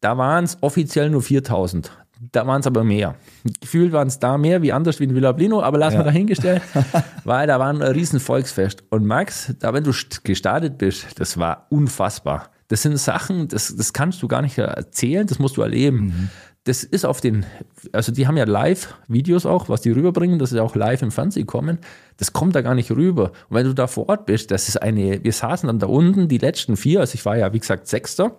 da 0.00 0.16
waren 0.16 0.44
es 0.44 0.56
offiziell 0.62 1.10
nur 1.10 1.20
4000. 1.20 1.92
Da 2.30 2.46
waren 2.46 2.60
es 2.60 2.66
aber 2.66 2.84
mehr. 2.84 3.16
Gefühlt 3.60 3.92
waren 3.92 4.08
es 4.08 4.18
da 4.18 4.38
mehr, 4.38 4.62
wie 4.62 4.72
anders 4.72 4.98
wie 4.98 5.04
in 5.04 5.14
Villablino, 5.14 5.62
aber 5.62 5.76
lass 5.76 5.92
ja. 5.92 5.98
mal 5.98 6.04
dahingestellt, 6.06 6.62
weil 7.24 7.46
da 7.46 7.60
war 7.60 7.68
ein 7.68 7.82
riesen 7.82 8.18
Volksfest. 8.18 8.82
Und 8.88 9.04
Max, 9.04 9.52
da 9.58 9.74
wenn 9.74 9.84
du 9.84 9.92
gestartet 10.24 10.78
bist, 10.78 11.20
das 11.20 11.36
war 11.36 11.66
unfassbar. 11.68 12.48
Das 12.68 12.80
sind 12.80 12.96
Sachen, 12.96 13.48
das, 13.48 13.76
das 13.76 13.92
kannst 13.92 14.22
du 14.22 14.28
gar 14.28 14.40
nicht 14.40 14.56
erzählen, 14.56 15.26
das 15.26 15.38
musst 15.38 15.58
du 15.58 15.62
erleben. 15.62 15.98
Mhm 15.98 16.30
das 16.64 16.84
ist 16.84 17.04
auf 17.04 17.20
den, 17.20 17.44
also 17.92 18.12
die 18.12 18.28
haben 18.28 18.36
ja 18.36 18.44
Live-Videos 18.44 19.46
auch, 19.46 19.68
was 19.68 19.80
die 19.80 19.90
rüberbringen, 19.90 20.38
das 20.38 20.52
ist 20.52 20.58
ja 20.58 20.62
auch 20.62 20.76
live 20.76 21.02
im 21.02 21.10
Fernsehen 21.10 21.46
kommen. 21.46 21.78
Das 22.18 22.32
kommt 22.32 22.54
da 22.54 22.60
gar 22.60 22.74
nicht 22.74 22.90
rüber. 22.92 23.32
Und 23.48 23.56
wenn 23.56 23.66
du 23.66 23.74
da 23.74 23.88
vor 23.88 24.08
Ort 24.08 24.26
bist, 24.26 24.52
das 24.52 24.68
ist 24.68 24.80
eine, 24.80 25.24
wir 25.24 25.32
saßen 25.32 25.66
dann 25.66 25.80
da 25.80 25.88
unten, 25.88 26.28
die 26.28 26.38
letzten 26.38 26.76
vier, 26.76 27.00
also 27.00 27.14
ich 27.14 27.24
war 27.24 27.36
ja, 27.36 27.52
wie 27.52 27.58
gesagt, 27.58 27.88
Sechster. 27.88 28.36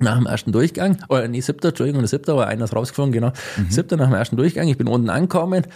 nach 0.00 0.16
dem 0.16 0.26
ersten 0.26 0.52
Durchgang, 0.52 0.98
oder 1.08 1.28
nee, 1.28 1.40
siebter, 1.40 1.68
Entschuldigung, 1.68 2.00
der 2.00 2.08
siebter, 2.08 2.32
aber 2.32 2.46
einer 2.46 2.64
ist 2.64 2.74
rausgeflogen, 2.74 3.12
genau. 3.12 3.32
Mhm. 3.56 3.70
Siebter 3.70 3.96
nach 3.96 4.06
dem 4.06 4.14
ersten 4.14 4.36
Durchgang, 4.36 4.66
ich 4.68 4.78
bin 4.78 4.88
unten 4.88 5.10
angekommen 5.10 5.66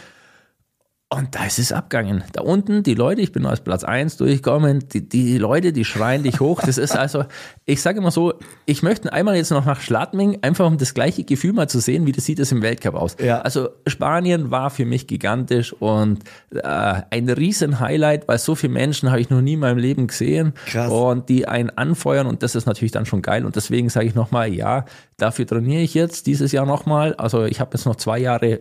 und 1.10 1.34
da 1.34 1.46
ist 1.46 1.58
es 1.58 1.72
abgegangen. 1.72 2.22
Da 2.34 2.42
unten, 2.42 2.82
die 2.82 2.92
Leute, 2.92 3.22
ich 3.22 3.32
bin 3.32 3.46
als 3.46 3.62
Platz 3.62 3.82
1 3.82 4.18
durchgekommen, 4.18 4.90
die, 4.90 5.08
die 5.08 5.38
Leute, 5.38 5.72
die 5.72 5.86
schreien 5.86 6.22
dich 6.22 6.38
hoch. 6.38 6.60
Das 6.60 6.76
ist 6.76 6.94
also, 6.94 7.24
ich 7.64 7.80
sage 7.80 7.98
immer 7.98 8.10
so, 8.10 8.34
ich 8.66 8.82
möchte 8.82 9.10
einmal 9.10 9.34
jetzt 9.36 9.50
noch 9.50 9.64
nach 9.64 9.80
Schladming, 9.80 10.40
einfach 10.42 10.66
um 10.66 10.76
das 10.76 10.92
gleiche 10.92 11.24
Gefühl 11.24 11.54
mal 11.54 11.66
zu 11.66 11.80
sehen, 11.80 12.04
wie 12.04 12.12
das 12.12 12.26
sieht 12.26 12.38
es 12.40 12.52
im 12.52 12.60
Weltcup 12.60 12.94
aus. 12.94 13.16
Ja. 13.22 13.40
Also 13.40 13.70
Spanien 13.86 14.50
war 14.50 14.68
für 14.68 14.84
mich 14.84 15.06
gigantisch 15.06 15.72
und 15.72 16.24
äh, 16.50 16.60
ein 16.62 17.30
riesen 17.30 17.80
Highlight, 17.80 18.28
weil 18.28 18.36
so 18.36 18.54
viele 18.54 18.74
Menschen 18.74 19.10
habe 19.10 19.22
ich 19.22 19.30
noch 19.30 19.40
nie 19.40 19.54
in 19.54 19.60
meinem 19.60 19.78
Leben 19.78 20.08
gesehen. 20.08 20.52
Krass. 20.66 20.92
Und 20.92 21.30
die 21.30 21.48
einen 21.48 21.70
anfeuern 21.70 22.26
und 22.26 22.42
das 22.42 22.54
ist 22.54 22.66
natürlich 22.66 22.92
dann 22.92 23.06
schon 23.06 23.22
geil. 23.22 23.46
Und 23.46 23.56
deswegen 23.56 23.88
sage 23.88 24.04
ich 24.04 24.14
nochmal, 24.14 24.52
ja, 24.52 24.84
dafür 25.16 25.46
trainiere 25.46 25.80
ich 25.80 25.94
jetzt 25.94 26.26
dieses 26.26 26.52
Jahr 26.52 26.66
nochmal. 26.66 27.14
Also 27.14 27.46
ich 27.46 27.60
habe 27.60 27.70
jetzt 27.72 27.86
noch 27.86 27.96
zwei 27.96 28.18
Jahre 28.18 28.60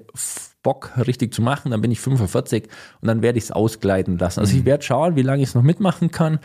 Bock 0.68 0.92
richtig 1.08 1.34
zu 1.34 1.42
machen, 1.42 1.72
dann 1.72 1.80
bin 1.80 1.92
ich 1.92 2.02
45 2.02 2.68
und 3.00 3.08
dann 3.08 3.22
werde 3.22 3.38
ich 3.38 3.46
es 3.46 3.52
ausgleiten 3.54 4.18
lassen. 4.18 4.42
Also 4.42 4.52
mhm. 4.52 4.60
ich 4.60 4.66
werde 4.66 4.84
schauen, 4.84 5.16
wie 5.16 5.22
lange 5.22 5.42
ich 5.42 5.48
es 5.48 5.56
noch 5.56 5.62
mitmachen 5.62 6.12
kann. 6.12 6.40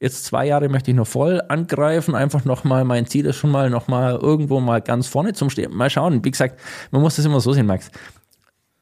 Jetzt 0.00 0.24
zwei 0.24 0.46
Jahre 0.46 0.70
möchte 0.70 0.90
ich 0.90 0.96
noch 0.96 1.06
voll 1.06 1.42
angreifen, 1.48 2.14
einfach 2.14 2.46
nochmal, 2.46 2.86
mein 2.86 3.04
Ziel 3.04 3.26
ist 3.26 3.36
schon 3.36 3.50
mal 3.50 3.68
nochmal 3.68 4.14
irgendwo 4.14 4.60
mal 4.60 4.80
ganz 4.80 5.08
vorne 5.08 5.34
zum 5.34 5.50
Stehen. 5.50 5.76
Mal 5.76 5.90
schauen, 5.90 6.24
wie 6.24 6.30
gesagt, 6.30 6.58
man 6.90 7.02
muss 7.02 7.16
das 7.16 7.26
immer 7.26 7.38
so 7.40 7.52
sehen, 7.52 7.66
Max. 7.66 7.90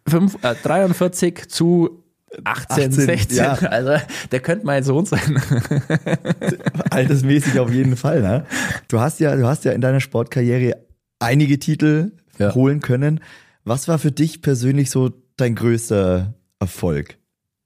Fünf, 0.06 0.38
äh, 0.44 0.54
43 0.62 1.48
zu 1.48 2.04
18, 2.44 2.84
18 2.84 2.92
16, 2.92 3.36
ja. 3.36 3.52
also 3.70 3.96
der 4.30 4.40
könnte 4.40 4.64
mein 4.64 4.84
Sohn 4.84 5.06
sein. 5.06 5.42
Altersmäßig 6.90 7.58
auf 7.58 7.72
jeden 7.72 7.96
Fall, 7.96 8.22
ne? 8.22 8.46
Du 8.86 9.00
hast 9.00 9.18
ja, 9.18 9.34
du 9.34 9.44
hast 9.44 9.64
ja 9.64 9.72
in 9.72 9.80
deiner 9.80 10.00
Sportkarriere 10.00 10.76
einige 11.18 11.58
Titel 11.58 12.12
ja. 12.38 12.54
holen 12.54 12.78
können. 12.78 13.18
Was 13.64 13.88
war 13.88 13.98
für 13.98 14.12
dich 14.12 14.42
persönlich 14.42 14.90
so 14.90 15.10
dein 15.36 15.54
größter 15.54 16.34
Erfolg? 16.60 17.16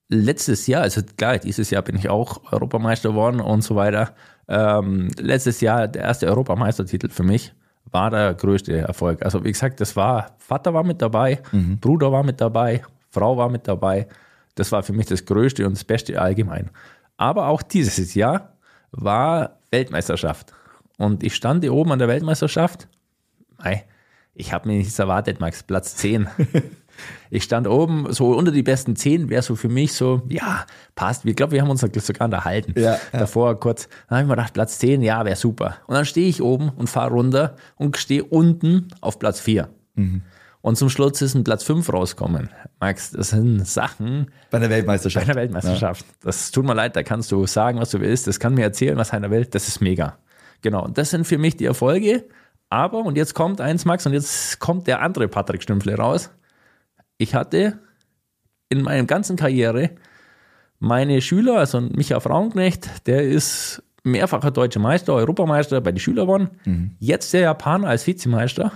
Letztes 0.08 0.66
Jahr, 0.66 0.82
also 0.82 1.02
klar, 1.16 1.38
dieses 1.38 1.70
Jahr 1.70 1.82
bin 1.82 1.96
ich 1.96 2.08
auch 2.08 2.52
Europameister 2.52 3.10
geworden 3.10 3.40
und 3.40 3.62
so 3.62 3.76
weiter. 3.76 4.14
Ähm, 4.46 5.10
letztes 5.18 5.60
Jahr 5.60 5.88
der 5.88 6.02
erste 6.02 6.26
Europameistertitel 6.26 7.10
für 7.10 7.24
mich 7.24 7.52
war 7.90 8.10
der 8.10 8.32
größte 8.34 8.78
Erfolg. 8.78 9.22
Also 9.22 9.44
wie 9.44 9.52
gesagt, 9.52 9.80
das 9.80 9.96
war, 9.96 10.36
Vater 10.38 10.72
war 10.72 10.84
mit 10.84 11.02
dabei, 11.02 11.40
mhm. 11.52 11.78
Bruder 11.78 12.12
war 12.12 12.22
mit 12.22 12.40
dabei, 12.40 12.82
Frau 13.10 13.36
war 13.36 13.50
mit 13.50 13.66
dabei. 13.66 14.06
Das 14.54 14.72
war 14.72 14.82
für 14.82 14.92
mich 14.92 15.06
das 15.06 15.24
Größte 15.24 15.66
und 15.66 15.74
das 15.74 15.84
Beste 15.84 16.20
allgemein. 16.20 16.70
Aber 17.16 17.48
auch 17.48 17.62
dieses 17.62 18.14
Jahr 18.14 18.54
war 18.92 19.58
Weltmeisterschaft. 19.70 20.52
Und 20.96 21.22
ich 21.22 21.34
stand 21.34 21.62
hier 21.62 21.74
oben 21.74 21.92
an 21.92 21.98
der 21.98 22.08
Weltmeisterschaft. 22.08 22.88
Mei, 23.58 23.84
ich 24.38 24.52
habe 24.52 24.68
mir 24.68 24.78
nichts 24.78 24.98
erwartet, 24.98 25.40
Max, 25.40 25.62
Platz 25.62 25.96
10. 25.96 26.28
ich 27.30 27.42
stand 27.42 27.66
oben, 27.66 28.12
so 28.12 28.36
unter 28.36 28.52
die 28.52 28.62
besten 28.62 28.96
10 28.96 29.28
wäre 29.28 29.42
so 29.42 29.56
für 29.56 29.68
mich 29.68 29.92
so, 29.92 30.22
ja, 30.28 30.64
passt. 30.94 31.24
Ich 31.24 31.36
glaube, 31.36 31.52
wir 31.52 31.62
haben 31.62 31.70
uns 31.70 31.80
sogar 31.80 32.24
unterhalten. 32.24 32.74
Ja, 32.76 32.92
ja. 32.92 32.98
Davor 33.12 33.58
kurz, 33.58 33.88
dann 34.08 34.18
habe 34.18 34.22
ich 34.22 34.28
mir 34.28 34.36
gedacht, 34.36 34.54
Platz 34.54 34.78
10, 34.78 35.02
ja, 35.02 35.24
wäre 35.24 35.36
super. 35.36 35.76
Und 35.86 35.96
dann 35.96 36.04
stehe 36.04 36.28
ich 36.28 36.40
oben 36.40 36.68
und 36.70 36.88
fahre 36.88 37.10
runter 37.10 37.56
und 37.76 37.96
stehe 37.96 38.24
unten 38.24 38.88
auf 39.00 39.18
Platz 39.18 39.40
4. 39.40 39.68
Mhm. 39.96 40.22
Und 40.60 40.76
zum 40.76 40.88
Schluss 40.88 41.20
ist 41.22 41.34
ein 41.34 41.44
Platz 41.44 41.64
5 41.64 41.92
rauskommen. 41.92 42.50
Max, 42.80 43.10
das 43.10 43.30
sind 43.30 43.66
Sachen. 43.66 44.30
Bei 44.50 44.58
der 44.58 44.70
Weltmeisterschaft. 44.70 45.26
Bei 45.26 45.32
der 45.32 45.42
Weltmeisterschaft. 45.42 46.06
Ja. 46.06 46.12
Das 46.22 46.50
tut 46.50 46.64
mir 46.64 46.74
leid, 46.74 46.94
da 46.94 47.02
kannst 47.02 47.32
du 47.32 47.46
sagen, 47.46 47.80
was 47.80 47.90
du 47.90 48.00
willst. 48.00 48.26
Das 48.26 48.38
kann 48.38 48.54
mir 48.54 48.62
erzählen, 48.62 48.96
was 48.96 49.12
einer 49.12 49.30
will. 49.30 49.46
Das 49.46 49.66
ist 49.66 49.80
mega. 49.80 50.18
Genau. 50.62 50.84
Und 50.84 50.98
das 50.98 51.10
sind 51.10 51.26
für 51.26 51.38
mich 51.38 51.56
die 51.56 51.64
Erfolge. 51.64 52.24
Aber, 52.70 52.98
und 52.98 53.16
jetzt 53.16 53.34
kommt 53.34 53.60
eins, 53.60 53.84
Max, 53.84 54.06
und 54.06 54.12
jetzt 54.12 54.58
kommt 54.58 54.86
der 54.86 55.00
andere 55.00 55.28
Patrick 55.28 55.62
Stümpfle 55.62 55.94
raus. 55.96 56.30
Ich 57.16 57.34
hatte 57.34 57.78
in 58.68 58.82
meiner 58.82 59.04
ganzen 59.04 59.36
Karriere 59.36 59.90
meine 60.78 61.20
Schüler, 61.20 61.58
also 61.58 61.80
Micha 61.80 62.20
Frauenknecht, 62.20 63.06
der 63.06 63.22
ist 63.22 63.82
mehrfacher 64.04 64.50
deutscher 64.50 64.80
Meister, 64.80 65.14
Europameister 65.14 65.80
bei 65.80 65.92
den 65.92 65.98
Schülern 65.98 66.26
geworden. 66.26 66.50
Mhm. 66.64 66.96
Jetzt 66.98 67.32
der 67.32 67.40
Japaner 67.42 67.88
als 67.88 68.06
Vizemeister. 68.06 68.72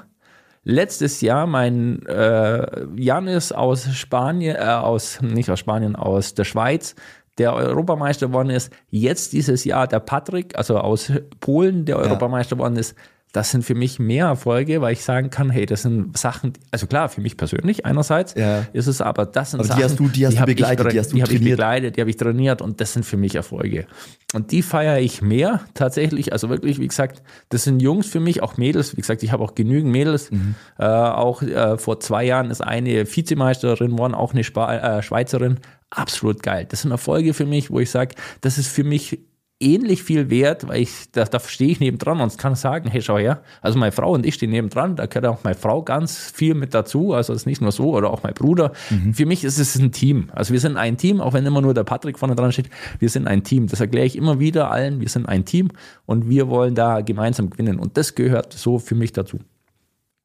Letztes 0.64 1.20
Jahr 1.20 1.46
mein 1.46 2.06
äh, 2.06 2.86
Janis 2.96 3.52
aus 3.52 3.92
Spanien, 3.94 4.56
äh, 4.56 4.60
aus, 4.60 5.20
nicht 5.20 5.50
aus 5.50 5.58
Spanien, 5.58 5.96
aus 5.96 6.34
der 6.34 6.44
Schweiz, 6.44 6.94
der 7.38 7.54
Europameister 7.54 8.28
geworden 8.28 8.50
ist. 8.50 8.72
Jetzt 8.88 9.32
dieses 9.32 9.64
Jahr 9.64 9.88
der 9.88 10.00
Patrick, 10.00 10.56
also 10.56 10.78
aus 10.78 11.10
Polen, 11.40 11.84
der 11.84 11.98
Europameister 11.98 12.56
geworden 12.56 12.76
ist 12.76 12.96
das 13.32 13.50
sind 13.50 13.64
für 13.64 13.74
mich 13.74 13.98
mehr 13.98 14.26
Erfolge, 14.26 14.82
weil 14.82 14.92
ich 14.92 15.02
sagen 15.02 15.30
kann, 15.30 15.48
hey, 15.48 15.64
das 15.64 15.82
sind 15.82 16.16
Sachen, 16.18 16.52
also 16.70 16.86
klar, 16.86 17.08
für 17.08 17.22
mich 17.22 17.38
persönlich 17.38 17.86
einerseits 17.86 18.34
ja. 18.34 18.66
ist 18.74 18.86
es 18.86 19.00
aber, 19.00 19.24
das 19.24 19.52
sind 19.52 19.60
aber 19.60 19.68
Sachen, 19.68 19.78
die 19.78 19.84
hast 19.84 19.98
du, 19.98 20.08
die 20.08 20.26
hast 20.26 20.34
die 20.34 20.38
du 20.38 20.46
begleitet, 20.46 20.86
ich, 20.86 20.92
die 20.92 20.98
hast 21.00 21.12
du 21.12 21.16
die 21.16 21.22
habe 21.22 21.32
ich 21.32 21.40
begleitet, 21.42 21.96
die 21.96 22.00
habe 22.02 22.10
ich 22.10 22.16
trainiert 22.18 22.60
und 22.60 22.80
das 22.80 22.92
sind 22.92 23.04
für 23.04 23.16
mich 23.16 23.34
Erfolge. 23.34 23.86
Und 24.34 24.52
die 24.52 24.62
feiere 24.62 25.00
ich 25.00 25.22
mehr 25.22 25.60
tatsächlich, 25.72 26.32
also 26.32 26.50
wirklich, 26.50 26.78
wie 26.78 26.88
gesagt, 26.88 27.22
das 27.48 27.64
sind 27.64 27.80
Jungs 27.80 28.06
für 28.06 28.20
mich, 28.20 28.42
auch 28.42 28.58
Mädels, 28.58 28.96
wie 28.96 29.00
gesagt, 29.00 29.22
ich 29.22 29.32
habe 29.32 29.42
auch 29.42 29.54
genügend 29.54 29.90
Mädels, 29.90 30.30
mhm. 30.30 30.54
äh, 30.78 30.84
auch 30.84 31.40
äh, 31.40 31.78
vor 31.78 32.00
zwei 32.00 32.24
Jahren 32.24 32.50
ist 32.50 32.62
eine 32.62 33.06
Vizemeisterin 33.06 33.92
geworden, 33.92 34.14
auch 34.14 34.34
eine 34.34 34.44
Spa 34.44 34.98
äh, 34.98 35.02
Schweizerin, 35.02 35.58
absolut 35.88 36.42
geil. 36.42 36.66
Das 36.68 36.82
sind 36.82 36.90
Erfolge 36.90 37.32
für 37.32 37.46
mich, 37.46 37.70
wo 37.70 37.80
ich 37.80 37.90
sage, 37.90 38.14
das 38.42 38.58
ist 38.58 38.68
für 38.68 38.84
mich 38.84 39.20
ähnlich 39.62 40.02
viel 40.02 40.28
wert, 40.30 40.68
weil 40.68 40.82
ich, 40.82 41.10
da, 41.12 41.24
da 41.24 41.40
stehe 41.40 41.70
ich 41.70 41.80
nebendran 41.80 42.20
und 42.20 42.36
kann 42.36 42.54
sagen, 42.54 42.90
hey, 42.90 43.00
schau 43.00 43.18
her, 43.18 43.42
also 43.60 43.78
meine 43.78 43.92
Frau 43.92 44.12
und 44.12 44.26
ich 44.26 44.34
stehen 44.34 44.50
nebendran, 44.50 44.96
da 44.96 45.06
gehört 45.06 45.26
auch 45.26 45.44
meine 45.44 45.56
Frau 45.56 45.82
ganz 45.82 46.30
viel 46.34 46.54
mit 46.54 46.74
dazu, 46.74 47.14
also 47.14 47.32
es 47.32 47.42
ist 47.42 47.46
nicht 47.46 47.60
nur 47.60 47.72
so, 47.72 47.94
oder 47.94 48.10
auch 48.10 48.22
mein 48.22 48.34
Bruder. 48.34 48.72
Mhm. 48.90 49.14
Für 49.14 49.26
mich 49.26 49.44
ist 49.44 49.58
es 49.58 49.76
ein 49.76 49.92
Team. 49.92 50.30
Also 50.32 50.52
wir 50.52 50.60
sind 50.60 50.76
ein 50.76 50.96
Team, 50.96 51.20
auch 51.20 51.32
wenn 51.32 51.46
immer 51.46 51.60
nur 51.60 51.74
der 51.74 51.84
Patrick 51.84 52.18
vorne 52.18 52.34
dran 52.34 52.52
steht, 52.52 52.70
wir 52.98 53.08
sind 53.08 53.26
ein 53.26 53.44
Team. 53.44 53.68
Das 53.68 53.80
erkläre 53.80 54.06
ich 54.06 54.16
immer 54.16 54.40
wieder 54.40 54.70
allen, 54.70 55.00
wir 55.00 55.08
sind 55.08 55.26
ein 55.26 55.44
Team 55.44 55.70
und 56.06 56.28
wir 56.28 56.48
wollen 56.48 56.74
da 56.74 57.00
gemeinsam 57.00 57.50
gewinnen 57.50 57.78
und 57.78 57.96
das 57.96 58.14
gehört 58.14 58.52
so 58.52 58.78
für 58.78 58.94
mich 58.94 59.12
dazu. 59.12 59.38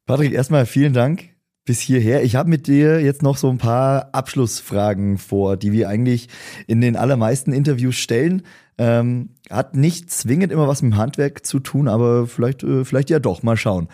Patrick, 0.06 0.34
erstmal 0.34 0.66
vielen 0.66 0.94
Dank 0.94 1.38
bis 1.68 1.82
hierher. 1.82 2.24
Ich 2.24 2.36
habe 2.36 2.50
mit 2.50 2.66
dir 2.66 3.02
jetzt 3.02 3.22
noch 3.22 3.38
so 3.38 3.50
ein 3.50 3.58
paar 3.58 4.10
Abschlussfragen 4.14 5.18
vor, 5.18 5.58
die 5.58 5.74
wir 5.74 5.90
eigentlich 5.90 6.30
in 6.66 6.82
den 6.82 6.96
allermeisten 6.96 7.52
Interviews 7.52 7.96
stellen. 7.96 8.44
Ähm, 8.80 9.30
hat 9.50 9.76
nicht 9.76 10.12
zwingend 10.12 10.52
immer 10.52 10.68
was 10.68 10.82
mit 10.82 10.94
dem 10.94 10.98
Handwerk 10.98 11.46
zu 11.46 11.60
tun, 11.60 11.88
aber 11.88 12.28
vielleicht, 12.28 12.64
äh, 12.64 12.86
vielleicht 12.86 13.10
ja 13.10 13.20
doch. 13.20 13.42
Mal 13.42 13.58
schauen. 13.58 13.88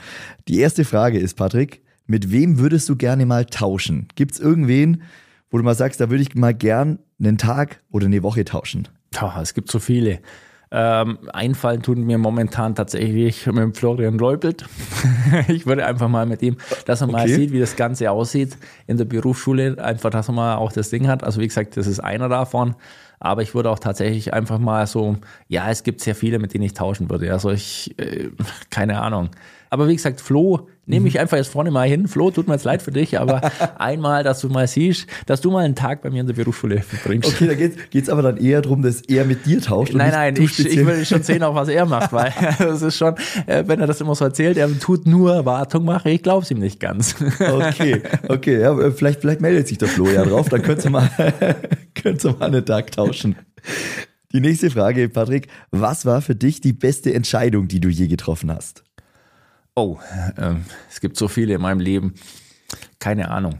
Die 0.48 0.60
erste 0.60 0.84
Frage 0.84 1.20
ist, 1.20 1.36
Patrick, 1.36 1.82
mit 2.06 2.32
wem 2.32 2.60
würdest 2.60 2.90
du 2.90 2.96
gerne 2.96 3.26
mal 3.26 3.46
tauschen? 3.46 4.08
Gibt 4.16 4.34
es 4.34 4.40
irgendwen, 4.40 5.04
wo 5.50 5.58
du 5.58 5.64
mal 5.64 5.76
sagst, 5.76 6.02
da 6.02 6.10
würde 6.10 6.24
ich 6.24 6.36
mal 6.36 6.54
gern 6.54 7.00
einen 7.20 7.38
Tag 7.38 7.82
oder 7.92 8.08
eine 8.08 8.24
Woche 8.24 8.44
tauschen? 8.44 8.90
Oh, 9.22 9.30
es 9.42 9.54
gibt 9.54 9.72
so 9.72 9.80
viele. 9.80 10.20
Ähm, 10.76 11.20
einfallen 11.32 11.84
tun 11.84 12.02
mir 12.02 12.18
momentan 12.18 12.74
tatsächlich 12.74 13.46
mit 13.46 13.78
Florian 13.78 14.18
Leupelt. 14.18 14.66
ich 15.48 15.68
würde 15.68 15.86
einfach 15.86 16.10
mal 16.10 16.26
mit 16.26 16.42
ihm, 16.42 16.58
dass 16.86 17.02
er 17.02 17.10
okay. 17.10 17.16
mal 17.16 17.28
sieht, 17.28 17.52
wie 17.52 17.60
das 17.60 17.76
Ganze 17.76 18.10
aussieht 18.10 18.58
in 18.88 18.98
der 18.98 19.06
Berufsschule. 19.06 19.78
Einfach, 19.78 20.10
dass 20.10 20.30
er 20.30 20.34
mal 20.34 20.56
auch 20.56 20.72
das 20.72 20.90
Ding 20.90 21.08
hat. 21.08 21.24
Also 21.24 21.40
wie 21.42 21.48
gesagt, 21.48 21.78
das 21.78 21.86
ist 21.86 22.00
einer 22.00 22.28
davon. 22.28 22.76
Aber 23.24 23.42
ich 23.42 23.56
würde 23.56 23.72
auch 23.72 23.80
tatsächlich 23.80 24.34
einfach 24.34 24.60
mal 24.60 24.86
so, 24.86 25.16
ja, 25.48 25.72
es 25.72 25.84
gibt 25.84 26.02
sehr 26.02 26.14
viele, 26.14 26.40
mit 26.40 26.54
denen 26.54 26.66
ich 26.66 26.74
tauschen 26.74 27.10
würde. 27.10 27.32
Also 27.32 27.52
ich, 27.52 27.98
äh, 27.98 28.30
keine 28.70 29.02
Ahnung. 29.02 29.30
Aber 29.70 29.88
wie 29.88 29.96
gesagt, 29.96 30.20
Flo, 30.20 30.68
nehme 30.86 31.08
ich 31.08 31.16
mhm. 31.16 31.22
einfach 31.22 31.38
jetzt 31.38 31.50
vorne 31.50 31.72
mal 31.72 31.88
hin. 31.88 32.08
Flo, 32.08 32.32
tut 32.32 32.48
mir 32.48 32.54
jetzt 32.54 32.66
leid 32.66 32.82
für 32.82 32.92
dich, 32.92 33.20
aber 33.20 33.42
einmal, 33.78 34.24
dass 34.24 34.42
du 34.42 34.50
mal 34.50 34.68
siehst, 34.68 35.08
dass 35.26 35.42
du 35.42 35.52
mal 35.52 35.64
einen 35.64 35.76
Tag 35.76 36.02
bei 36.02 36.10
mir 36.10 36.22
in 36.22 36.28
der 36.28 36.34
Berufsschule 36.34 36.82
verbringst. 36.82 37.30
Okay, 37.30 37.48
da 37.48 37.54
geht 37.54 38.04
es 38.04 38.10
aber 38.10 38.22
dann 38.22 38.38
eher 38.38 38.62
darum, 38.62 38.82
dass 38.82 39.02
er 39.02 39.26
mit 39.26 39.46
dir 39.46 39.62
tauscht. 39.62 39.94
Nein, 39.94 40.12
nein, 40.12 40.36
ich, 40.38 40.60
ich 40.60 40.86
will 40.86 41.06
schon 41.06 41.24
sehen, 41.24 41.44
auch 41.44 41.56
was 41.56 41.68
er 41.70 41.86
macht, 41.86 42.12
weil 42.12 42.34
das 42.60 42.82
ist 42.82 42.98
schon, 42.98 43.16
äh, 43.46 43.64
wenn 43.68 43.80
er 43.80 43.88
das 43.88 44.02
immer 44.02 44.16
so 44.16 44.26
erzählt, 44.26 44.58
er 44.58 44.70
tut 44.80 45.08
nur 45.08 45.46
Wartung 45.46 45.86
machen, 45.86 46.12
ich 46.12 46.24
glaube 46.24 46.44
es 46.44 46.52
ihm 46.52 46.60
nicht 46.60 46.80
ganz. 46.80 47.16
Okay, 47.40 48.02
okay, 48.28 48.60
ja, 48.60 48.78
äh, 48.78 48.92
vielleicht, 48.92 49.22
vielleicht 49.22 49.42
meldet 49.42 49.68
sich 49.68 49.78
der 49.78 49.88
Flo 49.88 50.08
ja 50.08 50.24
drauf, 50.24 50.50
dann 50.50 50.62
könnt 50.62 50.84
ihr 50.84 50.92
mal, 50.92 51.10
könnt 51.96 52.24
ihr 52.24 52.36
mal 52.38 52.48
einen 52.48 52.66
Tag 52.66 52.92
tauschen. 52.92 53.36
Die 54.34 54.40
nächste 54.40 54.72
Frage, 54.72 55.10
Patrick, 55.10 55.48
was 55.72 56.06
war 56.06 56.22
für 56.22 56.36
dich 56.36 56.60
die 56.60 56.74
beste 56.74 57.14
Entscheidung, 57.14 57.68
die 57.68 57.80
du 57.80 57.90
je 57.90 58.08
getroffen 58.08 58.52
hast? 58.52 58.84
Oh, 59.76 59.98
äh, 60.38 60.56
es 60.90 61.02
gibt 61.02 61.18
so 61.18 61.28
viele 61.28 61.56
in 61.56 61.62
meinem 61.62 61.80
Leben. 61.80 62.14
Keine 63.00 63.30
Ahnung. 63.30 63.60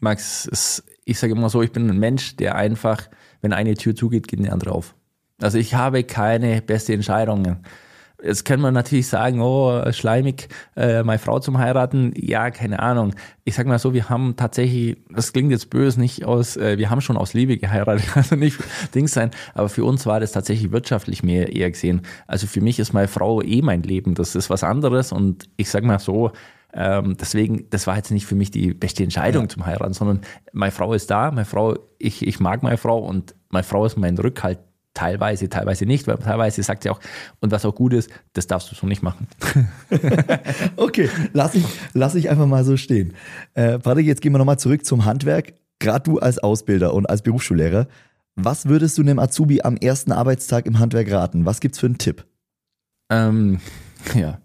Max, 0.00 0.48
es, 0.50 0.82
ich 1.04 1.18
sage 1.18 1.34
immer 1.34 1.48
so, 1.48 1.62
ich 1.62 1.70
bin 1.70 1.88
ein 1.88 1.98
Mensch, 1.98 2.36
der 2.36 2.56
einfach, 2.56 3.08
wenn 3.40 3.52
eine 3.52 3.74
Tür 3.74 3.94
zugeht, 3.94 4.26
geht 4.26 4.40
eine 4.40 4.52
andere 4.52 4.72
auf. 4.72 4.94
Also 5.40 5.58
ich 5.58 5.74
habe 5.74 6.04
keine 6.04 6.62
beste 6.62 6.92
Entscheidungen. 6.92 7.64
Jetzt 8.22 8.44
kann 8.44 8.60
man 8.60 8.72
natürlich 8.72 9.08
sagen, 9.08 9.40
oh, 9.40 9.90
schleimig, 9.92 10.48
äh, 10.76 11.02
meine 11.02 11.18
Frau 11.18 11.40
zum 11.40 11.58
Heiraten. 11.58 12.12
Ja, 12.16 12.50
keine 12.50 12.78
Ahnung. 12.78 13.14
Ich 13.44 13.56
sag 13.56 13.66
mal 13.66 13.80
so, 13.80 13.94
wir 13.94 14.08
haben 14.08 14.36
tatsächlich, 14.36 14.98
das 15.10 15.32
klingt 15.32 15.50
jetzt 15.50 15.70
böse, 15.70 15.98
nicht 15.98 16.24
aus, 16.24 16.56
äh, 16.56 16.78
wir 16.78 16.90
haben 16.90 17.00
schon 17.00 17.16
aus 17.16 17.34
Liebe 17.34 17.56
geheiratet, 17.58 18.04
also 18.14 18.36
nicht 18.36 18.58
Dings 18.94 19.12
sein, 19.12 19.32
aber 19.54 19.68
für 19.68 19.84
uns 19.84 20.06
war 20.06 20.20
das 20.20 20.30
tatsächlich 20.30 20.70
wirtschaftlich 20.70 21.24
mehr 21.24 21.52
eher 21.52 21.70
gesehen. 21.70 22.02
Also 22.28 22.46
für 22.46 22.60
mich 22.60 22.78
ist 22.78 22.92
meine 22.92 23.08
Frau 23.08 23.42
eh 23.42 23.60
mein 23.60 23.82
Leben, 23.82 24.14
das 24.14 24.36
ist 24.36 24.50
was 24.50 24.62
anderes 24.62 25.10
und 25.10 25.48
ich 25.56 25.68
sag 25.68 25.82
mal 25.82 25.98
so, 25.98 26.30
ähm, 26.74 27.16
deswegen, 27.20 27.68
das 27.70 27.86
war 27.86 27.96
jetzt 27.96 28.10
nicht 28.10 28.26
für 28.26 28.34
mich 28.34 28.50
die 28.50 28.72
beste 28.72 29.02
Entscheidung 29.02 29.44
ja. 29.44 29.48
zum 29.48 29.66
Heiraten, 29.66 29.92
sondern 29.92 30.20
meine 30.52 30.72
Frau 30.72 30.94
ist 30.94 31.10
da, 31.10 31.30
meine 31.30 31.44
Frau, 31.44 31.76
ich, 31.98 32.26
ich 32.26 32.40
mag 32.40 32.62
meine 32.62 32.78
Frau 32.78 32.98
und 33.00 33.34
meine 33.50 33.64
Frau 33.64 33.84
ist 33.84 33.98
mein 33.98 34.16
Rückhalt 34.16 34.60
teilweise, 34.94 35.48
teilweise 35.48 35.86
nicht, 35.86 36.06
weil 36.06 36.16
teilweise 36.18 36.62
sagt 36.62 36.82
sie 36.82 36.90
auch, 36.90 37.00
und 37.40 37.50
was 37.50 37.64
auch 37.64 37.74
gut 37.74 37.92
ist, 37.92 38.10
das 38.32 38.46
darfst 38.46 38.70
du 38.70 38.74
so 38.74 38.86
nicht 38.86 39.02
machen. 39.02 39.26
okay, 40.76 41.08
lass 41.32 41.54
ich, 41.54 41.64
lass 41.94 42.14
ich 42.14 42.28
einfach 42.30 42.46
mal 42.46 42.64
so 42.64 42.76
stehen. 42.76 43.14
Äh, 43.54 43.78
Patrick, 43.78 44.06
jetzt 44.06 44.20
gehen 44.20 44.32
wir 44.32 44.38
nochmal 44.38 44.58
zurück 44.58 44.84
zum 44.84 45.04
Handwerk. 45.04 45.54
Gerade 45.78 46.04
du 46.04 46.18
als 46.18 46.38
Ausbilder 46.38 46.94
und 46.94 47.08
als 47.08 47.22
Berufsschullehrer, 47.22 47.88
was 48.36 48.66
würdest 48.66 48.96
du 48.98 49.02
einem 49.02 49.18
Azubi 49.18 49.62
am 49.62 49.76
ersten 49.76 50.12
Arbeitstag 50.12 50.66
im 50.66 50.78
Handwerk 50.78 51.10
raten? 51.10 51.44
Was 51.44 51.60
gibt's 51.60 51.78
für 51.78 51.86
einen 51.86 51.98
Tipp? 51.98 52.24
Ähm, 53.10 53.60
ja, 54.14 54.38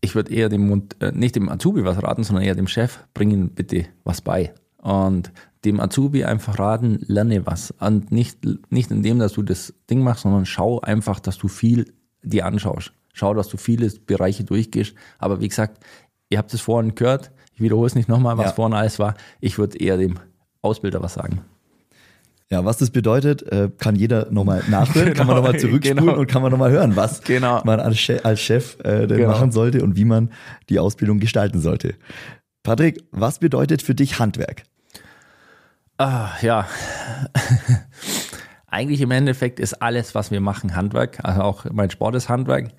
ich 0.00 0.14
würde 0.14 0.32
eher 0.32 0.48
dem, 0.48 0.88
äh, 1.00 1.12
nicht 1.12 1.34
dem 1.34 1.48
Azubi 1.48 1.84
was 1.84 2.02
raten, 2.02 2.24
sondern 2.24 2.44
eher 2.44 2.54
dem 2.54 2.68
Chef, 2.68 2.98
bringen 3.14 3.50
bitte 3.50 3.86
was 4.04 4.20
bei. 4.20 4.52
Und 4.76 5.32
dem 5.64 5.80
Azubi 5.80 6.24
einfach 6.24 6.58
raten, 6.58 6.98
lerne 7.06 7.46
was. 7.46 7.72
Und 7.80 8.12
nicht, 8.12 8.38
nicht 8.70 8.90
indem, 8.90 9.18
dass 9.18 9.32
du 9.32 9.42
das 9.42 9.74
Ding 9.90 10.02
machst, 10.02 10.22
sondern 10.22 10.46
schau 10.46 10.80
einfach, 10.80 11.20
dass 11.20 11.38
du 11.38 11.48
viel 11.48 11.92
dir 12.22 12.46
anschaust. 12.46 12.92
Schau, 13.12 13.34
dass 13.34 13.48
du 13.48 13.56
viele 13.56 13.88
Bereiche 14.06 14.44
durchgehst. 14.44 14.94
Aber 15.18 15.40
wie 15.40 15.48
gesagt, 15.48 15.82
ihr 16.28 16.38
habt 16.38 16.52
es 16.52 16.60
vorhin 16.60 16.94
gehört, 16.94 17.30
ich 17.54 17.60
wiederhole 17.60 17.86
es 17.86 17.94
nicht 17.94 18.08
nochmal, 18.08 18.36
was 18.36 18.46
ja. 18.46 18.52
vorhin 18.52 18.74
alles 18.74 18.98
war. 18.98 19.14
Ich 19.40 19.58
würde 19.58 19.78
eher 19.78 19.96
dem 19.96 20.18
Ausbilder 20.62 21.02
was 21.02 21.14
sagen. 21.14 21.42
Ja, 22.50 22.64
was 22.64 22.76
das 22.76 22.90
bedeutet, 22.90 23.42
äh, 23.50 23.70
kann 23.78 23.96
jeder 23.96 24.30
nochmal 24.30 24.62
nachhören, 24.68 25.06
genau, 25.06 25.16
kann 25.16 25.26
man 25.26 25.36
nochmal 25.36 25.58
zurückspulen 25.58 26.06
genau. 26.06 26.18
und 26.18 26.26
kann 26.26 26.42
man 26.42 26.50
nochmal 26.50 26.70
hören, 26.70 26.94
was 26.94 27.22
genau. 27.22 27.62
man 27.64 27.80
als 27.80 27.98
Chef, 27.98 28.24
als 28.24 28.40
Chef 28.40 28.78
äh, 28.80 29.06
denn 29.06 29.18
genau. 29.18 29.30
machen 29.30 29.50
sollte 29.50 29.82
und 29.82 29.96
wie 29.96 30.04
man 30.04 30.30
die 30.68 30.78
Ausbildung 30.78 31.20
gestalten 31.20 31.60
sollte. 31.60 31.94
Patrick, 32.62 33.02
was 33.12 33.38
bedeutet 33.38 33.82
für 33.82 33.94
dich 33.94 34.18
Handwerk? 34.18 34.64
Ah, 35.98 36.30
ja. 36.42 36.66
Eigentlich 38.66 39.00
im 39.00 39.12
Endeffekt 39.12 39.60
ist 39.60 39.74
alles, 39.74 40.14
was 40.14 40.30
wir 40.30 40.40
machen, 40.40 40.74
Handwerk. 40.74 41.18
Also 41.22 41.42
auch 41.42 41.64
mein 41.72 41.90
Sport 41.90 42.16
ist 42.16 42.28
Handwerk. 42.28 42.70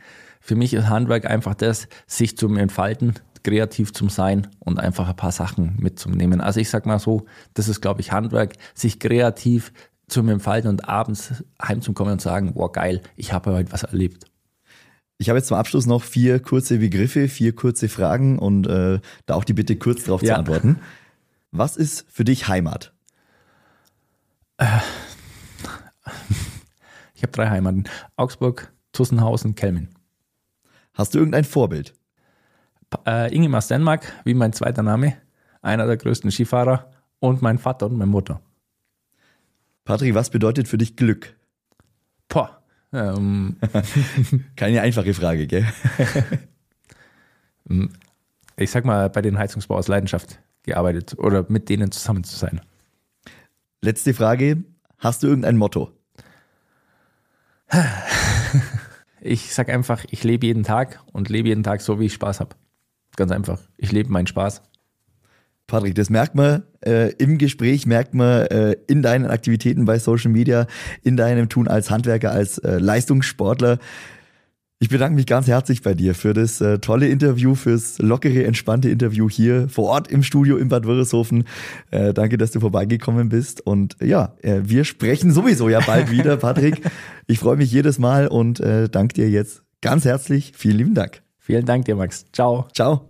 Für 0.42 0.56
mich 0.56 0.74
ist 0.74 0.90
Handwerk 0.90 1.26
einfach 1.26 1.56
das, 1.56 1.88
sich 2.08 2.38
zum 2.38 2.58
Entfalten, 2.58 3.14
kreativ 3.44 3.94
zum 3.94 4.10
Sein 4.10 4.48
und 4.60 4.80
einfach 4.80 5.08
ein 5.08 5.16
paar 5.16 5.32
Sachen 5.32 5.78
mitzunehmen. 5.80 6.42
Also 6.42 6.60
ich 6.60 6.70
sag 6.70 6.86
mal 6.86 7.00
so, 7.00 7.26
das 7.54 7.70
ist, 7.70 7.82
glaube 7.82 8.02
ich, 8.02 8.12
Handwerk, 8.12 8.56
sich 8.74 9.00
kreativ 9.00 9.72
zum 10.08 10.28
Entfalten 10.30 10.70
und 10.70 10.90
abends 10.90 11.44
heimzukommen 11.62 12.14
und 12.14 12.22
sagen, 12.22 12.54
boah, 12.54 12.72
geil, 12.72 13.02
ich 13.16 13.32
habe 13.32 13.54
heute 13.54 13.72
was 13.72 13.84
erlebt. 13.84 14.26
Ich 15.18 15.30
habe 15.30 15.40
jetzt 15.40 15.48
zum 15.48 15.58
Abschluss 15.58 15.86
noch 15.86 16.04
vier 16.04 16.40
kurze 16.40 16.80
Begriffe, 16.80 17.30
vier 17.30 17.56
kurze 17.56 17.88
Fragen 17.88 18.38
und 18.38 18.68
äh, 18.68 19.00
da 19.26 19.36
auch 19.36 19.46
die 19.46 19.54
Bitte 19.54 19.78
kurz 19.78 20.04
darauf 20.04 20.22
ja. 20.22 20.34
zu 20.34 20.40
antworten. 20.40 20.80
Was 21.52 21.78
ist 21.78 22.06
für 22.12 22.26
dich 22.26 22.50
Heimat? 22.50 22.95
Äh, 24.58 24.80
ich 27.14 27.24
habe 27.24 27.32
drei 27.32 27.50
Heimaten. 27.50 27.86
Augsburg, 28.16 28.72
Tussenhausen, 28.92 29.56
Kelmin. 29.56 29.90
Hast 30.94 31.14
du 31.14 31.20
irgendein 31.20 31.44
Vorbild? 31.44 31.94
Äh, 33.06 33.34
Ingemar 33.36 33.62
Stenmark, 33.62 34.12
wie 34.24 34.34
mein 34.34 34.54
zweiter 34.54 34.84
Name, 34.84 35.18
einer 35.62 35.86
der 35.86 35.98
größten 35.98 36.32
Skifahrer 36.32 36.92
und 37.20 37.42
mein 37.42 37.58
Vater 37.58 37.88
und 37.88 37.98
meine 37.98 38.12
Mutter. 38.12 38.42
Patrick, 39.84 40.16
was 40.16 40.30
bedeutet 40.30 40.68
für 40.68 40.78
dich 40.78 40.96
Glück? 40.96 41.36
Boah. 42.28 42.62
Ähm. 42.94 43.58
Keine 44.56 44.82
einfache 44.82 45.14
Frage, 45.14 45.48
gell? 45.48 45.66
ich 48.58 48.72
sag 48.72 48.86
mal, 48.86 49.10
bei 49.10 49.22
den 49.22 49.38
Heizungsbau 49.38 49.76
aus 49.76 49.88
Leidenschaft 49.88 50.40
gearbeitet 50.64 51.18
oder 51.18 51.46
mit 51.50 51.70
denen 51.70 51.92
zusammen 51.92 52.24
zu 52.24 52.36
sein. 52.36 52.62
Letzte 53.86 54.16
Frage. 54.16 54.64
Hast 54.98 55.22
du 55.22 55.28
irgendein 55.28 55.58
Motto? 55.58 55.92
Ich 59.22 59.54
sag 59.54 59.70
einfach, 59.70 60.06
ich 60.10 60.24
lebe 60.24 60.48
jeden 60.48 60.64
Tag 60.64 61.04
und 61.14 61.30
lebe 61.30 61.50
jeden 61.50 61.62
Tag 61.62 61.82
so, 61.82 62.00
wie 62.00 62.06
ich 62.06 62.14
Spaß 62.14 62.40
habe. 62.40 62.56
Ganz 63.16 63.32
einfach. 63.32 63.62
Ich 63.78 63.92
lebe 63.92 64.12
meinen 64.12 64.26
Spaß. 64.26 64.64
Patrick, 65.68 65.94
das 65.94 66.10
merkt 66.10 66.34
man 66.34 66.64
äh, 66.84 67.12
im 67.20 67.38
Gespräch, 67.38 67.86
merkt 67.86 68.16
man 68.16 68.48
äh, 68.48 68.76
in 68.88 69.04
deinen 69.04 69.28
Aktivitäten 69.28 69.86
bei 69.86 70.00
Social 70.00 70.32
Media, 70.32 70.66
in 71.04 71.16
deinem 71.16 71.48
Tun 71.48 71.68
als 71.68 71.92
Handwerker, 71.92 72.32
als 72.32 72.58
äh, 72.58 72.80
Leistungssportler. 72.80 73.78
Ich 74.78 74.90
bedanke 74.90 75.16
mich 75.16 75.26
ganz 75.26 75.48
herzlich 75.48 75.82
bei 75.82 75.94
dir 75.94 76.14
für 76.14 76.34
das 76.34 76.60
äh, 76.60 76.80
tolle 76.80 77.08
Interview, 77.08 77.56
fürs 77.56 77.98
lockere, 78.00 78.44
entspannte 78.44 78.90
Interview 78.90 79.30
hier 79.30 79.70
vor 79.70 79.86
Ort 79.86 80.10
im 80.10 80.22
Studio 80.22 80.58
in 80.58 80.68
Bad 80.68 80.86
Wörishofen. 80.86 81.46
Äh, 81.92 82.14
danke, 82.14 82.38
dass 82.38 82.52
du 82.52 82.60
vorbeigekommen 82.60 83.30
bist. 83.30 83.66
Und 83.66 83.96
ja, 84.02 84.36
äh, 84.42 84.60
wir 84.66 84.84
sprechen 84.84 85.32
sowieso 85.32 85.70
ja 85.70 85.80
bald 85.80 86.12
wieder, 86.12 86.36
Patrick. 86.38 86.82
Ich 87.26 87.40
freue 87.40 87.56
mich 87.56 87.72
jedes 87.72 88.00
Mal 88.00 88.28
und 88.28 88.60
äh, 88.60 88.90
danke 88.90 89.14
dir 89.14 89.30
jetzt 89.30 89.64
ganz 89.80 90.04
herzlich. 90.04 90.52
Vielen 90.58 90.78
lieben 90.78 90.94
Dank. 90.94 91.22
Vielen 91.40 91.66
Dank 91.66 91.86
dir, 91.86 91.96
Max. 91.96 92.26
Ciao. 92.34 92.68
Ciao. 92.74 93.08